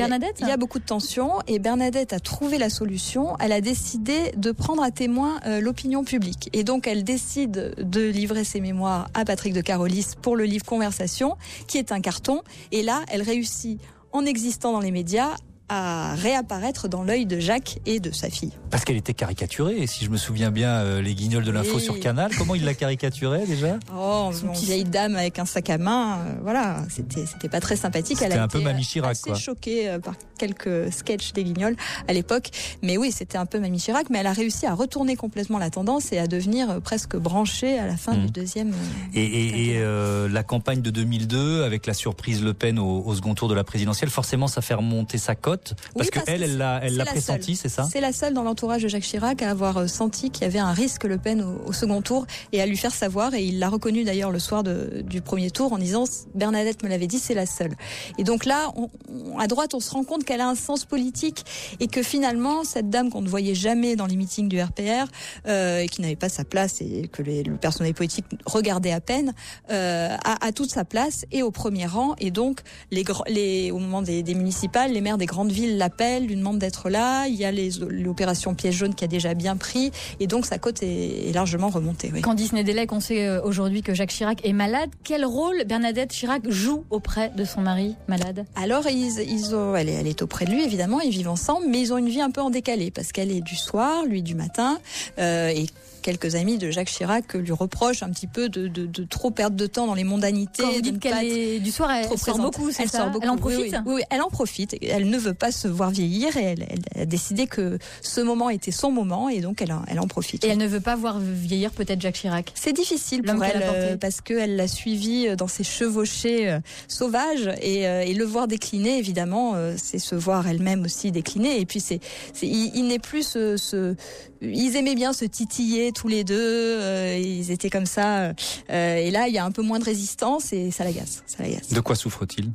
Il 0.41 0.49
y 0.49 0.51
a 0.51 0.57
beaucoup 0.57 0.79
de 0.79 0.85
tensions 0.85 1.41
et 1.47 1.59
Bernadette 1.59 2.13
a 2.13 2.21
trouvé 2.21 2.59
la 2.59 2.71
solution. 2.71 3.37
Elle 3.39 3.53
a 3.53 3.61
décidé 3.61 4.33
de 4.37 4.53
prendre 4.53 4.83
à 4.83 4.91
témoin 4.91 5.41
euh, 5.47 5.61
l'opinion 5.61 6.05
publique. 6.05 6.51
Et 6.53 6.65
donc 6.65 6.87
elle 6.87 7.05
décide 7.05 7.75
de 7.79 8.09
livrer 8.09 8.45
ses 8.45 8.61
mémoires 8.61 9.09
à 9.15 9.25
Patrick 9.25 9.53
de 9.53 9.61
Carolis 9.61 10.15
pour 10.21 10.37
le 10.37 10.45
livre 10.45 10.65
Conversation, 10.65 11.37
qui 11.67 11.79
est 11.79 11.93
un 11.93 12.01
carton. 12.01 12.43
Et 12.73 12.83
là, 12.83 13.03
elle 13.09 13.23
réussit, 13.23 13.81
en 14.13 14.25
existant 14.25 14.73
dans 14.73 14.81
les 14.81 14.91
médias, 14.91 15.37
à 15.69 16.15
réapparaître 16.15 16.89
dans 16.89 17.03
l'œil 17.03 17.27
de 17.27 17.39
Jacques 17.41 17.79
et 17.87 17.99
de 18.01 18.13
sa 18.13 18.31
fille. 18.31 18.53
Parce 18.71 18.85
qu'elle 18.85 18.97
était 18.97 19.15
caricaturée, 19.15 19.77
et 19.79 19.87
si 19.87 20.05
je 20.05 20.11
me 20.11 20.17
souviens 20.17 20.51
bien, 20.51 20.69
euh, 20.71 21.03
les 21.03 21.15
guignols 21.15 21.45
de 21.45 21.51
l'info 21.51 21.77
Oui. 21.77 21.81
sur 21.83 21.99
Canal, 21.99 22.31
comment 22.39 22.55
il 22.55 22.65
la 22.65 22.75
caricaturait 22.75 23.47
déjà? 23.47 23.79
Oh, 23.97 24.31
une 24.43 24.53
vieille 24.53 24.85
dame 24.85 25.17
avec 25.17 25.39
un 25.39 25.45
sac 25.45 25.71
à 25.71 25.79
main, 25.79 26.19
euh, 26.19 26.35
voilà, 26.43 26.85
c'était 26.89 27.27
c'était 27.27 27.49
pas 27.49 27.61
très 27.61 27.77
sympathique. 27.77 28.19
Elle 28.21 28.29
C'était 28.29 28.39
a 28.39 28.45
un 28.45 28.49
peu 28.49 28.59
été, 28.59 28.65
Mamie 28.65 28.83
Chirac, 28.85 29.13
assez 29.13 29.31
quoi. 29.31 29.35
choquée 29.35 29.89
euh, 29.89 29.99
par 29.99 30.15
quelques 30.39 30.93
sketchs 30.93 31.33
des 31.33 31.45
Guignols 31.45 31.77
à 32.09 32.13
l'époque, 32.13 32.51
mais 32.83 32.97
oui, 32.97 33.11
c'était 33.11 33.39
un 33.39 33.47
peu 33.47 33.59
Mamie 33.59 33.79
Chirac, 33.79 34.09
mais 34.11 34.19
elle 34.19 34.27
a 34.27 34.33
réussi 34.33 34.67
à 34.67 34.75
retourner 34.75 35.17
complètement 35.17 35.59
la 35.59 35.71
tendance 35.71 36.13
et 36.13 36.19
à 36.19 36.27
devenir 36.27 36.71
euh, 36.71 36.81
presque 36.81 37.17
branchée 37.17 37.79
à 37.79 37.87
la 37.87 37.97
fin 37.97 38.15
Mhm. 38.15 38.27
du 38.27 38.31
deuxième. 38.33 38.71
euh, 38.73 38.77
Et, 39.15 39.25
et- 39.25 39.71
et, 39.71 39.79
euh, 39.79 40.29
la 40.29 40.43
campagne 40.43 40.81
de 40.81 40.91
2002, 40.91 41.65
avec 41.65 41.87
la 41.87 41.95
surprise 41.95 42.43
Le 42.43 42.55
Pen 42.55 42.79
au, 42.79 43.03
au 43.05 43.15
second 43.15 43.35
tour 43.35 43.49
de 43.49 43.55
la 43.55 43.65
présidentielle, 43.65 44.11
forcément, 44.11 44.47
ça 44.47 44.61
fait 44.63 44.75
remonter 44.75 45.19
sa 45.19 45.35
cote. 45.35 45.56
Parce 45.65 45.77
Oui, 45.97 46.07
que 46.07 46.15
parce 46.15 46.27
que 46.27 46.31
elle, 46.33 46.43
elle 46.43 46.57
l'a, 46.59 46.81
elle 46.83 46.91
c'est 46.93 46.97
l'a 46.99 47.05
pressenti, 47.07 47.57
c'est 47.57 47.69
ça? 47.69 47.89
C'est 47.91 48.01
la 48.01 48.13
seule 48.13 48.35
dans 48.35 48.43
l'entourage 48.43 48.83
de 48.83 48.89
Jacques 48.89 49.03
Chirac 49.03 49.43
à 49.43 49.51
avoir 49.51 49.77
euh, 49.79 49.87
senti 49.87 50.31
qu'il 50.31 50.43
y 50.43 50.47
avait 50.47 50.59
un 50.59 50.73
risque 50.73 51.05
Le 51.05 51.19
Pen 51.19 51.43
au, 51.43 51.69
au 51.69 51.73
second 51.73 52.03
tour 52.03 52.27
et 52.53 52.61
à 52.61 52.67
lui 52.67 52.77
faire 52.77 52.95
savoir. 52.95 53.35
Et 53.35 53.45
il 53.45 53.59
l'a 53.59 53.69
reconnu 53.69 54.05
d'ailleurs 54.05 54.31
le 54.31 54.39
soir 54.39 54.63
de- 54.63 55.03
du 55.05 55.21
premier 55.21 55.51
tour 55.51 55.73
en 55.73 55.79
disant 55.79 56.05
Bernadette 56.35 56.83
me 56.83 56.89
l'avait 56.89 57.07
dit, 57.07 57.19
c'est 57.19 57.35
la 57.35 57.47
seule. 57.47 57.75
Et 58.19 58.25
donc 58.25 58.45
là, 58.45 58.73
on- 58.77 58.91
on- 59.33 59.39
à 59.39 59.47
droite, 59.47 59.75
on 59.75 59.81
se 59.81 59.91
rend 59.91 60.05
compte 60.05 60.25
qu'elle 60.25 60.41
a 60.41 60.49
un 60.49 60.55
sens 60.55 60.85
politique 60.85 61.45
et 61.81 61.87
que 61.89 62.03
finalement, 62.03 62.65
cette 62.65 62.91
dame 62.91 63.11
qu'on 63.11 63.23
ne 63.23 63.29
voyait 63.29 63.55
jamais 63.55 63.97
dans 63.97 64.07
les 64.07 64.17
meetings 64.17 64.49
du 64.49 64.61
RPR 64.61 65.07
euh, 65.47 65.81
et 65.81 65.89
qui 65.89 66.01
n'avait 66.03 66.17
pas 66.17 66.29
sa 66.29 66.45
place 66.45 66.81
et 66.81 67.09
que 67.13 67.23
les- 67.23 67.43
le 67.43 67.57
personnel 67.57 67.95
politique 67.95 68.25
regardait 68.45 68.93
à 68.93 69.01
peine, 69.01 69.35
euh, 69.71 70.17
a, 70.25 70.45
a 70.47 70.53
toute 70.53 70.71
sa 70.71 70.85
place 70.85 71.25
et 71.33 71.43
au 71.43 71.51
premier 71.51 71.87
rang. 71.87 72.15
Et 72.19 72.31
donc, 72.31 72.61
les, 72.91 73.05
les, 73.29 73.71
au 73.71 73.79
moment 73.79 74.03
des, 74.03 74.23
des 74.23 74.35
municipales, 74.35 74.93
les 74.93 75.01
maires 75.01 75.19
des 75.19 75.27
grandes 75.27 75.46
villes 75.51 75.79
l'appellent, 75.79 76.27
lui 76.27 76.37
demandent 76.37 76.59
d'être 76.59 76.91
là. 76.91 77.27
Il 77.27 77.35
y 77.35 77.45
a 77.45 77.53
l'opération 77.53 78.55
piège 78.55 78.77
jaune 78.77 78.95
qui 78.95 79.05
a 79.05 79.09
déjà 79.09 79.35
bien 79.35 79.57
pris. 79.57 79.91
Et 80.21 80.27
donc, 80.27 80.47
sa 80.47 80.59
cote 80.59 80.83
est, 80.83 81.29
est 81.29 81.33
largement 81.33 81.69
remontée. 81.69 82.11
Oui. 82.13 82.21
Candice 82.21 82.53
Nedelec, 82.53 82.93
on 82.93 83.01
sait 83.01 83.27
euh, 83.27 83.43
aujourd'hui 83.43 83.83
que 83.83 83.95
Jacques 83.95 84.11
Chirac 84.11 84.45
est 84.45 84.53
malade. 84.53 84.91
Quel 85.05 85.25
rôle 85.25 85.65
Bernadette 85.67 86.13
Chirac 86.13 86.43
joue 86.49 86.85
auprès 86.91 87.31
de 87.37 87.45
son 87.45 87.61
mari 87.61 87.97
malade? 88.09 88.45
Alors, 88.55 88.87
ils, 88.89 89.21
ils 89.21 89.55
ont, 89.55 89.75
elle, 89.77 89.89
est, 89.89 89.95
elle 89.95 90.07
est 90.07 90.23
auprès 90.23 90.45
de 90.45 90.51
lui, 90.51 90.65
évidemment, 90.65 91.01
ils 91.01 91.11
vivent 91.11 91.29
ensemble, 91.29 91.67
mais 91.69 91.81
ils 91.81 91.93
ont 91.93 91.99
une 91.99 92.09
vie 92.09 92.21
un 92.21 92.31
peu 92.31 92.41
en 92.41 92.51
décalé, 92.51 92.91
parce 92.91 93.13
qu'elle 93.13 93.31
est 93.31 93.41
du 93.41 93.57
soir, 93.57 94.05
lui 94.05 94.23
du 94.23 94.35
matin, 94.35 94.79
euh, 95.19 95.49
et 95.49 95.67
quelques 96.07 96.37
amis 96.37 96.57
de 96.57 96.71
Jacques 96.71 96.89
Chirac 96.89 97.35
lui 97.35 97.51
reprochent 97.53 98.03
un 98.05 98.11
petit 98.11 98.29
peu 98.29 98.49
de, 98.49 98.69
de, 98.69 98.87
de 98.87 99.05
trop 99.05 99.31
perdre 99.33 99.57
de 99.57 99.67
temps 99.67 99.87
dans 99.89 99.95
les 99.95 100.05
mondanités. 100.05 100.63
Quand 100.63 100.71
vous 100.71 100.81
dites 100.81 101.01
qu'elle 101.01 101.25
est 101.25 101.59
du 101.59 101.73
soir, 101.73 101.91
elle 101.91 102.07
sort 102.17 102.39
beaucoup, 102.39 102.69
elle 102.69 102.89
ça 102.89 102.99
sort 102.99 103.11
beaucoup. 103.11 103.25
Elle 103.25 103.31
en 103.31 103.37
profite 103.37 103.73
oui, 103.73 103.79
oui, 103.87 103.93
oui, 103.97 104.03
elle 104.11 104.23
en 104.23 104.29
profite. 104.31 104.77
Elle 104.83 105.11
ne 105.11 105.19
veut 105.19 105.35
pas 105.35 105.51
se 105.51 105.67
voir 105.67 105.91
vieillir 105.91 106.37
et 106.37 106.45
elle, 106.45 106.67
elle 106.95 107.03
a 107.03 107.07
décidé 107.07 107.47
que 107.49 107.79
ce 108.03 108.21
moment 108.21 108.51
était 108.51 108.71
son 108.71 108.93
moment 108.93 109.29
et 109.29 109.41
donc 109.41 109.61
elle, 109.63 109.73
en- 109.73 109.83
elle 109.89 109.99
en 109.99 110.07
profite. 110.07 110.45
Et 110.45 110.49
elle 110.49 110.59
ne 110.59 110.67
veut 110.69 110.81
pas 110.81 110.95
voir 110.97 111.19
vieillir 111.21 111.73
peut-être 111.73 112.01
Jacques 112.01 112.15
Chirac. 112.21 112.53
C'est 112.55 112.73
difficile 112.73 113.23
pour 113.23 113.43
elle 113.45 113.63
euh, 113.65 113.97
parce 113.97 114.21
qu'elle 114.21 114.55
l'a 114.57 114.69
suivi 114.69 115.27
euh, 115.27 115.35
dans 115.37 115.49
ses 115.49 115.65
chevauchées 115.65 116.49
euh, 116.49 116.61
sauvages 116.87 117.51
et, 117.61 117.87
euh, 117.89 118.03
et 118.03 118.15
le 118.15 118.25
voir 118.25 118.47
décliner 118.49 118.99
évidemment 118.99 119.55
c'est 119.77 119.99
se 119.99 120.15
voir 120.15 120.47
elle-même 120.47 120.85
aussi 120.85 121.11
décliner 121.11 121.61
et 121.61 121.67
puis 121.67 121.81
c'est 121.81 122.01
c'est- 122.33 122.47
il, 122.47 122.71
il 122.75 122.87
n'est 122.87 122.99
plus 123.01 123.25
ce, 123.27 123.57
ce- 123.57 123.97
ils 124.41 124.77
aimaient 124.77 124.95
bien 124.95 125.13
se 125.13 125.25
titiller 125.25 125.93
tous 125.93 126.09
les 126.09 126.25
deux 126.25 126.37
euh, 126.37 127.19
ils 127.19 127.51
étaient 127.51 127.71
comme 127.71 127.87
ça 127.87 128.33
euh, 128.71 128.97
et 128.97 129.11
là 129.11 129.29
il 129.29 129.35
y 129.35 129.39
a 129.39 129.45
un 129.45 129.51
peu 129.51 129.63
moins 129.63 129.79
de 129.79 129.85
résistance 129.85 130.53
et 130.53 130.71
ça 130.71 130.85
l'agace 130.85 131.23
ça 131.27 131.43
l'agace. 131.43 131.69
De 131.73 131.81
quoi 131.81 131.97
souffre-t-il? 131.97 132.51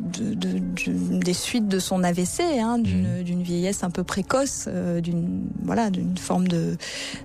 De, 0.00 0.34
de- 0.34 0.58
de- 0.58 1.18
des 1.22 1.32
suites 1.34 1.68
de 1.68 1.78
son 1.78 2.02
AVC, 2.02 2.40
hein, 2.60 2.78
d'une 2.78 3.22
d'une 3.22 3.42
vieillesse 3.42 3.84
un 3.84 3.90
peu 3.90 4.02
précoce, 4.04 4.64
euh, 4.68 5.00
d'une 5.00 5.42
voilà, 5.62 5.90
d'une 5.90 6.16
forme 6.18 6.48
de, 6.48 6.76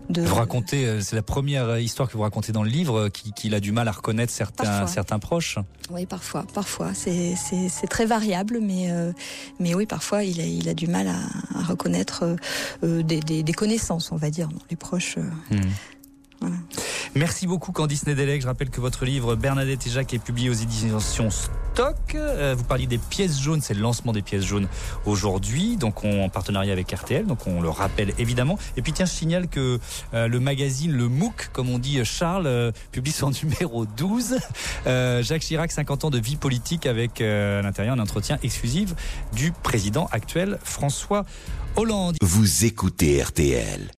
de 0.10 0.22
Vous 0.22 0.36
racontez, 0.36 0.86
euh, 0.86 1.02
c'est 1.02 1.16
la 1.16 1.22
première 1.22 1.66
euh, 1.66 1.80
histoire 1.82 2.10
que 2.10 2.18
vous 2.18 2.24
racontez 2.24 2.52
dans 2.52 2.64
le 2.64 2.70
livre, 2.70 3.10
qui- 3.10 3.32
qu'il 3.34 3.56
a 3.56 3.60
du 3.60 3.72
mal 3.72 3.88
à 3.88 3.92
reconnaître 3.92 4.34
certains, 4.34 4.64
Parfois. 4.66 4.88
certains 4.88 5.20
proches. 5.20 5.58
Oui, 5.92 6.06
parfois, 6.06 6.46
parfois, 6.54 6.94
c'est 6.94 7.36
très 7.90 8.06
variable, 8.06 8.60
mais 8.62 8.92
euh, 8.92 9.12
mais 9.60 9.74
oui, 9.76 9.86
parfois 9.86 10.24
il 10.24 10.40
a 10.42 10.46
il 10.46 10.68
a 10.70 10.74
du 10.74 10.88
mal 10.88 11.08
à, 11.08 11.60
à 11.60 11.64
reconnaître 11.64 12.36
euh, 12.84 13.04
des, 13.04 13.20
des 13.20 13.44
des 13.44 13.54
connaissances, 13.54 14.12
on 14.12 14.18
va 14.18 14.30
dire, 14.30 14.48
dans 14.50 14.62
les 14.70 14.76
proches. 14.76 15.18
Hmm. 15.52 15.60
Voilà. 16.42 16.56
Merci 17.18 17.48
beaucoup 17.48 17.72
Candice 17.72 18.08
Nedelec. 18.08 18.42
Je 18.42 18.48
rappelle 18.48 18.70
que 18.70 18.82
votre 18.82 19.06
livre 19.06 19.36
Bernadette 19.36 19.88
et 19.88 19.90
Jacques 19.90 20.14
est 20.14 20.20
publié 20.20 20.50
aux 20.50 20.54
éditions 20.54 21.30
Stock. 21.30 21.96
Euh, 22.14 22.56
Vous 22.58 22.66
parliez 22.66 22.88
des 22.88 22.98
pièces 22.98 23.40
jaunes, 23.40 23.62
c'est 23.62 23.74
le 23.74 23.80
lancement 23.80 24.12
des 24.12 24.22
pièces 24.22 24.44
jaunes 24.44 24.68
aujourd'hui, 25.06 25.78
donc 25.78 26.04
on, 26.04 26.26
en 26.26 26.28
partenariat 26.28 26.74
avec 26.74 26.92
RTL, 26.92 27.26
donc 27.26 27.48
on 27.48 27.62
le 27.62 27.70
rappelle 27.70 28.14
évidemment. 28.18 28.60
Et 28.76 28.82
puis 28.82 28.92
tiens, 28.92 29.06
je 29.06 29.14
signale 29.14 29.48
que 29.48 29.80
euh, 30.14 30.28
le 30.28 30.40
magazine 30.42 30.92
Le 30.92 31.08
MOOC, 31.08 31.52
comme 31.54 31.70
on 31.70 31.80
dit 31.80 32.04
Charles, 32.04 32.48
euh, 32.48 32.74
publie 32.92 33.14
son 33.14 33.32
numéro 33.44 33.86
12. 33.86 34.36
Euh, 34.86 35.24
Jacques 35.24 35.44
Chirac, 35.44 35.72
50 35.72 36.04
ans 36.04 36.10
de 36.10 36.20
vie 36.20 36.36
politique 36.36 36.86
avec 36.86 37.22
à 37.22 37.62
l'intérieur 37.62 37.96
un 37.96 38.00
entretien 38.00 38.40
exclusif 38.44 38.94
du 39.32 39.54
président 39.54 40.10
actuel 40.12 40.60
François 40.66 41.24
Hollande. 41.78 42.18
Vous 42.22 42.66
écoutez 42.66 43.24
RTL. 43.24 43.90